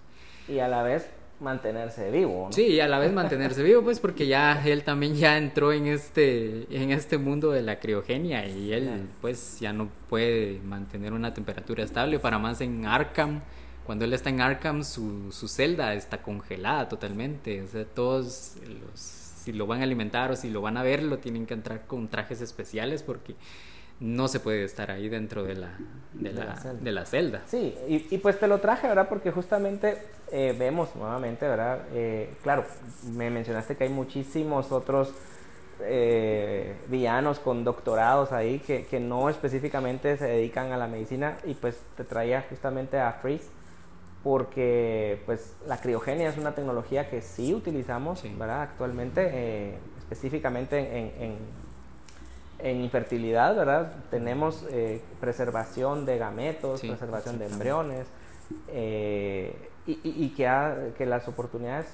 Y 0.48 0.60
a 0.60 0.68
la 0.68 0.84
vez 0.84 1.10
mantenerse 1.42 2.10
vivo. 2.10 2.46
¿no? 2.46 2.52
Sí, 2.52 2.66
y 2.66 2.80
a 2.80 2.88
la 2.88 2.98
vez 2.98 3.12
mantenerse 3.12 3.62
vivo, 3.62 3.82
pues 3.82 4.00
porque 4.00 4.26
ya 4.26 4.62
él 4.64 4.84
también 4.84 5.14
ya 5.14 5.36
entró 5.36 5.72
en 5.72 5.86
este, 5.86 6.66
en 6.70 6.90
este 6.90 7.18
mundo 7.18 7.50
de 7.50 7.62
la 7.62 7.78
criogenia 7.78 8.46
y 8.46 8.72
él 8.72 9.08
pues 9.20 9.58
ya 9.60 9.72
no 9.72 9.88
puede 10.08 10.60
mantener 10.64 11.12
una 11.12 11.34
temperatura 11.34 11.84
estable, 11.84 12.18
para 12.18 12.38
más 12.38 12.60
en 12.60 12.86
Arkham. 12.86 13.42
Cuando 13.84 14.04
él 14.04 14.12
está 14.12 14.30
en 14.30 14.40
Arkham, 14.40 14.84
su, 14.84 15.32
su 15.32 15.48
celda 15.48 15.94
está 15.94 16.22
congelada 16.22 16.88
totalmente. 16.88 17.62
O 17.62 17.66
sea, 17.66 17.84
todos 17.84 18.54
los, 18.64 19.00
si 19.00 19.52
lo 19.52 19.66
van 19.66 19.80
a 19.80 19.82
alimentar 19.82 20.30
o 20.30 20.36
si 20.36 20.50
lo 20.50 20.62
van 20.62 20.76
a 20.76 20.82
ver, 20.82 21.02
lo 21.02 21.18
tienen 21.18 21.46
que 21.46 21.54
entrar 21.54 21.86
con 21.86 22.08
trajes 22.08 22.40
especiales 22.40 23.02
porque 23.02 23.34
no 24.02 24.26
se 24.26 24.40
puede 24.40 24.64
estar 24.64 24.90
ahí 24.90 25.08
dentro 25.08 25.44
de 25.44 25.54
la, 25.54 25.78
de, 26.12 26.32
la, 26.92 27.06
celda. 27.06 27.42
Sí, 27.46 27.72
y, 27.86 28.18
pues 28.18 28.38
te 28.38 28.48
lo 28.48 28.58
traje, 28.58 28.88
¿verdad? 28.88 29.08
Porque 29.08 29.30
justamente 29.30 29.96
eh, 30.32 30.56
vemos 30.58 30.96
nuevamente, 30.96 31.46
¿verdad? 31.46 31.82
Eh, 31.92 32.34
claro, 32.42 32.64
me 33.12 33.30
mencionaste 33.30 33.76
que 33.76 33.84
hay 33.84 33.90
muchísimos 33.90 34.72
otros 34.72 35.14
eh, 35.84 36.74
villanos 36.88 37.38
con 37.38 37.62
doctorados 37.62 38.32
ahí 38.32 38.58
que, 38.58 38.86
que, 38.86 38.98
no 38.98 39.28
específicamente 39.28 40.16
se 40.16 40.26
dedican 40.26 40.72
a 40.72 40.76
la 40.76 40.88
medicina 40.88 41.38
y 41.44 41.54
pues 41.54 41.80
te 41.96 42.02
traía 42.02 42.44
justamente 42.48 42.98
a 42.98 43.12
Freeze 43.12 43.48
porque 44.24 45.22
pues 45.26 45.54
la 45.66 45.80
criogenia 45.80 46.28
es 46.28 46.38
una 46.38 46.56
tecnología 46.56 47.08
que 47.08 47.22
sí 47.22 47.54
utilizamos, 47.54 48.22
¿verdad? 48.36 48.62
Actualmente, 48.62 49.76
específicamente 50.00 50.78
en 50.78 51.12
en 51.22 51.61
infertilidad, 52.70 53.56
¿verdad? 53.56 53.92
Tenemos 54.10 54.64
eh, 54.70 55.02
preservación 55.20 56.04
de 56.06 56.18
gametos, 56.18 56.80
preservación 56.80 57.38
de 57.38 57.46
embriones, 57.46 58.06
eh, 58.68 59.70
y, 59.86 60.28
que, 60.30 60.92
que, 60.96 61.06
las 61.06 61.26
oportunidades 61.26 61.86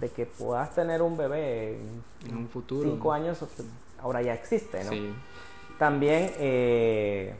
de 0.00 0.08
que 0.08 0.26
puedas 0.26 0.74
tener 0.74 1.02
un 1.02 1.16
bebé 1.16 1.78
en, 2.26 2.36
un 2.36 2.48
futuro. 2.48 2.90
Cinco 2.90 3.12
años, 3.12 3.44
ahora 4.00 4.22
ya 4.22 4.34
existe, 4.34 4.82
¿no? 4.84 4.90
También 5.78 6.32
eh, 6.38 7.36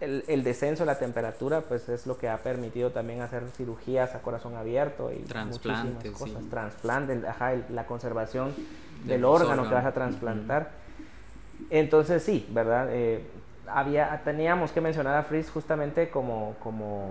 el, 0.00 0.44
descenso 0.44 0.84
de 0.84 0.86
la 0.86 0.98
temperatura, 0.98 1.62
pues 1.62 1.88
es 1.88 2.06
lo 2.06 2.16
que 2.16 2.28
ha 2.28 2.38
permitido 2.38 2.90
también 2.90 3.22
hacer 3.22 3.42
cirugías 3.56 4.14
a 4.14 4.22
corazón 4.22 4.54
abierto 4.56 5.10
y 5.12 5.18
trasplantes, 5.22 6.12
cosas. 6.12 6.44
Trasplantes, 6.48 7.22
la 7.70 7.86
conservación 7.86 8.54
del, 9.04 9.24
órgano 9.24 9.68
que 9.68 9.74
vas 9.74 9.86
a 9.86 9.92
trasplantar. 9.92 10.85
Entonces 11.70 12.22
sí, 12.22 12.46
¿verdad? 12.50 12.88
Eh, 12.90 13.22
había, 13.68 14.20
teníamos 14.24 14.72
que 14.72 14.80
mencionar 14.80 15.16
a 15.16 15.22
Fritz 15.22 15.50
justamente 15.50 16.10
como, 16.10 16.56
como, 16.62 17.10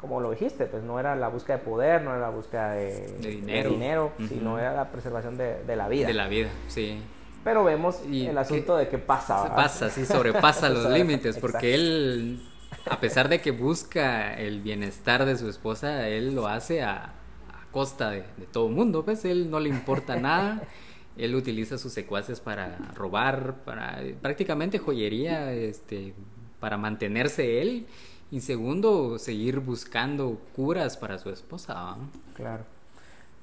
como 0.00 0.20
lo 0.20 0.30
dijiste, 0.30 0.66
pues 0.66 0.82
no 0.82 0.98
era 0.98 1.16
la 1.16 1.28
búsqueda 1.28 1.58
de 1.58 1.64
poder, 1.64 2.02
no 2.02 2.10
era 2.10 2.20
la 2.20 2.30
búsqueda 2.30 2.72
de, 2.72 3.18
dinero, 3.18 4.12
sino 4.28 4.58
era 4.58 4.72
la 4.74 4.90
preservación 4.90 5.36
de, 5.36 5.76
la 5.76 5.88
vida. 5.88 6.06
De 6.06 6.14
la 6.14 6.28
vida, 6.28 6.48
sí. 6.68 7.02
Pero 7.44 7.64
vemos 7.64 8.00
el 8.10 8.38
asunto 8.38 8.76
de 8.76 8.88
que 8.88 8.98
pasa. 8.98 9.54
Pasa, 9.54 9.90
sí, 9.90 10.06
sobrepasa 10.06 10.68
los 10.68 10.86
límites, 10.90 11.38
porque 11.38 11.74
él, 11.74 12.42
a 12.88 13.00
pesar 13.00 13.28
de 13.28 13.40
que 13.40 13.50
busca 13.50 14.34
el 14.34 14.60
bienestar 14.60 15.24
de 15.24 15.36
su 15.36 15.48
esposa, 15.48 16.08
él 16.08 16.34
lo 16.34 16.46
hace 16.46 16.82
a, 16.82 17.14
a 17.52 17.70
costa 17.72 18.10
de, 18.10 18.24
de 18.36 18.46
todo 18.50 18.68
el 18.68 18.74
mundo, 18.74 19.04
pues 19.04 19.24
él 19.24 19.50
no 19.50 19.60
le 19.60 19.68
importa 19.68 20.16
nada. 20.16 20.62
Él 21.16 21.34
utiliza 21.34 21.78
sus 21.78 21.92
secuaces 21.92 22.40
para 22.40 22.76
robar, 22.94 23.56
para 23.64 24.00
prácticamente 24.20 24.78
joyería, 24.78 25.52
este, 25.52 26.14
para 26.60 26.76
mantenerse 26.76 27.60
él 27.60 27.86
y 28.30 28.40
segundo, 28.40 29.18
seguir 29.18 29.60
buscando 29.60 30.38
curas 30.56 30.96
para 30.96 31.18
su 31.18 31.28
esposa. 31.28 31.96
Claro. 32.34 32.64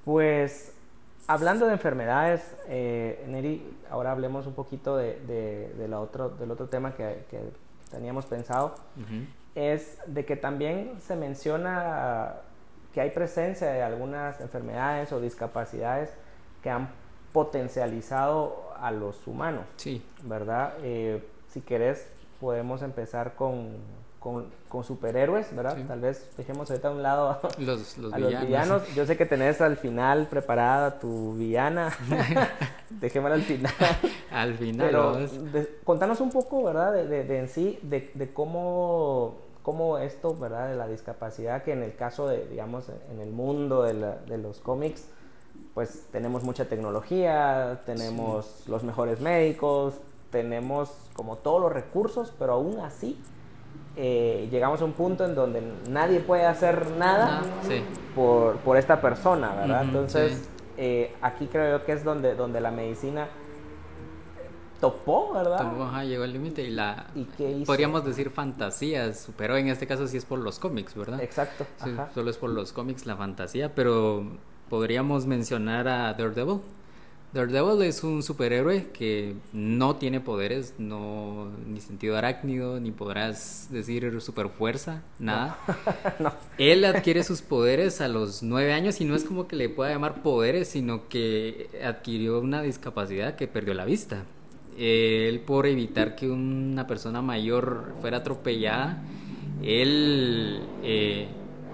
Pues 0.03 0.73
hablando 1.27 1.67
de 1.67 1.73
enfermedades, 1.73 2.41
eh, 2.67 3.23
Neri, 3.27 3.61
ahora 3.91 4.11
hablemos 4.11 4.47
un 4.47 4.53
poquito 4.53 4.97
de, 4.97 5.19
de, 5.77 5.87
la 5.87 5.99
otro, 5.99 6.29
del 6.29 6.49
otro 6.49 6.67
tema 6.67 6.95
que, 6.95 7.23
que 7.29 7.39
teníamos 7.91 8.25
pensado. 8.25 8.75
Es 9.53 9.99
de 10.07 10.25
que 10.25 10.35
también 10.35 10.93
se 11.01 11.15
menciona 11.15 12.37
que 12.93 13.01
hay 13.01 13.11
presencia 13.11 13.67
de 13.67 13.83
algunas 13.83 14.41
enfermedades 14.41 15.11
o 15.11 15.21
discapacidades 15.21 16.09
que 16.63 16.69
han 16.71 16.89
potencializado 17.31 18.69
a 18.79 18.91
los 18.91 19.27
humanos. 19.27 19.65
Sí. 19.77 20.01
¿Verdad? 20.23 20.73
Eh, 20.81 21.23
si 21.49 21.61
querés, 21.61 22.07
podemos 22.39 22.81
empezar 22.81 23.35
con, 23.35 23.77
con, 24.19 24.83
superhéroes, 24.83 25.53
¿verdad? 25.55 25.77
Tal 25.87 25.99
vez 26.01 26.29
dejemos 26.37 26.69
ahorita 26.69 26.89
a 26.89 26.91
un 26.91 27.03
lado 27.03 27.29
a 27.29 27.39
los, 27.59 27.97
villanos. 28.41 28.95
Yo 28.95 29.05
sé 29.05 29.17
que 29.17 29.25
tenés 29.25 29.61
al 29.61 29.77
final 29.77 30.27
preparada 30.27 30.99
tu 30.99 31.33
villana. 31.33 31.91
Dejémosla 32.89 33.35
al 33.35 33.41
final. 33.41 33.73
al 34.31 34.55
final. 34.55 34.87
Pero 34.87 35.17
contanos 35.83 36.21
un 36.21 36.31
poco, 36.31 36.63
¿verdad? 36.63 36.93
De, 36.93 37.23
de, 37.23 37.39
en 37.39 37.49
sí, 37.49 37.79
de, 37.81 38.11
de 38.13 38.33
cómo, 38.33 39.37
cómo 39.63 39.97
esto, 39.97 40.35
¿verdad? 40.35 40.69
De 40.69 40.75
la 40.75 40.87
discapacidad, 40.87 41.63
que 41.63 41.73
en 41.73 41.83
el 41.83 41.95
caso 41.95 42.27
de, 42.27 42.45
digamos, 42.47 42.89
en 43.11 43.19
el 43.19 43.31
mundo 43.31 43.83
de, 43.83 43.93
de 43.93 44.37
los 44.37 44.59
cómics, 44.59 45.07
pues 45.73 46.07
tenemos 46.11 46.43
mucha 46.43 46.65
tecnología, 46.65 47.81
tenemos 47.85 48.63
los 48.67 48.83
mejores 48.83 49.21
médicos, 49.21 49.95
tenemos 50.31 50.91
como 51.13 51.37
todos 51.37 51.61
los 51.61 51.71
recursos, 51.71 52.33
pero 52.37 52.53
aún 52.53 52.79
así 52.79 53.17
eh, 53.95 54.47
llegamos 54.51 54.81
a 54.81 54.85
un 54.85 54.93
punto 54.93 55.25
en 55.25 55.35
donde 55.35 55.61
nadie 55.89 56.19
puede 56.19 56.45
hacer 56.45 56.91
nada 56.91 57.41
por, 58.15 58.77
esta 58.77 59.01
persona, 59.01 59.53
¿verdad? 59.55 59.83
Entonces, 59.83 60.49
eh, 60.77 61.15
aquí 61.21 61.47
creo 61.47 61.85
que 61.85 61.93
es 61.93 62.03
donde, 62.03 62.35
donde 62.35 62.61
la 62.61 62.71
medicina 62.71 63.27
topó, 64.79 65.33
¿verdad? 65.33 65.59
ajá, 65.81 66.03
llegó 66.05 66.23
al 66.23 66.31
límite 66.33 66.63
y 66.63 66.69
la... 66.69 67.07
Podríamos 67.65 68.05
decir 68.05 68.29
fantasías, 68.29 69.29
pero 69.37 69.57
en 69.57 69.67
este 69.67 69.87
caso 69.87 70.07
sí 70.07 70.17
es 70.17 70.25
por 70.25 70.39
los 70.39 70.59
cómics, 70.59 70.95
¿verdad? 70.95 71.21
Exacto. 71.21 71.65
solo 72.13 72.29
es 72.29 72.37
por 72.37 72.49
los 72.49 72.71
cómics 72.71 73.05
la 73.05 73.17
fantasía, 73.17 73.75
pero 73.75 74.25
podríamos 74.69 75.25
mencionar 75.25 75.87
a 75.87 76.13
Daredevil. 76.13 76.61
Daredevil 77.33 77.83
es 77.83 78.03
un 78.03 78.23
superhéroe 78.23 78.87
que 78.91 79.35
no 79.53 79.97
tiene 79.97 80.19
poderes, 80.19 80.73
no 80.79 81.49
ni 81.67 81.79
sentido 81.79 82.17
arácnido, 82.17 82.79
ni 82.79 82.91
podrás 82.91 83.67
decir 83.69 84.19
super 84.19 84.49
fuerza, 84.49 85.03
nada. 85.19 85.59
Él 86.57 86.85
adquiere 86.85 87.23
sus 87.23 87.43
poderes 87.43 88.01
a 88.01 88.07
los 88.07 88.41
nueve 88.41 88.73
años 88.73 88.99
y 88.99 89.05
no 89.05 89.15
es 89.15 89.23
como 89.23 89.47
que 89.47 89.55
le 89.55 89.69
pueda 89.69 89.91
llamar 89.91 90.23
poderes, 90.23 90.69
sino 90.69 91.07
que 91.07 91.69
adquirió 91.83 92.39
una 92.39 92.63
discapacidad 92.63 93.35
que 93.35 93.47
perdió 93.47 93.75
la 93.75 93.85
vista. 93.85 94.23
Él 94.77 95.41
por 95.41 95.67
evitar 95.67 96.15
que 96.15 96.29
una 96.29 96.87
persona 96.87 97.21
mayor 97.21 97.93
fuera 98.01 98.17
atropellada, 98.17 99.03
él 99.61 100.61
eh, 100.83 101.27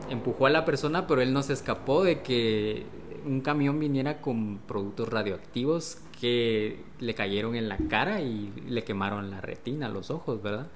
empujó 0.10 0.46
a 0.46 0.50
la 0.50 0.66
persona, 0.66 1.08
pero 1.08 1.22
él 1.22 1.34
no 1.34 1.44
se 1.44 1.54
escapó 1.54 2.04
de 2.04 2.22
que 2.22 2.86
un 3.26 3.42
camión 3.42 3.80
viniera 3.80 4.22
con 4.22 4.60
productos 4.68 5.10
radioactivos 5.10 5.98
que 6.20 6.84
le 7.00 7.16
cayeron 7.16 7.56
en 7.56 7.68
la 7.68 7.78
cara 7.90 8.22
y 8.22 8.52
le 8.68 8.84
quemaron 8.84 9.32
la 9.32 9.42
retina, 9.42 9.90
los 9.90 10.12
ojos, 10.12 10.42
¿verdad? 10.42 10.68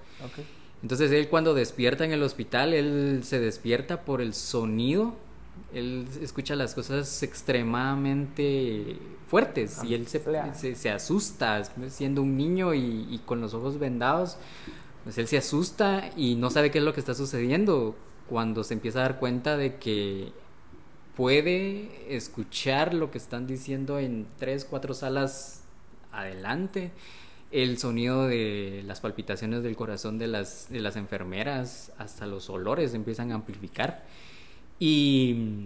Entonces 0.81 1.11
él 1.11 1.29
cuando 1.29 1.53
despierta 1.53 2.05
en 2.05 2.11
el 2.11 2.23
hospital, 2.23 2.73
él 2.73 3.21
se 3.23 3.39
despierta 3.39 4.01
por 4.01 4.21
el 4.21 4.33
sonido, 4.33 5.13
él 5.73 6.07
escucha 6.21 6.55
las 6.55 6.73
cosas 6.73 7.21
extremadamente 7.21 8.97
fuertes 9.27 9.83
y 9.83 9.93
él 9.93 10.07
se, 10.07 10.21
se, 10.53 10.75
se, 10.75 10.89
asusta, 10.89 11.63
siendo 11.89 12.21
un 12.21 12.37
niño 12.37 12.73
y, 12.73 13.07
y, 13.09 13.19
con 13.25 13.41
los 13.41 13.53
ojos 13.53 13.77
vendados, 13.77 14.37
pues 15.03 15.17
él 15.17 15.27
se 15.27 15.37
asusta 15.37 16.09
y 16.15 16.35
no 16.35 16.49
sabe 16.49 16.71
qué 16.71 16.79
es 16.79 16.83
lo 16.83 16.93
que 16.93 16.99
está 16.99 17.13
sucediendo 17.13 17.95
cuando 18.29 18.63
se 18.63 18.75
empieza 18.75 18.99
a 18.99 19.01
dar 19.03 19.19
cuenta 19.19 19.57
de 19.57 19.75
que 19.77 20.31
puede 21.15 22.15
escuchar 22.15 22.93
lo 22.93 23.11
que 23.11 23.17
están 23.17 23.47
diciendo 23.47 23.99
en 23.99 24.25
tres, 24.37 24.63
cuatro 24.63 24.93
salas 24.93 25.63
adelante 26.11 26.91
el 27.51 27.77
sonido 27.79 28.27
de 28.27 28.83
las 28.85 29.01
palpitaciones 29.01 29.63
del 29.63 29.75
corazón 29.75 30.19
de 30.19 30.27
las, 30.27 30.69
de 30.69 30.81
las 30.81 30.95
enfermeras, 30.95 31.91
hasta 31.97 32.27
los 32.27 32.49
olores 32.49 32.93
empiezan 32.93 33.31
a 33.31 33.35
amplificar. 33.35 34.05
Y 34.79 35.65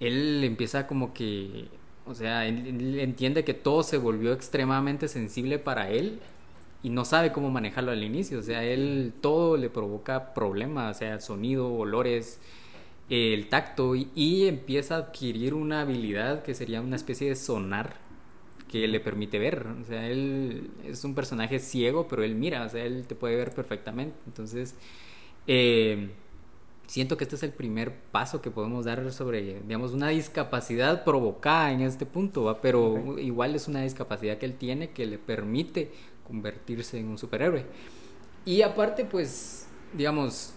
él 0.00 0.42
empieza 0.44 0.86
como 0.86 1.12
que, 1.12 1.68
o 2.06 2.14
sea, 2.14 2.46
él, 2.46 2.98
entiende 2.98 3.44
que 3.44 3.54
todo 3.54 3.82
se 3.82 3.98
volvió 3.98 4.32
extremadamente 4.32 5.08
sensible 5.08 5.58
para 5.58 5.90
él 5.90 6.20
y 6.84 6.90
no 6.90 7.06
sabe 7.06 7.32
cómo 7.32 7.50
manejarlo 7.50 7.92
al 7.92 8.04
inicio. 8.04 8.38
O 8.38 8.42
sea, 8.42 8.62
él 8.62 9.14
todo 9.22 9.56
le 9.56 9.70
provoca 9.70 10.34
problemas, 10.34 10.96
o 10.96 10.98
sea, 10.98 11.18
sonido, 11.18 11.72
olores, 11.72 12.40
el 13.08 13.48
tacto 13.48 13.96
y, 13.96 14.10
y 14.14 14.46
empieza 14.48 14.96
a 14.96 14.98
adquirir 14.98 15.54
una 15.54 15.80
habilidad 15.80 16.42
que 16.42 16.54
sería 16.54 16.82
una 16.82 16.96
especie 16.96 17.30
de 17.30 17.36
sonar 17.36 17.96
que 18.70 18.86
le 18.86 19.00
permite 19.00 19.38
ver. 19.38 19.66
O 19.80 19.84
sea, 19.84 20.06
él 20.08 20.70
es 20.84 21.02
un 21.04 21.14
personaje 21.14 21.58
ciego, 21.58 22.06
pero 22.06 22.22
él 22.22 22.34
mira, 22.34 22.64
o 22.64 22.68
sea, 22.68 22.84
él 22.84 23.06
te 23.06 23.14
puede 23.14 23.36
ver 23.36 23.54
perfectamente. 23.54 24.16
Entonces, 24.26 24.76
eh, 25.46 26.10
siento 26.86 27.16
que 27.16 27.24
este 27.24 27.36
es 27.36 27.42
el 27.42 27.52
primer 27.52 27.94
paso 28.12 28.42
que 28.42 28.50
podemos 28.50 28.84
dar 28.84 29.10
sobre, 29.12 29.60
digamos, 29.60 29.92
una 29.92 30.08
discapacidad 30.08 31.04
provocada 31.04 31.72
en 31.72 31.80
este 31.80 32.04
punto, 32.06 32.44
¿va? 32.44 32.60
pero 32.60 33.18
igual 33.18 33.54
es 33.54 33.68
una 33.68 33.82
discapacidad 33.82 34.38
que 34.38 34.46
él 34.46 34.56
tiene 34.56 34.90
que 34.90 35.06
le 35.06 35.18
permite 35.18 35.90
convertirse 36.26 36.98
en 36.98 37.08
un 37.08 37.18
superhéroe. 37.18 37.66
Y 38.44 38.62
aparte, 38.62 39.04
pues, 39.04 39.66
digamos, 39.92 40.54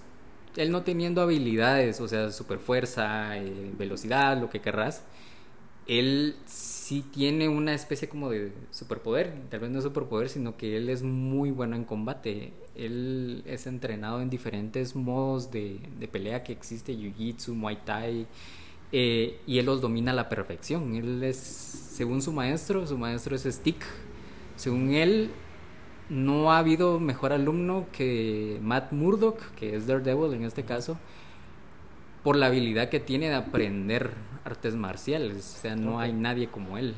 él 0.55 0.71
no 0.71 0.83
teniendo 0.83 1.21
habilidades, 1.21 2.01
o 2.01 2.07
sea, 2.07 2.31
super 2.31 2.59
fuerza, 2.59 3.37
eh, 3.37 3.71
velocidad, 3.77 4.39
lo 4.39 4.49
que 4.49 4.61
querrás, 4.61 5.03
él 5.87 6.35
sí 6.45 7.03
tiene 7.13 7.47
una 7.47 7.73
especie 7.73 8.09
como 8.09 8.29
de 8.29 8.51
superpoder, 8.71 9.33
tal 9.49 9.61
vez 9.61 9.69
no 9.69 9.81
superpoder, 9.81 10.27
sino 10.27 10.57
que 10.57 10.75
él 10.75 10.89
es 10.89 11.01
muy 11.01 11.51
bueno 11.51 11.75
en 11.75 11.85
combate. 11.85 12.53
Él 12.75 13.41
es 13.45 13.67
entrenado 13.67 14.21
en 14.21 14.29
diferentes 14.29 14.95
modos 14.95 15.49
de, 15.49 15.79
pelea 16.11 16.43
que 16.43 16.51
existe, 16.51 16.93
Jiu-Jitsu, 16.93 17.53
Muay 17.53 17.77
Thai, 17.85 18.27
eh, 18.91 19.39
y 19.47 19.59
él 19.59 19.65
los 19.65 19.79
domina 19.79 20.11
a 20.11 20.15
la 20.15 20.27
perfección. 20.27 20.93
Él 20.95 21.23
es, 21.23 21.37
según 21.37 22.21
su 22.21 22.33
maestro, 22.33 22.85
su 22.85 22.97
maestro 22.97 23.35
es 23.35 23.43
Stick. 23.43 23.83
Según 24.57 24.93
él, 24.93 25.31
no 26.09 26.51
ha 26.51 26.59
habido 26.59 26.99
mejor 26.99 27.33
alumno 27.33 27.85
que 27.91 28.59
Matt 28.61 28.91
Murdock, 28.91 29.39
que 29.55 29.75
es 29.75 29.87
Daredevil 29.87 30.33
en 30.33 30.43
este 30.43 30.63
caso, 30.63 30.97
por 32.23 32.35
la 32.35 32.47
habilidad 32.47 32.89
que 32.89 32.99
tiene 32.99 33.29
de 33.29 33.35
aprender 33.35 34.11
artes 34.43 34.75
marciales. 34.75 35.55
O 35.57 35.61
sea, 35.61 35.75
no 35.75 35.99
hay 35.99 36.13
nadie 36.13 36.47
como 36.47 36.77
él. 36.77 36.95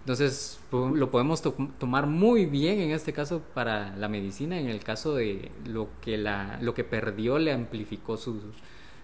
Entonces, 0.00 0.58
lo 0.72 1.10
podemos 1.10 1.42
tomar 1.78 2.06
muy 2.06 2.46
bien 2.46 2.80
en 2.80 2.90
este 2.90 3.12
caso 3.12 3.42
para 3.54 3.94
la 3.96 4.08
medicina, 4.08 4.58
en 4.58 4.68
el 4.68 4.82
caso 4.82 5.14
de 5.14 5.52
lo 5.66 5.88
que, 6.00 6.16
la, 6.16 6.58
lo 6.62 6.72
que 6.72 6.84
perdió 6.84 7.38
le 7.38 7.52
amplificó 7.52 8.16
su, 8.16 8.40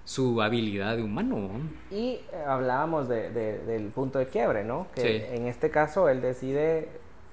su 0.05 0.41
habilidad 0.41 0.97
de 0.97 1.03
humano. 1.03 1.51
Y 1.91 2.21
eh, 2.33 2.45
hablábamos 2.47 3.09
de, 3.09 3.31
del 3.31 3.89
punto 3.89 4.19
de 4.19 4.27
quiebre, 4.27 4.65
¿no? 4.65 4.87
Que 4.95 5.35
en 5.37 5.47
este 5.47 5.71
caso 5.71 6.09
él 6.09 6.23
decide 6.23 6.89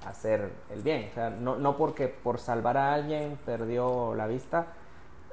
hacer 0.06 0.52
el 0.74 0.82
bien. 0.82 1.10
O 1.12 1.13
sea, 1.13 1.30
no, 1.30 1.58
no 1.58 1.78
porque 1.78 2.08
por 2.08 2.39
salvar 2.39 2.78
a 2.78 2.94
alguien 2.94 3.38
perdió 3.46 4.13
la 4.16 4.28
vista, 4.28 4.74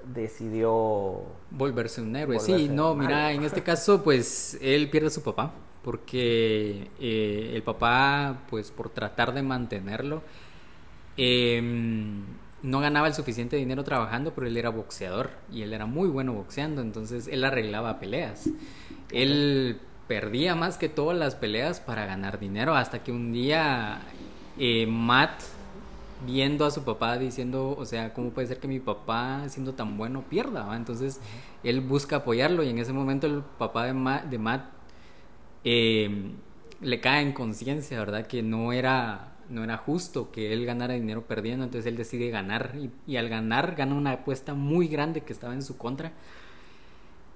decidió 0.04 1.22
volverse 1.50 2.00
un 2.00 2.16
héroe. 2.16 2.40
sí, 2.40 2.68
no, 2.68 2.94
mira, 2.94 3.33
en 3.33 3.42
este 3.42 3.62
caso, 3.62 4.02
pues 4.02 4.59
él 4.61 4.90
pierde 4.90 5.09
a 5.09 5.11
su 5.11 5.22
papá, 5.22 5.52
porque 5.83 6.90
eh, 6.98 7.52
el 7.54 7.62
papá, 7.62 8.42
pues 8.48 8.70
por 8.70 8.90
tratar 8.90 9.35
de 9.35 9.42
mantenerlo, 9.42 10.22
em, 11.16 12.24
no 12.62 12.80
ganaba 12.80 13.06
el 13.06 13.14
suficiente 13.14 13.56
dinero 13.56 13.85
trabajando, 13.85 14.33
pero 14.35 14.46
él 14.46 14.56
era 14.56 14.70
boxeador 14.70 15.30
y 15.50 15.62
él 15.62 15.72
era 15.72 15.87
muy 15.87 16.09
bueno 16.09 16.33
boxeando, 16.35 16.83
entonces 16.83 17.28
él 17.28 17.44
arreglaba 17.44 17.98
peleas. 17.98 18.48
Él 19.11 19.80
perdía 20.06 20.54
más 20.54 20.76
que 20.76 20.88
todas 20.88 21.16
las 21.16 21.35
peleas 21.35 21.80
para 21.80 22.04
ganar 22.04 22.38
dinero, 22.38 22.74
hasta 22.74 23.02
que 23.02 23.12
un 23.12 23.33
día 23.33 24.02
eh, 24.61 24.87
Matt 24.87 25.40
viendo 26.27 26.66
a 26.66 26.70
su 26.70 26.85
papá 26.85 27.16
diciendo, 27.16 27.75
o 27.79 27.87
sea, 27.87 28.12
¿cómo 28.12 28.29
puede 28.29 28.46
ser 28.46 28.59
que 28.59 28.68
mi 28.68 28.79
papá, 28.79 29.49
siendo 29.49 29.73
tan 29.73 29.96
bueno, 29.96 30.23
pierda? 30.29 30.77
Entonces 30.77 31.18
él 31.64 31.81
busca 31.81 32.16
apoyarlo 32.16 32.62
y 32.62 32.68
en 32.68 32.79
ese 32.79 32.92
momento 32.92 33.27
el 33.27 33.42
papá 33.59 33.87
de, 33.87 33.94
Matt 33.94 34.64
em, 35.64 36.33
le 36.83 37.01
cae 37.01 37.23
en 37.23 37.33
conciencia, 37.33 37.99
¿verdad? 37.99 38.27
Que 38.27 38.42
no 38.42 38.75
era, 38.75 39.33
no 39.49 39.64
era 39.64 39.79
justo 39.79 40.31
que 40.31 40.53
él 40.53 40.66
ganara 40.66 40.92
dinero 40.92 41.23
perdiendo, 41.23 41.64
entonces 41.64 41.90
él 41.90 41.96
decide 41.96 42.29
ganar 42.29 42.75
y, 43.07 43.16
al 43.16 43.31
ganar 43.31 43.75
gana 43.77 43.94
una 43.94 44.12
apuesta 44.12 44.53
muy 44.53 44.88
grande 44.88 45.23
que 45.23 45.33
estaba 45.33 45.55
en 45.55 45.62
su 45.62 45.79
contra. 45.79 46.12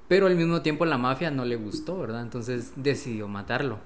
Pero 0.08 0.26
al 0.26 0.36
mismo 0.36 0.60
tiempo 0.60 0.84
la 0.84 0.98
mafia 0.98 1.30
no 1.30 1.46
le 1.46 1.56
gustó, 1.56 1.98
¿verdad? 1.98 2.20
Entonces 2.20 2.74
decidió 2.76 3.28
matarlo. 3.28 3.78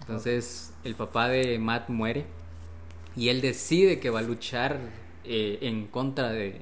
Entonces 0.00 0.72
el 0.82 0.94
papá 0.94 1.28
de 1.28 1.58
Matt 1.58 1.90
muere 1.90 2.24
y 3.16 3.30
él 3.30 3.40
decide 3.40 3.98
que 3.98 4.10
va 4.10 4.20
a 4.20 4.22
luchar 4.22 4.78
eh, 5.24 5.58
en 5.62 5.86
contra 5.86 6.30
de, 6.30 6.60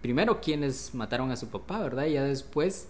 primero 0.00 0.40
quienes 0.40 0.94
mataron 0.94 1.30
a 1.30 1.36
su 1.36 1.48
papá, 1.48 1.80
¿verdad? 1.80 2.06
Y 2.06 2.14
ya 2.14 2.24
después, 2.24 2.88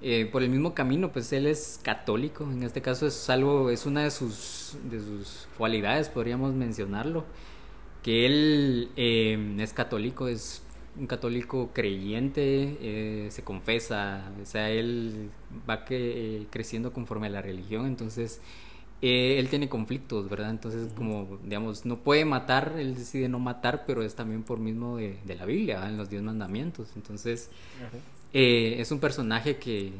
eh, 0.00 0.28
por 0.30 0.42
el 0.42 0.48
mismo 0.48 0.72
camino, 0.72 1.12
pues 1.12 1.32
él 1.32 1.46
es 1.46 1.80
católico, 1.82 2.44
en 2.44 2.62
este 2.62 2.80
caso 2.80 3.06
es 3.06 3.28
algo, 3.28 3.70
es 3.70 3.84
una 3.86 4.04
de 4.04 4.10
sus, 4.10 4.76
de 4.88 5.00
sus 5.00 5.48
cualidades, 5.58 6.08
podríamos 6.08 6.54
mencionarlo, 6.54 7.24
que 8.02 8.24
él 8.24 8.90
eh, 8.96 9.56
es 9.58 9.72
católico, 9.72 10.28
es 10.28 10.62
un 10.96 11.06
católico 11.06 11.70
creyente, 11.74 13.28
se 13.30 13.42
confesa, 13.42 14.32
o 14.40 14.46
sea, 14.46 14.70
él 14.70 15.28
va 15.68 15.84
creciendo 15.84 16.92
conforme 16.94 17.26
a 17.26 17.30
la 17.30 17.42
religión, 17.42 17.84
entonces 17.84 18.40
eh, 19.02 19.38
él 19.38 19.48
tiene 19.48 19.68
conflictos, 19.68 20.28
¿verdad? 20.28 20.50
Entonces, 20.50 20.92
como, 20.94 21.38
digamos, 21.44 21.84
no 21.84 21.98
puede 21.98 22.24
matar, 22.24 22.74
él 22.78 22.94
decide 22.94 23.28
no 23.28 23.38
matar, 23.38 23.84
pero 23.86 24.02
es 24.02 24.14
también 24.14 24.42
por 24.42 24.58
mismo 24.58 24.96
de, 24.96 25.18
la 25.38 25.44
Biblia, 25.44 25.86
en 25.88 25.96
los 25.96 26.08
diez 26.08 26.22
mandamientos. 26.22 26.88
Entonces, 26.96 27.50
eh, 28.32 28.76
es 28.78 28.90
un 28.90 28.98
personaje 28.98 29.58
que, 29.58 29.92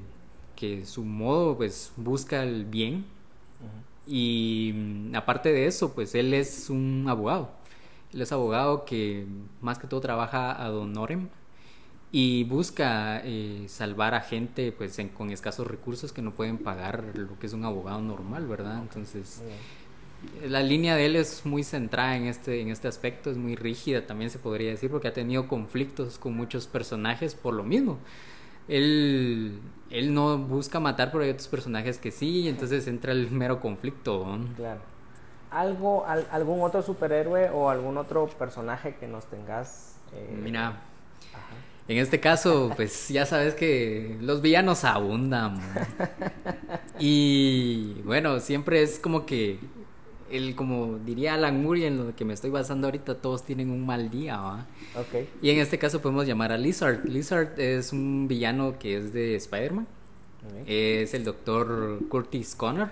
que 0.55 0.87
su 0.87 1.05
modo, 1.05 1.57
pues, 1.57 1.93
busca 1.97 2.43
el 2.43 2.65
bien. 2.65 3.05
Y 4.07 4.73
mm, 4.75 5.15
aparte 5.17 5.53
de 5.53 5.67
eso, 5.67 5.93
pues, 5.95 6.15
él 6.15 6.33
es 6.33 6.71
un 6.71 7.07
abogado. 7.09 7.51
Él 8.15 8.23
es 8.23 8.33
abogado 8.33 8.85
que 8.85 9.27
más 9.61 9.79
que 9.79 9.87
todo 9.87 10.01
trabaja 10.01 10.53
a 10.53 10.73
honorem 10.73 11.29
y 12.13 12.45
busca 12.45 13.21
eh, 13.25 13.67
salvar 13.69 14.15
a 14.15 14.21
gente 14.21 14.73
pues 14.73 14.97
con 15.17 15.31
escasos 15.31 15.67
recursos 15.67 16.13
que 16.13 16.23
no 16.23 16.33
pueden 16.33 16.59
pagar 16.59 17.05
lo 17.15 17.39
que 17.39 17.47
es 17.47 17.53
un 17.53 17.65
abogado 17.65 18.01
normal, 18.01 18.47
¿verdad? 18.47 18.79
Entonces 18.81 19.43
la 20.47 20.63
línea 20.63 20.97
de 20.97 21.07
él 21.07 21.17
es 21.17 21.45
muy 21.45 21.63
centrada 21.63 22.17
en 22.17 22.27
este, 22.27 22.61
en 22.61 22.69
este 22.69 22.89
aspecto, 22.89 23.31
es 23.31 23.37
muy 23.37 23.57
rígida 23.57 24.07
también 24.07 24.31
se 24.31 24.39
podría 24.39 24.71
decir, 24.71 24.91
porque 24.91 25.09
ha 25.09 25.13
tenido 25.13 25.49
conflictos 25.49 26.19
con 26.19 26.35
muchos 26.35 26.67
personajes 26.67 27.35
por 27.35 27.55
lo 27.55 27.63
mismo. 27.63 27.99
Él, 28.69 29.61
él 29.91 30.13
no 30.13 30.39
busca 30.39 30.81
matar, 30.81 31.13
pero 31.13 31.25
hay 31.25 31.31
otros 31.31 31.49
personajes 31.49 31.99
que 31.99 32.11
sí, 32.11 32.49
entonces 32.49 32.87
entra 32.89 33.13
el 33.13 33.31
mero 33.31 33.61
conflicto. 33.61 34.39
Claro. 34.57 34.81
¿Algo, 35.51 36.05
¿Algún 36.07 36.61
otro 36.63 36.83
superhéroe 36.83 37.51
o 37.51 37.71
algún 37.71 37.97
otro 37.97 38.27
personaje 38.27 38.97
que 38.97 39.07
nos 39.07 39.27
tengas? 39.27 39.97
Eh... 40.13 40.39
Mira, 40.43 40.81
en 41.89 41.99
este 41.99 42.19
caso, 42.19 42.73
pues 42.75 43.09
ya 43.09 43.27
sabes 43.27 43.55
que 43.55 44.17
los 44.21 44.43
villanos 44.43 44.85
abundan. 44.85 45.61
Y 46.99 47.95
bueno, 48.05 48.41
siempre 48.41 48.83
es 48.83 48.99
como 48.99 49.27
que 49.27 49.59
el 50.31 50.57
como 50.57 50.99
diría 50.99 51.35
Alan 51.35 51.63
Moore 51.63 51.87
en 51.87 51.99
lo 51.99 52.17
que 52.17 52.25
me 52.25 52.35
estoy 52.35 52.51
basando 52.51 52.89
ahorita, 52.89 53.17
todos 53.17 53.45
tienen 53.45 53.71
un 53.71 53.87
mal 53.87 54.11
día, 54.11 54.39
¿va? 54.39 54.67
Okay. 54.99 55.29
Y 55.43 55.51
en 55.51 55.59
este 55.59 55.79
caso 55.79 56.01
podemos 56.01 56.27
llamar 56.27 56.53
a 56.53 56.59
Lizard. 56.59 57.05
Lizard 57.05 57.61
es 57.61 57.93
un 57.93 58.27
villano 58.27 58.79
que 58.79 58.97
es 58.97 59.13
de 59.13 59.37
Spider-Man. 59.37 59.87
Es 60.67 61.13
el 61.15 61.25
doctor 61.25 62.01
Curtis 62.09 62.55
Connor, 62.55 62.91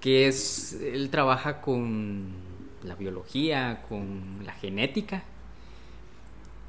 que 0.00 0.26
es 0.26 0.74
él 0.82 1.08
trabaja 1.08 1.60
con 1.60 2.32
la 2.82 2.94
biología, 2.94 3.84
con 3.88 4.44
la 4.44 4.52
genética 4.52 5.22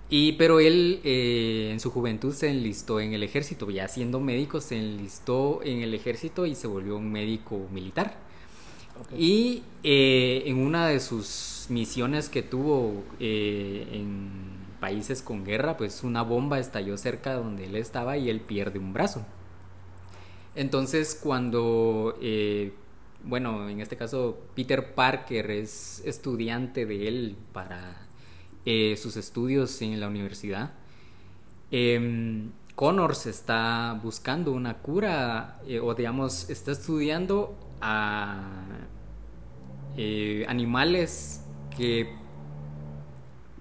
Y, 0.09 0.33
pero 0.33 0.59
él 0.59 1.01
eh, 1.03 1.69
en 1.71 1.79
su 1.79 1.91
juventud 1.91 2.33
se 2.33 2.49
enlistó 2.49 2.99
en 2.99 3.13
el 3.13 3.21
ejército, 3.21 3.69
ya 3.69 3.87
siendo 3.87 4.19
médico 4.19 4.59
se 4.59 4.75
enlistó 4.75 5.61
en 5.63 5.81
el 5.81 5.93
ejército 5.93 6.47
y 6.47 6.55
se 6.55 6.65
volvió 6.65 6.97
un 6.97 7.11
médico 7.11 7.67
militar. 7.71 8.15
Y 9.15 9.63
eh, 9.83 10.43
en 10.47 10.57
una 10.57 10.87
de 10.87 10.99
sus 10.99 11.67
misiones 11.69 12.27
que 12.27 12.41
tuvo 12.41 13.03
eh, 13.19 13.87
en 13.91 14.31
países 14.79 15.21
con 15.21 15.45
guerra, 15.45 15.77
pues 15.77 16.03
una 16.03 16.23
bomba 16.23 16.57
estalló 16.57 16.97
cerca 16.97 17.31
de 17.31 17.35
donde 17.37 17.65
él 17.65 17.75
estaba 17.75 18.17
y 18.17 18.29
él 18.29 18.41
pierde 18.41 18.79
un 18.79 18.93
brazo. 18.93 19.23
Entonces 20.55 21.17
cuando, 21.21 22.17
bueno, 23.23 23.69
en 23.69 23.79
este 23.79 23.95
caso 23.95 24.39
Peter 24.55 24.95
Parker 24.95 25.51
es 25.51 26.01
estudiante 26.03 26.87
de 26.87 27.07
él 27.07 27.37
para 27.53 28.08
eh, 28.65 28.95
sus 28.97 29.17
estudios 29.17 29.81
en 29.81 29.99
la 29.99 30.07
universidad. 30.07 30.73
Eh, 31.71 32.49
Connors 32.79 33.25
está 33.25 33.99
buscando 34.01 34.53
una 34.53 34.75
cura 34.75 35.59
eh, 35.67 35.81
o 35.81 35.93
digamos 35.93 36.49
está 36.49 36.71
estudiando 36.71 37.53
a 37.81 38.41
eh, 39.97 40.45
animales 40.47 41.43
que 41.75 42.15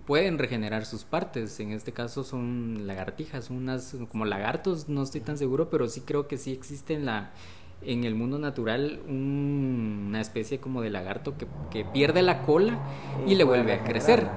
pueden 0.06 0.38
regenerar 0.38 0.86
sus 0.86 1.02
partes. 1.02 1.58
En 1.58 1.72
este 1.72 1.92
caso 1.92 2.22
son 2.22 2.86
lagartijas, 2.86 3.50
unas 3.50 3.96
como 4.08 4.24
lagartos, 4.24 4.88
no 4.88 5.02
estoy 5.02 5.20
tan 5.20 5.36
seguro, 5.36 5.68
pero 5.68 5.88
sí 5.88 6.02
creo 6.02 6.28
que 6.28 6.38
sí 6.38 6.52
existe 6.52 6.94
en 6.94 7.04
la 7.04 7.32
en 7.82 8.04
el 8.04 8.14
mundo 8.14 8.38
natural 8.38 9.00
una 9.08 10.20
especie 10.20 10.58
como 10.58 10.82
de 10.82 10.90
lagarto 10.90 11.34
que, 11.36 11.84
pierde 11.84 12.22
la 12.22 12.42
cola 12.42 12.78
y, 13.26 13.34
le 13.34 13.44
vuelve 13.44 13.72
a 13.72 13.84
crecer. 13.84 14.28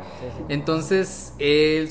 Entonces, 0.47 1.34
él, 1.39 1.89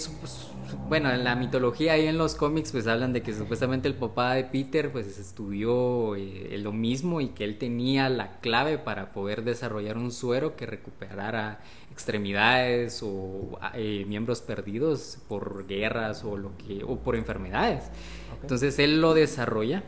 bueno, 0.88 1.10
en 1.10 1.24
la 1.24 1.34
mitología 1.34 1.98
y 1.98 2.06
en 2.06 2.18
los 2.18 2.34
cómics 2.34 2.72
pues 2.72 2.86
hablan 2.86 3.12
de 3.12 3.22
que 3.22 3.34
supuestamente 3.34 3.88
el 3.88 3.94
papá 3.94 4.34
de 4.34 4.44
Peter 4.44 4.92
pues 4.92 5.18
estudió 5.18 6.14
eh, 6.14 6.56
lo 6.58 6.72
mismo 6.72 7.20
y 7.20 7.28
que 7.30 7.44
él 7.44 7.58
tenía 7.58 8.08
la 8.08 8.38
clave 8.40 8.78
para 8.78 9.12
poder 9.12 9.42
desarrollar 9.42 9.98
un 9.98 10.12
suero 10.12 10.56
que 10.56 10.66
recuperara 10.66 11.60
extremidades 11.90 13.02
o 13.02 13.58
eh, 13.74 14.04
miembros 14.06 14.40
perdidos 14.40 15.18
por 15.28 15.66
guerras 15.66 16.24
o 16.24 16.36
lo 16.36 16.56
que 16.56 16.84
o 16.84 16.96
por 16.96 17.16
enfermedades. 17.16 17.90
Entonces 18.40 18.78
él 18.78 19.00
lo 19.00 19.14
desarrolla 19.14 19.82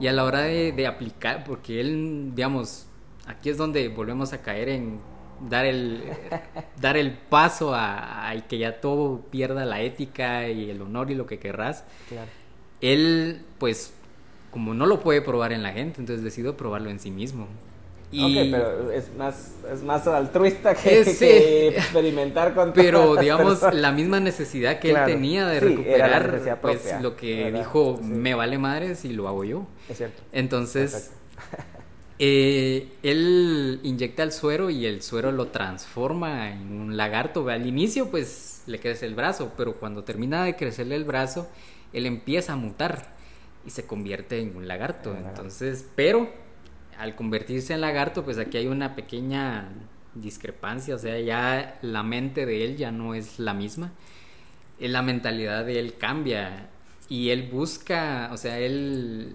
y 0.00 0.06
a 0.06 0.12
la 0.12 0.24
hora 0.24 0.42
de, 0.42 0.86
aplicar, 0.86 1.44
porque 1.44 1.80
él, 1.80 2.32
digamos, 2.34 2.86
aquí 3.26 3.50
es 3.50 3.56
donde 3.56 3.88
volvemos 3.88 4.32
a 4.32 4.42
caer 4.42 4.68
en 4.68 5.00
dar 5.48 5.64
el, 5.64 6.02
dar 6.80 6.96
el 6.96 7.12
paso 7.12 7.72
a, 7.74 8.32
que 8.48 8.58
ya 8.58 8.80
todo 8.80 9.20
pierda 9.30 9.64
la 9.64 9.80
ética 9.80 10.48
y 10.48 10.70
el 10.70 10.82
honor 10.82 11.10
y 11.10 11.14
lo 11.14 11.26
que 11.26 11.38
querrás. 11.38 11.84
Él, 12.80 13.42
pues, 13.58 13.94
como 14.50 14.74
no 14.74 14.86
lo 14.86 15.00
puede 15.00 15.22
probar 15.22 15.52
en 15.52 15.62
la 15.62 15.72
gente, 15.72 16.00
entonces 16.00 16.24
decidió 16.24 16.56
probarlo 16.56 16.90
en 16.90 16.98
sí 16.98 17.10
mismo. 17.10 17.46
Y... 18.12 18.22
Ok, 18.22 18.50
pero 18.52 18.92
es 18.92 19.14
más, 19.14 19.54
es 19.72 19.82
más 19.82 20.06
altruista 20.06 20.74
que, 20.74 21.00
experimentar 21.68 22.54
con 22.54 22.72
Pero 22.74 23.16
digamos, 23.16 23.62
la 23.74 23.90
misma 23.90 24.20
necesidad 24.20 24.78
que 24.78 24.90
él 24.90 24.98
tenía 25.04 25.46
de 25.46 25.60
recuperar, 25.60 26.58
pues 26.62 26.94
lo 27.00 27.16
que 27.16 27.50
dijo, 27.52 27.98
me 28.02 28.34
vale 28.34 28.58
madres 28.58 29.04
y 29.04 29.12
lo 29.12 29.28
hago 29.28 29.44
yo. 29.44 29.66
Es 29.88 29.98
cierto. 29.98 30.22
Entonces, 30.32 31.10
eh, 32.18 32.88
él 33.02 33.80
inyecta 33.82 34.22
el 34.22 34.32
suero 34.32 34.70
y 34.70 34.86
el 34.86 35.02
suero 35.02 35.32
lo 35.32 35.48
transforma 35.48 36.50
en 36.50 36.80
un 36.80 36.96
lagarto. 36.96 37.48
Al 37.48 37.66
inicio, 37.66 38.10
pues 38.10 38.62
le 38.66 38.78
crece 38.78 39.06
el 39.06 39.14
brazo, 39.14 39.52
pero 39.56 39.74
cuando 39.74 40.04
termina 40.04 40.44
de 40.44 40.56
crecerle 40.56 40.94
el 40.94 41.04
brazo, 41.04 41.48
él 41.92 42.06
empieza 42.06 42.54
a 42.54 42.56
mutar 42.56 43.16
y 43.66 43.70
se 43.70 43.84
convierte 43.84 44.40
en 44.40 44.56
un 44.56 44.68
lagarto. 44.68 45.14
Entonces, 45.14 45.86
pero 45.94 46.45
al 46.98 47.14
convertirse 47.14 47.74
en 47.74 47.80
lagarto, 47.80 48.24
pues 48.24 48.38
aquí 48.38 48.58
hay 48.58 48.66
una 48.66 48.94
pequeña 48.94 49.68
discrepancia, 50.14 50.94
o 50.94 50.98
sea, 50.98 51.18
ya 51.20 51.78
la 51.82 52.02
mente 52.02 52.46
de 52.46 52.64
él 52.64 52.76
ya 52.76 52.90
no 52.90 53.14
es 53.14 53.38
la 53.38 53.54
misma, 53.54 53.92
eh, 54.80 54.88
la 54.88 55.02
mentalidad 55.02 55.64
de 55.64 55.78
él 55.78 55.94
cambia 55.98 56.68
y 57.08 57.30
él 57.30 57.48
busca, 57.50 58.30
o 58.32 58.36
sea, 58.36 58.58
él 58.58 59.34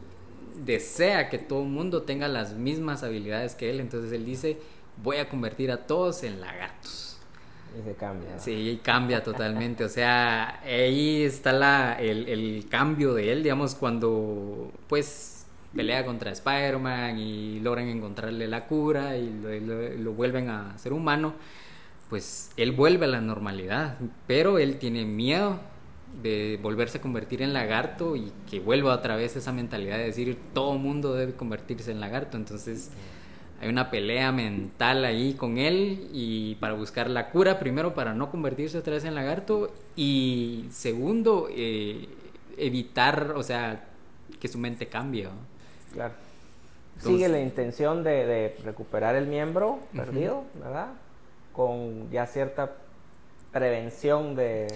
desea 0.65 1.29
que 1.29 1.37
todo 1.37 1.63
el 1.63 1.69
mundo 1.69 2.03
tenga 2.03 2.27
las 2.27 2.53
mismas 2.53 3.03
habilidades 3.03 3.55
que 3.55 3.69
él, 3.69 3.79
entonces 3.79 4.11
él 4.11 4.25
dice, 4.25 4.57
voy 5.01 5.17
a 5.17 5.29
convertir 5.29 5.71
a 5.71 5.85
todos 5.87 6.23
en 6.23 6.41
lagartos. 6.41 7.17
Y 7.79 7.83
se 7.83 7.93
cambia. 7.95 8.37
Sí, 8.37 8.81
cambia 8.83 9.23
totalmente. 9.23 9.85
O 9.85 9.89
sea, 9.89 10.59
ahí 10.61 11.23
está 11.23 11.53
la, 11.53 11.93
el, 12.01 12.27
el, 12.27 12.67
cambio 12.69 13.13
de 13.13 13.31
él, 13.31 13.43
digamos, 13.43 13.75
cuando 13.75 14.73
pues 14.87 15.40
pelea 15.75 16.05
contra 16.05 16.31
Spider-Man 16.31 17.17
y 17.17 17.59
logran 17.59 17.87
encontrarle 17.87 18.47
la 18.47 18.65
cura 18.65 19.17
y 19.17 19.29
lo, 19.99 20.13
vuelven 20.13 20.49
a 20.49 20.77
ser 20.77 20.93
humano, 20.93 21.33
pues 22.09 22.51
él 22.57 22.71
vuelve 22.71 23.05
a 23.05 23.09
la 23.09 23.21
normalidad, 23.21 23.97
pero 24.27 24.59
él 24.59 24.77
tiene 24.77 25.05
miedo 25.05 25.59
de 26.21 26.59
volverse 26.61 26.97
a 26.97 27.01
convertir 27.01 27.41
en 27.41 27.53
lagarto 27.53 28.17
y 28.17 28.33
que 28.49 28.59
vuelva 28.59 28.93
otra 28.93 29.15
vez 29.15 29.35
esa 29.37 29.53
mentalidad 29.53 29.97
de 29.97 30.05
decir 30.05 30.37
todo 30.53 30.77
mundo 30.77 31.13
debe 31.13 31.33
convertirse 31.33 31.91
en 31.91 32.01
lagarto, 32.01 32.35
entonces 32.35 32.91
hay 33.61 33.69
una 33.69 33.91
pelea 33.91 34.31
mental 34.31 35.05
ahí 35.05 35.35
con 35.35 35.57
él 35.57 36.09
y 36.11 36.55
para 36.55 36.73
buscar 36.73 37.09
la 37.09 37.29
cura, 37.29 37.59
primero 37.59 37.93
para 37.93 38.13
no 38.13 38.29
convertirse 38.29 38.77
otra 38.77 38.95
vez 38.95 39.05
en 39.05 39.15
lagarto 39.15 39.71
y 39.95 40.65
segundo, 40.71 41.47
eh, 41.51 42.09
evitar, 42.57 43.33
o 43.37 43.43
sea, 43.43 43.87
que 44.39 44.47
su 44.47 44.57
mente 44.57 44.87
cambie. 44.87 45.29
Claro. 45.93 46.13
Sigue 46.99 47.27
la 47.27 47.39
intención 47.39 48.03
de, 48.03 48.55
recuperar 48.63 49.15
el 49.15 49.25
miembro 49.27 49.79
perdido, 49.95 50.43
¿verdad? 50.55 50.89
Con 51.51 52.11
ya 52.11 52.27
cierta 52.27 52.71
prevención 53.51 54.35
de, 54.35 54.67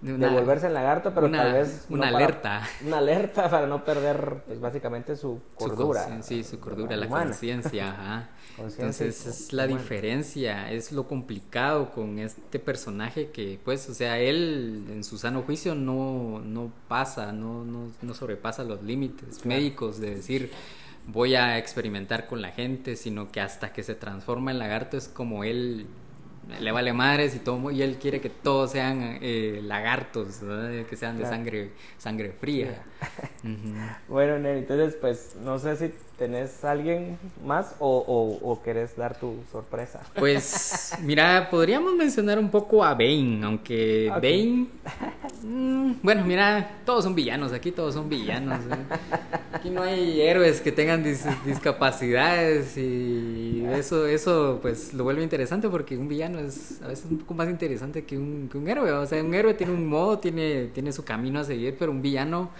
de, 0.00 0.28
volverse 0.28 0.66
en 0.66 0.74
lagarto, 0.74 1.12
pero 1.12 1.30
tal 1.30 1.52
vez... 1.52 1.86
Una 1.90 2.08
alerta. 2.08 2.62
una 2.86 2.98
alerta 2.98 3.50
para 3.50 3.66
no 3.66 3.84
perder, 3.84 4.42
pues, 4.46 4.60
básicamente 4.60 5.16
su 5.16 5.40
cordura. 5.56 6.22
sí, 6.22 6.44
su 6.44 6.60
cordura, 6.60 6.96
la 6.96 7.08
conciencia. 7.08 8.28
Entonces 8.58 9.26
es 9.26 9.52
la 9.52 9.66
diferencia, 9.66 10.70
es 10.70 10.92
lo 10.92 11.06
complicado 11.08 11.90
con 11.90 12.18
este 12.18 12.58
personaje 12.58 13.30
que, 13.30 13.58
pues, 13.64 13.88
o 13.88 13.94
sea, 13.94 14.18
él 14.18 14.84
en 14.90 15.04
su 15.04 15.18
sano 15.18 15.42
juicio 15.42 15.74
no, 15.74 16.40
no 16.44 16.72
pasa, 16.88 17.32
no, 17.32 17.64
no, 17.64 17.90
no 18.00 18.14
sobrepasa 18.14 18.64
los 18.64 18.82
límites 18.82 19.44
médicos 19.44 20.00
de 20.00 20.16
decir 20.16 20.50
voy 21.06 21.34
a 21.34 21.58
experimentar 21.58 22.26
con 22.26 22.40
la 22.42 22.50
gente, 22.52 22.96
sino 22.96 23.30
que 23.30 23.40
hasta 23.40 23.72
que 23.72 23.82
se 23.82 23.94
transforma 23.94 24.50
en 24.50 24.58
lagarto 24.58 24.96
es 24.96 25.08
como 25.08 25.44
él 25.44 25.86
le 26.60 26.72
vale 26.72 26.92
madres 26.92 27.34
y 27.34 27.38
todo 27.38 27.70
y 27.70 27.82
él 27.82 27.96
quiere 28.00 28.20
que 28.20 28.30
todos 28.30 28.72
sean 28.72 29.18
eh, 29.20 29.60
lagartos 29.62 30.40
que 30.88 30.96
sean 30.96 31.18
de 31.18 31.24
sangre 31.24 31.70
sangre 31.98 32.32
fría. 32.32 32.82
Bueno 34.08 34.36
entonces 34.48 34.96
pues 35.00 35.34
no 35.42 35.58
sé 35.58 35.76
si 35.76 35.92
tenés 36.16 36.64
alguien 36.64 37.18
más 37.44 37.74
o, 37.80 38.38
o, 38.40 38.62
querés 38.62 38.94
dar 38.96 39.18
tu 39.18 39.34
sorpresa. 39.50 40.00
Pues 40.14 40.92
mira 41.02 41.48
podríamos 41.50 41.94
mencionar 41.94 42.38
un 42.38 42.48
poco 42.48 42.84
a 42.84 42.94
Bane 42.94 43.40
aunque 43.42 44.08
Bane 44.08 44.66
mm, 45.42 45.94
bueno 46.02 46.24
mira 46.24 46.78
todos 46.84 47.02
son 47.04 47.14
villanos 47.16 47.52
aquí 47.52 47.72
todos 47.72 47.94
son 47.94 48.08
villanos 48.08 48.60
aquí 49.52 49.70
no 49.70 49.82
hay 49.82 50.20
héroes 50.20 50.60
que 50.60 50.70
tengan 50.70 51.02
discapacidades 51.02 52.76
y 52.76 53.41
eso 53.78 54.06
eso 54.06 54.58
pues 54.62 54.94
lo 54.94 55.04
vuelve 55.04 55.22
interesante 55.22 55.68
porque 55.68 55.96
un 55.96 56.08
villano 56.08 56.38
es 56.38 56.80
a 56.82 56.88
veces 56.88 57.06
un 57.10 57.18
poco 57.18 57.34
más 57.34 57.48
interesante 57.48 58.04
que 58.04 58.16
un, 58.18 58.48
que 58.50 58.58
un 58.58 58.68
héroe. 58.68 58.92
O 58.92 59.06
sea, 59.06 59.22
un 59.22 59.34
héroe 59.34 59.54
tiene 59.54 59.72
un 59.72 59.86
modo, 59.86 60.18
tiene, 60.18 60.66
tiene 60.68 60.92
su 60.92 61.04
camino 61.04 61.40
a 61.40 61.44
seguir, 61.44 61.76
pero 61.78 61.92
un 61.92 62.02
villano, 62.02 62.50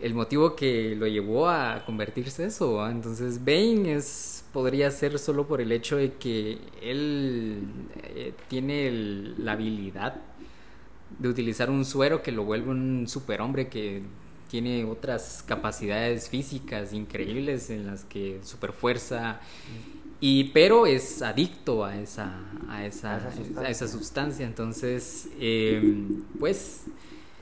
el 0.00 0.14
motivo 0.14 0.56
que 0.56 0.94
lo 0.96 1.06
llevó 1.06 1.48
a 1.48 1.84
convertirse 1.86 2.44
eso. 2.46 2.88
Entonces, 2.88 3.44
Bane 3.44 3.94
es, 3.94 4.44
podría 4.52 4.90
ser 4.90 5.18
solo 5.18 5.46
por 5.46 5.60
el 5.60 5.72
hecho 5.72 5.96
de 5.96 6.14
que 6.14 6.58
él 6.82 7.62
eh, 8.04 8.32
tiene 8.48 8.90
la 9.38 9.52
habilidad 9.52 10.16
de 11.18 11.28
utilizar 11.28 11.70
un 11.70 11.84
suero 11.84 12.22
que 12.22 12.32
lo 12.32 12.44
vuelve 12.44 12.70
un 12.70 13.06
superhombre 13.08 13.68
que 13.68 14.02
tiene 14.54 14.84
otras 14.84 15.42
capacidades 15.46 16.28
físicas 16.28 16.92
increíbles 16.92 17.70
en 17.70 17.86
las 17.86 18.04
que 18.04 18.40
super 18.44 18.72
fuerza 18.72 19.40
y, 20.26 20.44
pero 20.44 20.86
es 20.86 21.20
adicto 21.20 21.84
a 21.84 21.96
esa, 21.98 22.32
a 22.70 22.86
esa, 22.86 23.20
a 23.58 23.68
esa, 23.68 23.86
sustancia. 23.86 24.46
Entonces, 24.46 25.28
em, 25.38 26.22
pues... 26.40 26.84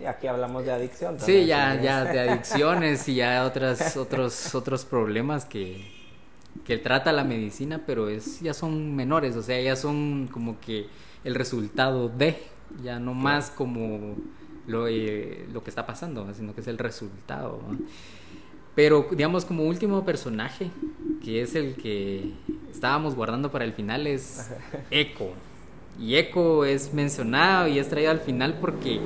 aquí 0.05 0.26
hablamos 0.26 0.64
de 0.64 0.72
adicción. 0.72 1.16
Sí, 1.20 1.47
ya, 1.47 1.80
ya 1.80 2.03
de 2.03 2.18
adicciones 2.28 3.09
y 3.09 3.14
ya 3.14 3.45
otras, 3.45 3.97
otros, 3.97 4.53
otros 4.57 4.85
problemas 4.85 5.45
que, 5.45 5.93
que 6.64 6.76
trata 6.76 7.12
la 7.12 7.22
medicina, 7.22 7.83
pero 7.87 8.09
es, 8.09 8.41
ya 8.41 8.53
son 8.53 8.97
menores, 8.97 9.37
o 9.37 9.43
sea, 9.45 9.61
ya 9.61 9.76
son 9.76 10.26
como 10.26 10.59
que 10.59 10.89
el 11.22 11.37
resultado 11.37 12.09
de 12.09 12.37
ya 12.83 12.99
no 12.99 13.14
más 13.14 13.51
como 13.51 14.16
lo, 14.66 14.89
eh, 14.89 15.47
lo, 15.53 15.62
que 15.62 15.70
está 15.70 15.87
pasando, 15.87 16.35
sino 16.35 16.53
que 16.53 16.62
es 16.62 16.66
el 16.66 16.78
resultado. 16.78 17.61
Pero 18.75 19.07
digamos 19.11 19.45
como 19.45 19.64
último 19.64 20.05
personaje, 20.05 20.70
que 21.23 21.43
es 21.43 21.55
el 21.55 21.75
que 21.75 22.31
estábamos 22.70 23.14
guardando 23.14 23.51
para 23.51 23.64
el 23.64 23.73
final, 23.73 24.07
es 24.07 24.51
Echo. 24.91 25.31
Y 26.01 26.16
Echo 26.16 26.64
es 26.64 26.95
mencionado 26.95 27.68
y 27.68 27.79
es 27.79 27.89
traído 27.89 28.11
al 28.11 28.20
final 28.20 28.59
porque 28.61 28.99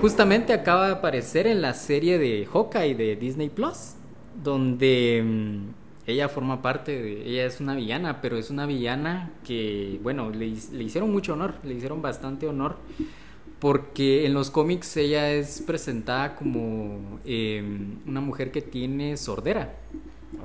justamente 0.00 0.52
acaba 0.52 0.86
de 0.86 0.94
aparecer 0.94 1.46
en 1.46 1.62
la 1.62 1.74
serie 1.74 2.18
de 2.18 2.46
Hawkeye 2.46 2.94
de 2.94 3.16
Disney 3.16 3.48
Plus, 3.48 3.94
donde 4.42 5.22
mm, 5.24 6.10
ella 6.10 6.28
forma 6.28 6.62
parte 6.62 7.00
de. 7.00 7.28
Ella 7.28 7.46
es 7.46 7.60
una 7.60 7.74
villana, 7.74 8.20
pero 8.20 8.36
es 8.36 8.50
una 8.50 8.66
villana 8.66 9.32
que, 9.44 9.98
bueno, 10.02 10.30
le, 10.30 10.46
hicieron 10.46 11.10
mucho 11.10 11.32
honor, 11.32 11.54
le 11.64 11.74
hicieron 11.74 12.02
bastante 12.02 12.46
honor. 12.46 12.76
Porque 13.58 14.26
en 14.26 14.34
los 14.34 14.50
cómics 14.50 14.96
ella 14.96 15.32
es 15.32 15.62
presentada 15.62 16.36
como 16.36 17.20
em, 17.24 17.98
una 18.06 18.20
mujer 18.20 18.52
que 18.52 18.62
tiene 18.62 19.16
sordera. 19.16 19.74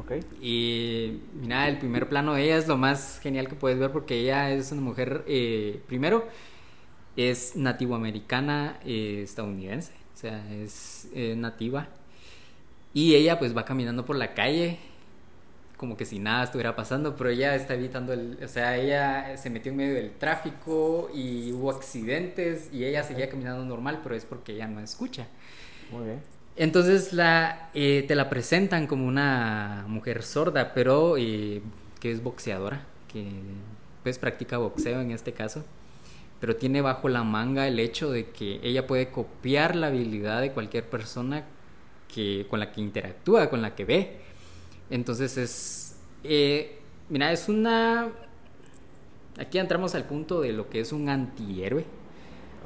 Okay. 0.03 0.21
Y 0.41 1.19
mira, 1.41 1.67
el 1.67 1.77
primer 1.77 2.07
plano 2.07 2.33
de 2.33 2.43
ella 2.43 2.57
es 2.57 2.67
lo 2.67 2.77
más 2.77 3.19
genial 3.21 3.47
que 3.47 3.55
puedes 3.55 3.77
ver 3.79 3.91
porque 3.91 4.19
ella 4.19 4.51
es 4.51 4.71
una 4.71 4.81
mujer, 4.81 5.23
eh, 5.27 5.81
primero, 5.87 6.27
es 7.17 7.55
nativoamericana 7.55 8.79
eh, 8.85 9.21
estadounidense, 9.23 9.91
o 10.13 10.17
sea, 10.17 10.49
es 10.53 11.09
eh, 11.13 11.35
nativa. 11.35 11.89
Y 12.93 13.15
ella 13.15 13.39
pues 13.39 13.55
va 13.55 13.65
caminando 13.65 14.05
por 14.05 14.15
la 14.15 14.33
calle 14.33 14.79
como 15.81 15.97
que 15.97 16.05
si 16.05 16.19
nada 16.19 16.45
estuviera 16.45 16.75
pasando, 16.75 17.17
pero 17.17 17.29
ella 17.29 17.55
está 17.55 17.73
evitando 17.73 18.13
el, 18.13 18.37
o 18.41 18.47
sea, 18.47 18.77
ella 18.77 19.35
se 19.35 19.49
metió 19.49 19.71
en 19.71 19.77
medio 19.77 19.95
del 19.95 20.11
tráfico 20.11 21.09
y 21.13 21.51
hubo 21.51 21.71
accidentes 21.71 22.69
y 22.71 22.85
ella 22.85 23.03
seguía 23.03 23.29
caminando 23.29 23.65
normal, 23.65 23.99
pero 24.01 24.15
es 24.15 24.23
porque 24.23 24.53
ella 24.53 24.67
no 24.67 24.79
escucha. 24.79 25.27
Muy 25.91 26.05
bien. 26.05 26.21
Entonces 26.55 27.11
la, 27.11 27.71
eh, 27.73 28.05
te 28.07 28.15
la 28.15 28.29
presentan 28.29 28.87
como 28.87 29.05
una 29.05 29.83
mujer 29.87 30.23
sorda, 30.23 30.73
pero 30.73 31.15
que 31.15 31.61
es 32.03 32.23
boxeadora, 32.23 32.85
que 33.11 33.27
pues 34.03 34.17
practica 34.17 34.57
boxeo 34.57 35.01
en 35.01 35.11
este 35.11 35.33
caso 35.33 35.65
pero 36.41 36.55
tiene 36.55 36.81
bajo 36.81 37.07
la 37.07 37.23
manga 37.23 37.67
el 37.67 37.79
hecho 37.79 38.09
de 38.11 38.31
que 38.31 38.59
ella 38.63 38.87
puede 38.87 39.09
copiar 39.09 39.75
la 39.75 39.87
habilidad 39.87 40.41
de 40.41 40.51
cualquier 40.51 40.89
persona 40.89 41.45
que, 42.11 42.47
con 42.49 42.59
la 42.59 42.71
que 42.71 42.81
interactúa, 42.81 43.49
con 43.51 43.61
la 43.61 43.75
que 43.75 43.85
ve. 43.85 44.21
Entonces 44.91 45.37
es, 45.37 45.95
eh, 46.23 46.79
mira, 47.09 47.31
es 47.31 47.49
una... 47.49 48.09
Aquí 49.39 49.57
entramos 49.57 49.95
al 49.95 50.03
punto 50.05 50.41
de 50.41 50.51
lo 50.51 50.69
que 50.69 50.81
es 50.81 50.91
un 50.91 51.09
antihéroe. 51.09 51.85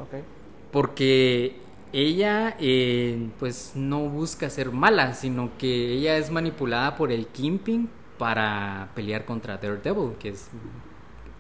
Ok. 0.02 0.24
Porque 0.72 1.56
ella 1.94 2.58
eh, 2.60 3.30
pues 3.40 3.74
no 3.76 4.10
busca 4.10 4.50
ser 4.50 4.72
mala, 4.72 5.14
sino 5.14 5.52
que 5.58 5.94
ella 5.94 6.18
es 6.18 6.32
manipulada 6.32 6.98
por 6.98 7.12
el 7.12 7.28
Kimping 7.28 7.88
para 8.18 8.90
pelear 8.96 9.24
contra 9.24 9.58
Daredevil, 9.58 10.14
que 10.20 10.30
es 10.30 10.50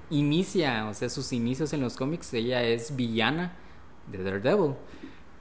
inicia, 0.09 0.87
o 0.87 0.93
sea, 0.93 1.09
sus 1.09 1.33
inicios 1.33 1.73
en 1.73 1.81
los 1.81 1.95
cómics, 1.97 2.33
ella 2.33 2.63
es 2.63 2.95
villana 2.95 3.55
de 4.11 4.23
Daredevil, 4.23 4.75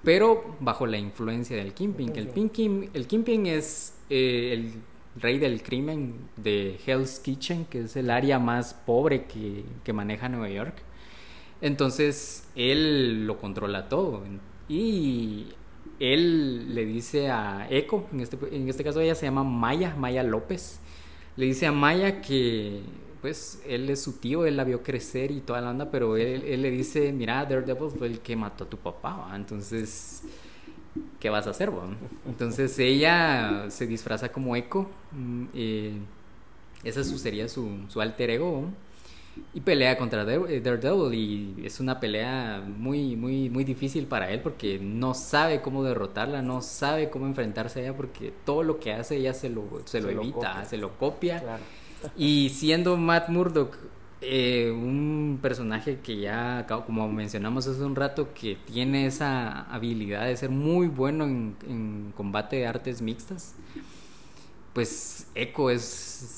pero 0.03 0.57
bajo 0.59 0.87
la 0.87 0.97
influencia 0.97 1.57
del 1.57 1.75
Kingpin. 1.75 2.13
El, 2.17 2.29
Kingpin, 2.31 2.91
el 2.95 3.07
Kingpin 3.07 3.47
es 3.47 3.95
eh, 4.11 4.53
el 4.53 4.73
rey 5.17 5.39
del 5.39 5.63
crimen 5.63 6.17
de 6.37 6.79
Hell's 6.85 7.19
Kitchen, 7.21 7.65
que 7.67 7.83
es 7.83 7.97
el 7.97 8.11
área 8.11 8.39
más 8.39 8.75
pobre 8.75 9.25
que, 9.25 9.65
que 9.85 9.93
maneja 9.93 10.29
Nueva 10.29 10.51
York. 10.51 10.75
Entonces, 11.61 12.49
él 12.57 13.27
lo 13.27 13.39
controla 13.39 13.89
todo. 13.89 14.23
Y 14.69 15.47
él 16.01 16.75
le 16.75 16.85
dice 16.85 17.31
a 17.31 17.67
Echo, 17.71 18.07
en 18.13 18.21
este, 18.21 18.39
en 18.51 18.69
este 18.69 18.85
caso 18.85 19.01
ella 19.01 19.15
se 19.15 19.27
llama 19.27 19.45
Maya, 19.45 19.95
Maya 19.97 20.23
López, 20.23 20.81
le 21.37 21.47
dice 21.47 21.67
a 21.67 21.73
Maya 21.73 22.21
que 22.21 22.83
pues 23.21 23.63
él 23.67 23.89
es 23.89 24.03
su 24.03 24.19
tío, 24.19 24.45
él 24.45 24.59
la 24.59 24.65
vio 24.65 24.83
crecer 24.83 25.31
y 25.31 25.41
toda 25.41 25.63
la 25.63 25.71
onda, 25.71 25.91
pero 25.91 26.19
él, 26.19 26.61
le 26.61 26.71
dice, 26.71 27.11
mira, 27.11 27.43
Daredevil 27.47 27.91
fue 27.91 28.07
el 28.07 28.21
que 28.21 28.37
mató 28.37 28.65
a 28.65 28.69
tu 28.69 28.77
papá, 28.77 29.33
entonces, 29.35 30.25
¿qué 31.21 31.31
vas 31.31 31.47
a 31.47 31.51
hacer? 31.51 31.71
Entonces 32.27 32.79
ella 32.79 33.67
se 33.69 33.87
disfraza 33.87 34.31
como 34.31 34.57
Echo, 34.57 34.89
eh, 35.55 35.95
esa 36.83 37.03
sería 37.05 37.49
su, 37.49 37.87
su 37.89 38.01
alter 38.01 38.31
ego, 38.31 38.69
y 39.53 39.61
pelea 39.61 39.97
contra 39.97 40.23
eh, 40.23 40.61
Daredevil 40.61 41.59
y 41.59 41.67
es 41.67 41.81
una 41.81 41.99
pelea 41.99 42.63
muy 42.65 43.17
muy 43.17 43.51
muy 43.51 43.65
difícil 43.65 44.07
para 44.07 44.31
él 44.31 44.41
porque 44.41 44.79
no 44.79 45.15
sabe 45.15 45.61
cómo 45.61 45.83
derrotarla, 45.83 46.43
no 46.43 46.63
sabe 46.63 47.11
cómo 47.11 47.27
enfrentarse 47.27 47.81
a 47.81 47.83
ella 47.83 47.97
porque 47.97 48.33
todo 48.45 48.63
lo 48.63 48.79
que 48.79 48.93
hace 48.93 49.17
ella 49.17 49.35
se 49.35 49.49
lo, 49.49 49.65
se, 49.87 50.01
lo 50.01 50.11
evita, 50.11 50.65
se 50.65 50.77
lo 50.77 50.97
copia. 50.99 51.43
Y 52.19 52.51
siendo 52.51 52.97
Matt 52.99 53.31
Murdock 53.31 53.79
eh, 54.27 54.71
un 54.71 55.39
personaje 55.41 56.01
que 56.03 56.19
ya, 56.19 56.67
como 56.87 57.09
mencionamos 57.09 57.67
hace 57.67 57.83
un 57.85 57.95
rato, 57.95 58.33
que 58.35 58.57
tiene 58.57 59.07
esa 59.07 59.63
habilidad 59.73 60.27
de 60.27 60.37
ser 60.37 60.51
muy 60.51 60.89
bueno 60.89 61.25
en, 61.25 62.13
combate 62.17 62.57
de 62.57 62.67
artes 62.67 63.03
mixtas, 63.03 63.55
pues 64.73 65.29
Echo 65.35 65.71
es 65.71 65.85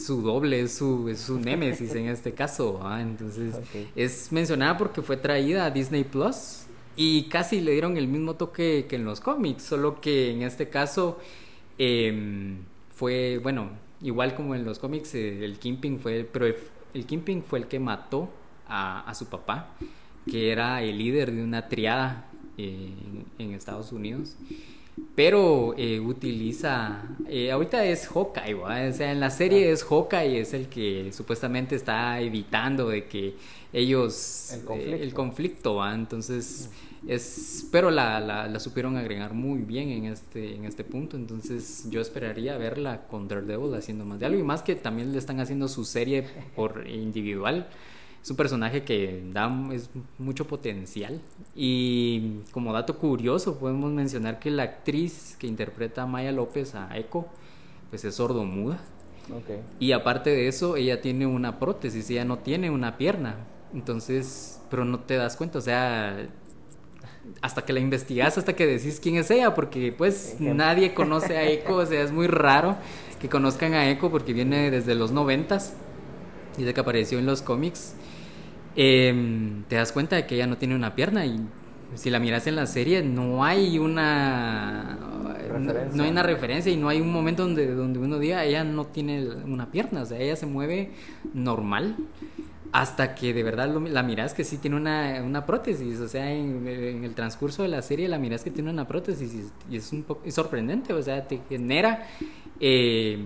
su 0.05 0.23
doble, 0.23 0.61
es 0.61 0.75
su, 0.75 1.09
es 1.09 1.21
su 1.21 1.39
némesis 1.39 1.95
en 1.95 2.09
este 2.09 2.33
caso. 2.33 2.81
Entonces, 2.99 3.55
es 3.95 4.31
mencionada 4.33 4.77
porque 4.77 5.01
fue 5.03 5.17
traída 5.17 5.65
a 5.65 5.71
Disney 5.71 6.05
Plus 6.05 6.67
y 6.97 7.25
casi 7.25 7.61
le 7.61 7.73
dieron 7.73 7.97
el 7.97 8.09
mismo 8.09 8.35
toque 8.35 8.87
que 8.89 8.97
en 8.97 9.05
los 9.05 9.21
cómics, 9.21 9.63
solo 9.63 10.01
que 10.01 10.31
en 10.31 10.43
este 10.43 10.69
caso 10.69 11.19
em, 11.79 12.59
fue, 12.95 13.39
bueno, 13.43 13.71
igual 14.03 14.35
como 14.35 14.55
en 14.55 14.65
los 14.65 14.79
cómics, 14.79 15.15
el 15.15 15.59
Kingpin 15.59 16.01
fue, 16.01 16.29
pero 16.31 16.47
el, 16.97 17.07
el 17.07 17.43
fue 17.43 17.59
el 17.61 17.67
que 17.67 17.79
mató 17.79 18.31
a, 18.69 19.13
su 19.15 19.27
papá, 19.27 19.69
que 20.29 20.51
era 20.51 20.83
el 20.83 20.99
líder 20.99 21.33
de 21.33 21.45
una 21.45 21.69
triada 21.69 22.27
eh, 22.59 22.91
en 23.39 23.53
Estados 23.53 23.93
Unidos. 23.93 24.37
Pero 25.15 25.75
eh, 25.77 26.01
utiliza, 26.01 27.03
ahorita 27.53 27.85
es 27.85 28.09
Hawkeye, 28.09 28.55
o 28.55 28.93
sea, 28.93 29.13
en 29.13 29.21
la 29.21 29.31
serie 29.31 29.71
es 29.71 29.85
Hawkeye, 29.85 30.41
es 30.41 30.55
el 30.55 30.69
que 30.69 31.11
supuestamente 31.13 31.75
está 31.75 32.21
evitando 32.21 32.89
de 32.89 33.07
que 33.07 33.35
ellos, 33.73 34.53
el 34.55 34.65
conflicto, 34.65 35.03
el 35.03 35.15
conflicto 35.15 35.93
entonces... 35.93 36.71
Mm. 36.73 36.87
Es, 37.07 37.69
pero 37.71 37.93
la, 37.93 38.19
la, 38.19 38.59
supieron 38.59 38.97
agregar 38.97 39.33
muy 39.33 39.61
bien 39.61 39.91
en 39.91 40.07
este, 40.07 40.57
en 40.57 40.65
este 40.65 40.83
punto. 40.83 41.17
Entonces 41.17 41.87
yo 41.89 42.01
esperaría 42.01 42.57
verla 42.57 43.07
con 43.07 43.29
Daredevil 43.29 43.75
haciendo 43.75 44.05
más 44.05 44.19
de 44.19 44.27
algo. 44.27 44.41
Y 44.41 44.43
más 44.43 44.63
que 44.63 44.75
también 44.75 45.13
le 45.13 45.19
están 45.19 45.39
haciendo 45.39 45.69
su 45.69 45.85
serie 45.85 46.27
por 46.57 46.85
individual. 46.89 47.69
Es 48.27 48.31
un 48.31 48.37
personaje 48.37 48.83
que 48.83 49.23
da 49.33 49.49
es 49.73 49.89
mucho 50.19 50.49
potencial. 50.49 51.21
Y 51.55 52.41
como 52.51 52.73
dato 52.73 52.99
curioso, 52.99 53.57
podemos 53.57 53.93
mencionar 53.93 54.41
que 54.41 54.51
la 54.51 54.65
actriz 54.65 55.37
que 55.39 55.47
interpreta 55.47 56.03
a 56.03 56.07
Maya 56.07 56.33
López 56.33 56.75
a 56.75 56.89
Echo, 56.99 57.27
pues 57.89 58.05
es 58.05 58.17
sordomuda. 58.17 58.81
Okay. 59.33 59.61
Y 59.79 59.93
aparte 59.93 60.31
de 60.31 60.49
eso, 60.49 60.75
ella 60.75 61.01
tiene 61.01 61.25
una 61.25 61.61
prótesis, 61.61 62.11
ella 62.11 62.25
no 62.25 62.39
tiene 62.39 62.69
una 62.69 62.99
pierna. 62.99 63.37
Entonces, 63.73 64.61
pero 64.71 64.85
no 64.85 64.99
te 64.99 65.15
das 65.15 65.37
cuenta, 65.37 65.59
o 65.59 65.63
sea, 65.63 66.27
hasta 67.43 67.65
que 67.65 67.73
la 67.73 67.79
investigas, 67.79 68.39
hasta 68.39 68.57
que 68.57 68.67
decís 68.67 68.99
quién 69.01 69.15
es 69.19 69.31
ella, 69.31 69.55
porque 69.55 69.95
pues 69.97 70.35
nadie 70.41 70.95
conoce 70.95 71.37
a 71.37 71.45
Echo, 71.45 71.77
o 71.77 71.87
sea, 71.87 72.03
es 72.03 72.11
muy 72.11 72.27
raro 72.27 72.77
que 73.21 73.29
conozcan 73.29 73.75
a 73.75 73.89
Echo 73.89 74.11
porque 74.11 74.33
viene 74.33 74.73
desde 74.73 74.97
los 74.97 75.13
noventas, 75.13 75.75
desde 76.59 76.75
que 76.75 76.81
apareció 76.81 77.21
en 77.21 77.27
los 77.27 77.41
cómics. 77.41 77.95
Em, 78.77 79.65
te 79.65 79.77
das 79.77 79.91
cuenta 79.91 80.17
de 80.17 80.27
que 80.27 80.35
ella 80.35 80.47
no 80.47 80.59
tiene 80.59 80.75
una 80.75 80.95
pierna 80.95 81.25
y 81.25 81.41
si 81.95 82.11
la 82.11 82.19
miras 82.19 82.47
en 82.47 82.57
la 82.57 82.67
serie 82.67 83.03
no 83.03 83.43
hay 83.43 83.79
una 83.79 84.99
no, 85.95 86.03
hay 86.03 86.11
una 86.11 86.23
referencia 86.23 86.71
y 86.71 86.77
no 86.77 86.91
hay 86.91 87.01
un 87.01 87.11
momento 87.11 87.45
donde, 87.45 87.75
donde 87.75 87.99
uno 87.99 88.19
diga 88.19 88.45
ella 88.45 88.65
no 88.65 88.85
tiene 88.85 89.27
una 89.47 89.71
pierna, 89.71 90.03
o 90.03 90.05
sea, 90.05 90.19
ella 90.19 90.37
se 90.37 90.45
mueve 90.45 90.91
normal 91.33 91.97
hasta 92.73 93.15
que 93.15 93.33
de 93.33 93.43
verdad 93.43 93.75
la 93.75 94.03
miras 94.03 94.35
que 94.35 94.45
sí 94.45 94.59
tiene 94.59 94.77
una, 94.77 95.23
una 95.25 95.47
prótesis, 95.47 95.99
o 96.01 96.09
sea, 96.09 96.31
en, 96.31 96.67
el 97.03 97.15
transcurso 97.15 97.63
de 97.63 97.69
la 97.69 97.81
serie 97.81 98.09
la 98.09 98.19
miras 98.19 98.45
que 98.45 98.51
tiene 98.51 98.69
una 98.69 98.87
prótesis 98.87 99.51
y, 99.71 99.77
es 99.77 99.93
un 99.93 100.03
poco 100.03 100.31
sorprendente, 100.31 100.93
o 100.93 101.03
sea, 101.03 101.27
te 101.27 101.41
genera 101.49 102.07
eh, 102.61 103.21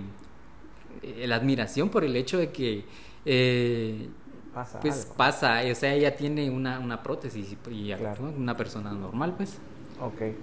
la 1.27 1.35
admiración 1.35 1.89
por 1.89 2.05
el 2.05 2.15
hecho 2.15 2.39
de 2.39 2.51
que 2.51 2.85
eh, 3.25 4.09
pasa 4.55 4.81
pues 4.81 5.07
pasa, 5.17 5.61
o 5.71 5.75
sea, 5.75 5.93
ella 5.93 6.17
tiene 6.17 6.51
una, 6.51 6.79
una 6.79 7.03
prótesis 7.03 7.57
y, 7.71 7.93
una 8.37 8.57
persona 8.57 8.93
normal, 8.93 9.35
pues. 9.37 9.59
Ok, 10.01 10.35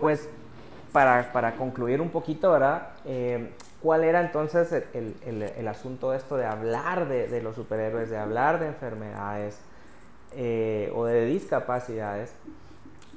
pues 0.00 0.28
para, 0.92 1.32
para 1.32 1.56
concluir 1.56 2.00
un 2.00 2.10
poquito, 2.10 2.52
¿verdad? 2.52 2.90
Eh, 3.04 3.52
¿Cuál 3.80 4.04
era 4.04 4.20
entonces 4.20 4.72
el, 4.92 5.14
el, 5.26 5.42
el, 5.42 5.68
asunto 5.68 6.12
de 6.12 6.18
esto 6.18 6.36
de 6.36 6.44
hablar 6.46 7.08
de, 7.08 7.26
de, 7.26 7.42
los 7.42 7.56
superhéroes, 7.56 8.10
de 8.10 8.18
hablar 8.18 8.60
de 8.60 8.68
enfermedades? 8.68 9.58
eh, 10.34 10.90
o 10.94 11.04
de 11.04 11.26
discapacidades 11.26 12.32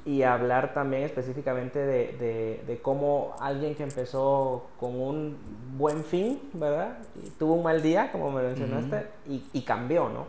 y 0.06 0.22
hablar 0.22 0.74
también 0.76 1.02
específicamente 1.02 1.80
de, 1.80 2.64
de, 2.66 2.80
cómo 2.82 3.36
alguien 3.40 3.74
que 3.74 3.82
empezó 3.82 4.68
con 4.80 5.00
un 5.00 5.38
buen 5.78 6.04
fin, 6.04 6.40
¿verdad? 6.54 7.00
tuvo 7.40 7.56
un 7.56 7.64
mal 7.64 7.82
día, 7.82 8.12
como 8.12 8.32
me 8.32 8.44
mencionaste, 8.44 9.08
y, 9.28 9.44
y, 9.52 9.64
cambió, 9.64 10.10
¿no? 10.10 10.28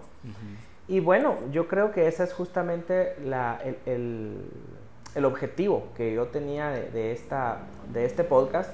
Y 0.89 1.01
bueno, 1.01 1.37
yo 1.53 1.69
creo 1.69 1.93
que 1.93 2.09
ese 2.09 2.25
es 2.25 2.33
justamente 2.33 3.17
la, 3.23 3.61
el, 3.63 3.77
el, 3.85 4.37
el, 5.15 5.25
objetivo 5.27 5.89
que 5.95 6.15
yo 6.15 6.29
tenía 6.29 6.71
de, 6.71 6.91
de, 6.91 7.13
esta, 7.13 7.59
de 7.93 8.07
este 8.07 8.25
podcast, 8.25 8.71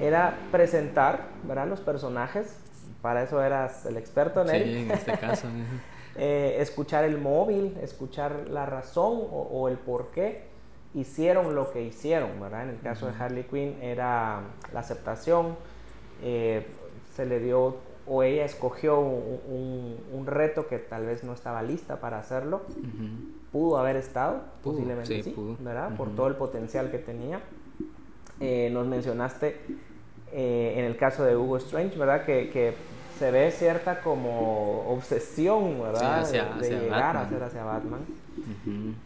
era 0.00 0.38
presentar, 0.52 1.22
¿verdad? 1.42 1.66
Los 1.66 1.80
personajes, 1.80 2.56
para 3.02 3.24
eso 3.24 3.42
eras 3.42 3.86
el 3.86 3.96
experto 3.96 4.42
en 4.42 4.50
él. 4.50 4.64
Sí, 4.64 4.78
en 4.82 4.90
este 4.92 5.18
caso. 5.18 5.48
Eh, 6.20 6.56
escuchar 6.60 7.04
el 7.04 7.16
móvil, 7.16 7.76
escuchar 7.80 8.48
la 8.50 8.66
razón 8.66 9.22
o, 9.30 9.68
el 9.68 9.76
por 9.76 10.08
qué 10.08 10.48
hicieron 10.92 11.54
lo 11.54 11.70
que 11.70 11.84
hicieron, 11.84 12.40
¿verdad? 12.40 12.64
En 12.64 12.70
el 12.70 12.80
caso 12.80 13.06
de 13.06 13.12
Harley 13.16 13.44
Quinn 13.44 13.78
era 13.80 14.40
la 14.72 14.80
aceptación, 14.80 15.54
eh, 16.24 16.66
se 17.14 17.24
le 17.24 17.38
dio 17.38 17.76
o 18.08 18.24
ella 18.24 18.44
escogió 18.44 18.98
un, 18.98 20.24
reto 20.26 20.66
que 20.66 20.78
tal 20.78 21.06
vez 21.06 21.22
no 21.22 21.32
estaba 21.32 21.62
lista 21.62 22.00
para 22.00 22.18
hacerlo, 22.18 22.62
pudo 23.52 23.78
haber 23.78 23.94
estado, 23.94 24.40
posiblemente 24.62 25.22
sí, 25.22 25.34
¿verdad? 25.60 25.96
Por 25.96 26.16
todo 26.16 26.26
el 26.26 26.34
potencial 26.34 26.90
que 26.90 26.98
tenía. 26.98 27.40
Eh, 28.40 28.70
nos 28.72 28.86
mencionaste 28.86 29.56
en 30.32 30.84
el 30.84 30.96
caso 30.96 31.24
de 31.24 31.36
Hugo 31.36 31.58
Strange, 31.58 31.96
¿verdad? 31.96 32.24
Que, 32.24 32.50
que 32.50 32.74
se 33.18 33.30
ve 33.30 33.50
cierta 33.50 34.00
como 34.00 34.88
obsesión, 34.90 35.82
¿verdad? 35.82 36.26
de, 36.58 36.70
llegar 36.70 37.16
a 37.16 37.28
ser 37.28 37.42
hacia 37.42 37.64
Batman. 37.64 38.00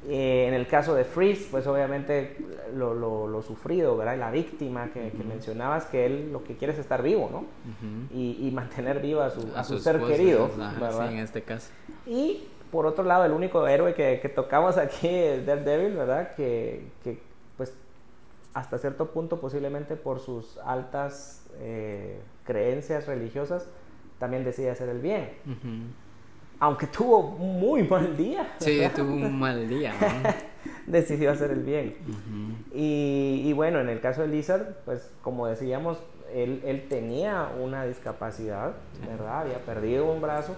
Eh, 0.08 0.46
en 0.48 0.54
el 0.54 0.66
caso 0.66 0.94
de 0.94 1.04
Freeze, 1.04 1.48
pues 1.50 1.66
obviamente 1.66 2.36
lo, 2.74 2.94
lo, 2.94 3.42
sufrido, 3.42 3.96
¿verdad? 3.96 4.18
La 4.18 4.30
víctima 4.30 4.90
que, 4.92 5.10
mencionabas, 5.26 5.86
que 5.86 6.06
él 6.06 6.32
lo 6.32 6.44
que 6.44 6.56
quiere 6.56 6.74
es 6.74 6.78
estar 6.78 7.02
vivo, 7.02 7.28
¿no? 7.32 7.44
y, 8.14 8.50
mantener 8.52 9.00
vivo 9.00 9.22
a 9.22 9.30
su, 9.30 9.48
a 9.56 9.64
su, 9.64 9.78
ser 9.78 10.00
querido, 10.00 10.50
¿verdad? 10.78 11.08
Sí, 11.08 11.14
en 11.14 11.20
este 11.20 11.42
caso. 11.42 11.70
Y 12.06 12.44
por 12.70 12.86
otro 12.86 13.04
lado, 13.04 13.24
el 13.24 13.32
único 13.32 13.66
héroe 13.66 13.94
que, 13.94 14.18
que 14.20 14.28
tocamos 14.28 14.76
aquí 14.78 15.08
es 15.08 15.46
Daredevil, 15.46 15.94
¿verdad? 15.94 16.34
Que, 16.34 16.86
que, 17.04 17.20
pues 17.56 17.74
hasta 18.54 18.78
cierto 18.78 19.10
punto 19.10 19.40
posiblemente 19.40 19.96
por 19.96 20.20
sus 20.20 20.58
altas 20.58 21.42
eh, 21.58 22.18
creencias 22.44 23.06
religiosas, 23.06 23.66
también 24.22 24.44
decide 24.44 24.70
hacer 24.70 24.88
el 24.88 25.00
bien. 25.00 25.30
Aunque 26.60 26.86
tuvo 26.86 27.18
un 27.18 27.58
muy 27.58 27.82
mal 27.82 28.16
día. 28.16 28.54
Sí, 28.58 28.80
tuvo 28.94 29.14
un 29.14 29.36
mal 29.36 29.68
día. 29.68 29.92
decidió 30.86 31.32
hacer 31.32 31.50
el 31.50 31.64
bien. 31.64 31.96
y, 32.72 33.52
bueno, 33.54 33.80
en 33.80 33.88
el 33.88 34.00
caso 34.00 34.22
de 34.22 34.28
Lizard, 34.28 34.76
pues 34.84 35.10
como 35.22 35.48
decíamos, 35.48 35.98
él, 36.32 36.62
él 36.64 36.86
tenía 36.88 37.48
una 37.60 37.84
discapacidad, 37.84 38.74
¿verdad? 39.04 39.40
Había 39.40 39.58
perdido 39.58 40.08
un 40.08 40.22
brazo. 40.22 40.54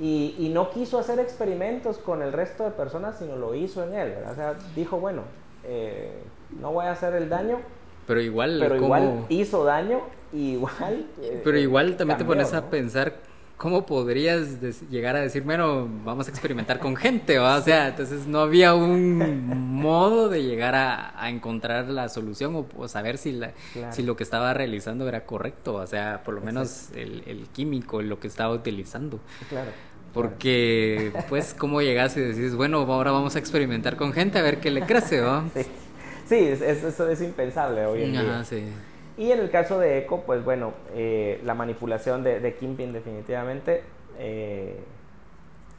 Y, 0.00 0.34
y, 0.38 0.48
no 0.48 0.70
quiso 0.70 0.98
hacer 0.98 1.18
experimentos 1.18 1.98
con 1.98 2.22
el 2.22 2.32
resto 2.32 2.64
de 2.64 2.70
personas, 2.70 3.18
sino 3.18 3.36
lo 3.36 3.54
hizo 3.54 3.84
en 3.84 3.92
él, 3.92 4.08
¿verdad? 4.08 4.32
O 4.32 4.34
sea, 4.34 4.54
dijo, 4.74 4.98
bueno, 4.98 5.20
eh, 5.64 6.22
no 6.58 6.72
voy 6.72 6.86
a 6.86 6.92
hacer 6.92 7.12
el 7.14 7.28
daño. 7.28 7.58
Pero 8.06 8.22
igual, 8.22 8.56
pero 8.58 8.76
igual 8.76 9.26
hizo 9.28 9.64
daño 9.64 10.00
igual. 10.32 11.06
Eh, 11.22 11.40
Pero 11.44 11.58
igual 11.58 11.96
también 11.96 12.18
te 12.18 12.24
pones 12.24 12.52
a 12.52 12.68
pensar 12.70 13.14
cómo 13.56 13.86
podrías 13.86 14.60
llegar 14.90 15.16
a 15.16 15.20
decir, 15.20 15.42
bueno, 15.42 15.88
vamos 16.04 16.28
a 16.28 16.30
experimentar 16.30 16.78
con 16.78 16.94
gente, 16.94 17.38
o 17.38 17.62
sea, 17.62 17.88
entonces 17.88 18.26
no 18.26 18.40
había 18.40 18.74
un 18.74 19.46
modo 19.72 20.28
de 20.28 20.42
llegar 20.42 20.74
a, 20.74 21.28
encontrar 21.30 21.88
la 21.88 22.08
solución 22.08 22.66
o, 22.76 22.88
saber 22.88 23.18
si, 23.18 23.32
la, 23.32 23.52
si 23.90 24.02
lo 24.02 24.14
que 24.14 24.22
estaba 24.22 24.52
realizando 24.52 25.08
era 25.08 25.24
correcto, 25.24 25.74
o 25.74 25.86
sea, 25.86 26.22
por 26.22 26.34
lo 26.34 26.40
menos 26.40 26.90
el, 26.94 27.22
el, 27.26 27.48
químico, 27.48 28.02
lo 28.02 28.20
que 28.20 28.28
estaba 28.28 28.52
utilizando. 28.52 29.20
Claro. 29.48 29.70
Porque, 30.12 31.12
pues, 31.28 31.52
¿cómo 31.52 31.82
llegas 31.82 32.16
y 32.16 32.20
decís, 32.20 32.54
bueno, 32.54 32.78
ahora 32.78 33.10
vamos 33.10 33.36
a 33.36 33.38
experimentar 33.38 33.96
con 33.96 34.12
gente 34.12 34.38
a 34.38 34.42
ver 34.42 34.60
qué 34.60 34.70
le 34.70 34.82
crece, 34.82 35.20
¿va? 35.20 35.44
Sí, 36.28 36.34
eso 36.34 37.08
es 37.08 37.20
impensable 37.22 37.86
hoy 37.86 38.02
en 38.02 38.12
día. 38.12 38.44
Sí. 38.44 38.64
Y 39.18 39.32
en 39.32 39.40
el 39.40 39.50
caso 39.50 39.78
de 39.78 39.98
Echo, 39.98 40.22
pues 40.26 40.44
bueno, 40.44 40.74
eh, 40.94 41.40
la 41.44 41.54
manipulación 41.54 42.22
de, 42.22 42.40
de 42.40 42.54
Kingpin 42.56 42.92
definitivamente 42.92 43.82
eh, 44.18 44.78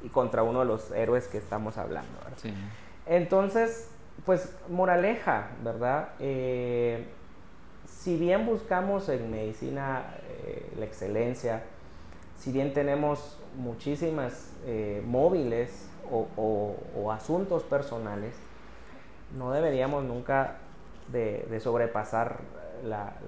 y 0.04 0.10
contra 0.10 0.42
uno 0.42 0.62
de 0.62 0.66
los 0.66 0.92
héroes 0.92 1.28
que 1.28 1.38
estamos 1.38 1.78
hablando. 1.78 2.10
Entonces, 3.06 3.90
pues 4.26 4.56
moraleja, 4.70 5.50
¿verdad? 5.64 6.10
Eh, 6.20 7.06
si 7.86 8.18
bien 8.18 8.46
buscamos 8.46 9.08
en 9.10 9.30
medicina 9.30 10.04
la 10.78 10.86
excelencia, 10.86 11.64
si 12.38 12.52
bien 12.52 12.74
tenemos 12.74 13.40
muchísimas 13.56 14.52
móviles 15.06 15.90
o, 16.10 17.12
asuntos 17.12 17.64
personales, 17.64 18.34
no 19.38 19.52
deberíamos 19.52 20.04
nunca 20.04 20.58
de 21.12 21.60
sobrepasar 21.60 22.38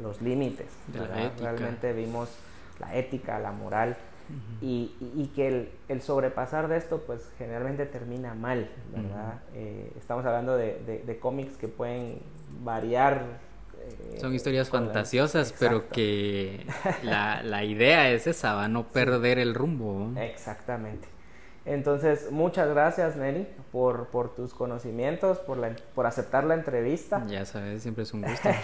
los 0.02 0.22
límites. 0.22 0.68
Realmente 1.40 1.94
vimos 1.94 2.30
la 2.80 2.96
ética, 2.96 3.40
la 3.40 3.52
moral 3.52 3.98
y, 4.62 5.32
que 5.36 5.70
el, 5.88 6.02
sobrepasar 6.02 6.68
de 6.68 6.78
esto 6.78 7.04
pues 7.06 7.32
generalmente 7.38 7.86
termina 7.86 8.34
mal, 8.34 8.70
¿verdad? 8.94 9.42
Eh, 9.54 9.92
estamos 9.98 10.26
hablando 10.26 10.56
de, 10.58 11.18
cómics 11.22 11.56
que 11.58 11.68
pueden 11.68 12.22
variar. 12.62 13.24
Eh, 13.82 14.20
Son 14.20 14.34
historias 14.34 14.70
fantasiosas, 14.70 15.54
pero 15.58 15.88
que 15.88 16.66
la, 17.04 17.42
la, 17.44 17.64
idea 17.64 18.12
es 18.12 18.28
esa, 18.28 18.54
va 18.54 18.66
a 18.66 18.68
no 18.68 18.88
perder 18.88 19.40
el 19.40 19.56
rumbo. 19.56 20.12
Exactamente. 20.20 21.08
Entonces, 21.66 22.32
muchas 22.32 22.70
gracias, 22.70 23.16
Nelly, 23.16 23.48
por, 23.72 24.08
por 24.08 24.34
tus 24.36 24.54
conocimientos, 24.54 25.40
por, 25.40 25.58
la, 25.58 25.76
por 25.94 26.06
aceptar 26.06 26.44
la 26.44 26.56
entrevista. 26.56 27.24
Ya 27.28 27.46
sabes, 27.46 27.84
siempre 27.84 28.04
es 28.04 28.14
un 28.14 28.22
gusto. 28.22 28.50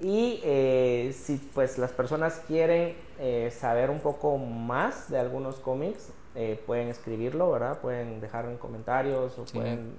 Y 0.00 0.40
eh, 0.44 1.14
si 1.18 1.38
pues 1.54 1.78
las 1.78 1.90
personas 1.92 2.42
quieren 2.46 2.94
eh, 3.18 3.50
saber 3.50 3.90
un 3.90 4.00
poco 4.00 4.36
más 4.36 5.10
de 5.10 5.18
algunos 5.18 5.56
cómics, 5.56 6.10
eh, 6.34 6.60
pueden 6.66 6.88
escribirlo, 6.88 7.50
¿verdad? 7.50 7.80
Pueden 7.80 8.20
dejar 8.20 8.44
en 8.44 8.58
comentarios 8.58 9.38
o 9.38 9.44
pueden 9.46 9.94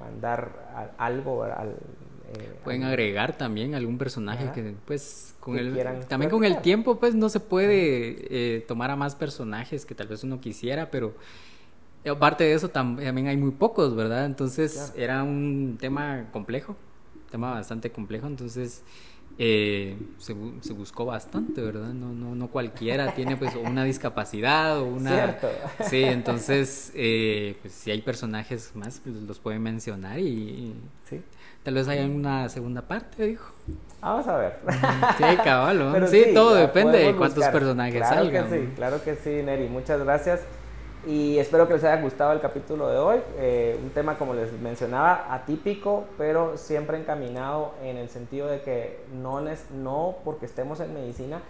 mandar 0.00 0.94
algo 0.98 1.44
al... 1.44 1.76
pueden 2.64 2.82
agregar 2.82 3.38
también 3.38 3.76
algún 3.76 3.98
personaje 3.98 4.50
que 4.52 4.74
pues 4.84 5.36
con 5.38 5.56
el 5.56 6.04
también 6.08 6.28
con 6.28 6.42
el 6.42 6.60
tiempo 6.60 6.98
pues 6.98 7.14
no 7.14 7.28
se 7.28 7.38
puede 7.38 8.62
tomar 8.66 8.90
a 8.90 8.96
más 8.96 9.14
personajes 9.14 9.86
que 9.86 9.94
tal 9.94 10.08
vez 10.08 10.24
uno 10.24 10.40
quisiera, 10.40 10.90
pero 10.90 11.14
aparte 12.04 12.42
de 12.42 12.54
eso 12.54 12.68
también 12.68 13.28
hay 13.28 13.36
muy 13.36 13.52
pocos, 13.52 13.94
¿verdad? 13.94 14.26
Entonces 14.26 14.92
era 14.96 15.22
un 15.22 15.76
tema 15.78 16.26
complejo, 16.32 16.74
tema 17.30 17.52
bastante 17.52 17.92
complejo, 17.92 18.26
entonces 18.26 18.82
eh, 19.38 19.98
se, 20.18 20.34
se, 20.60 20.72
buscó 20.72 21.04
bastante, 21.04 21.60
¿verdad? 21.60 21.92
No, 21.92 22.12
no, 22.12 22.34
no 22.34 22.48
cualquiera 22.48 23.14
tiene 23.14 23.36
pues 23.36 23.54
una 23.54 23.84
discapacidad 23.84 24.78
o 24.78 24.86
una... 24.86 25.10
Cierto. 25.10 25.48
Sí, 25.88 26.02
entonces, 26.04 26.92
eh, 26.94 27.56
pues 27.60 27.74
si 27.74 27.90
hay 27.90 28.00
personajes 28.00 28.72
más, 28.74 29.00
pues 29.04 29.16
los 29.16 29.38
pueden 29.38 29.62
mencionar 29.62 30.18
y... 30.18 30.74
Sí. 31.08 31.22
Tal 31.66 31.74
vez 31.74 31.88
haya 31.88 32.06
una 32.06 32.48
segunda 32.48 32.82
parte, 32.82 33.26
dijo. 33.26 33.52
Vamos 34.00 34.28
a 34.28 34.36
ver. 34.36 34.60
Sí, 35.18 35.36
caballo. 35.42 36.06
Sí, 36.06 36.26
todo 36.32 36.54
depende 36.54 36.98
de 36.98 37.16
cuántos 37.16 37.44
personajes 37.48 37.96
claro 37.96 38.14
salgan. 38.14 38.48
Que 38.48 38.60
sí, 38.60 38.72
claro 38.76 39.02
que 39.02 39.16
sí, 39.16 39.42
Neri. 39.42 39.68
Muchas 39.68 40.00
gracias. 40.04 40.42
Y 41.06 41.38
espero 41.38 41.68
que 41.68 41.74
les 41.74 41.84
haya 41.84 42.02
gustado 42.02 42.32
el 42.32 42.40
capítulo 42.40 42.88
de 42.88 42.98
hoy. 42.98 43.20
Eh, 43.38 43.78
un 43.80 43.90
tema, 43.90 44.18
como 44.18 44.34
les 44.34 44.52
mencionaba, 44.60 45.32
atípico, 45.32 46.04
pero 46.18 46.56
siempre 46.56 46.98
encaminado 46.98 47.74
en 47.80 47.96
el 47.96 48.08
sentido 48.08 48.48
de 48.48 48.60
que 48.60 49.04
no, 49.14 49.40
no 49.72 50.16
porque 50.24 50.46
estemos 50.46 50.80
en 50.80 50.92
medicina 50.92 51.40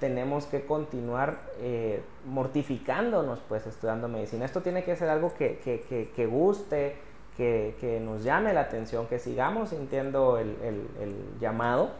tenemos 0.00 0.46
que 0.46 0.66
continuar 0.66 1.38
eh, 1.60 2.02
mortificándonos 2.26 3.38
pues 3.48 3.66
estudiando 3.68 4.08
medicina. 4.08 4.44
Esto 4.44 4.60
tiene 4.60 4.82
que 4.82 4.96
ser 4.96 5.08
algo 5.08 5.32
que, 5.32 5.58
que, 5.58 6.10
que, 6.12 6.26
guste, 6.26 6.96
que, 7.36 8.00
nos 8.04 8.24
llame 8.24 8.52
la 8.52 8.62
atención, 8.62 9.06
que 9.06 9.20
sigamos 9.20 9.68
sintiendo 9.68 10.38
el, 10.38 10.56
el, 10.60 10.88
el 11.00 11.14
llamado 11.38 11.90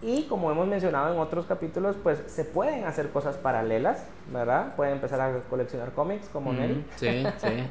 y 0.00 0.22
como 0.24 0.50
hemos 0.50 0.68
mencionado 0.68 1.12
en 1.12 1.18
otros 1.18 1.46
capítulos, 1.46 1.96
pues 2.02 2.22
se 2.26 2.44
pueden 2.44 2.84
hacer 2.84 3.10
cosas 3.10 3.36
paralelas, 3.36 4.04
¿verdad? 4.32 4.76
Pueden 4.76 4.94
empezar 4.94 5.20
a 5.20 5.40
coleccionar 5.50 5.92
cómics 5.92 6.28
como 6.28 6.52
Nelly. 6.52 6.84
Sí, 6.96 7.24
sí. 7.38 7.64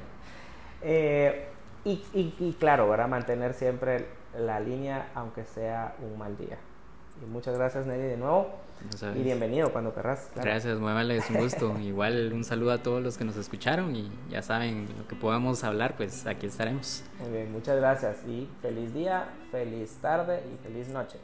Eh, 0.81 1.47
y, 1.85 2.55
claro, 2.59 2.89
¿verdad? 2.89 3.07
Mantener 3.07 3.53
siempre 3.53 4.07
la 4.37 4.59
línea 4.59 5.07
aunque 5.15 5.45
sea 5.45 5.95
un 6.01 6.17
mal 6.19 6.37
día. 6.37 6.57
Y 7.25 7.29
muchas 7.29 7.57
gracias, 7.57 7.85
Nelly, 7.85 8.03
de 8.03 8.17
nuevo. 8.17 8.49
y 9.15 9.23
bienvenido 9.23 9.71
cuando 9.71 9.95
querrás. 9.95 10.29
Gracias, 10.35 10.77
muy 10.79 10.91
amable, 10.91 11.15
es 11.15 11.29
un 11.29 11.37
gusto. 11.41 11.79
Igual 11.79 12.33
un 12.33 12.43
saludo 12.43 12.73
a 12.73 12.79
todos 12.79 13.01
los 13.01 13.17
que 13.17 13.23
nos 13.23 13.37
escucharon 13.37 13.95
y 13.95 14.11
ya 14.29 14.41
saben 14.41 14.85
lo 14.99 15.07
que 15.07 15.15
podemos 15.15 15.63
hablar, 15.63 15.95
pues 15.95 16.27
aquí 16.27 16.47
estaremos. 16.47 17.05
Muy 17.21 17.31
bien, 17.31 17.53
muchas 17.53 17.77
gracias 17.77 18.17
y 18.27 18.49
feliz 18.61 18.93
día, 18.93 19.29
feliz 19.49 19.95
tarde 20.01 20.43
y 20.53 20.57
feliz 20.57 20.89
noche. 20.89 21.17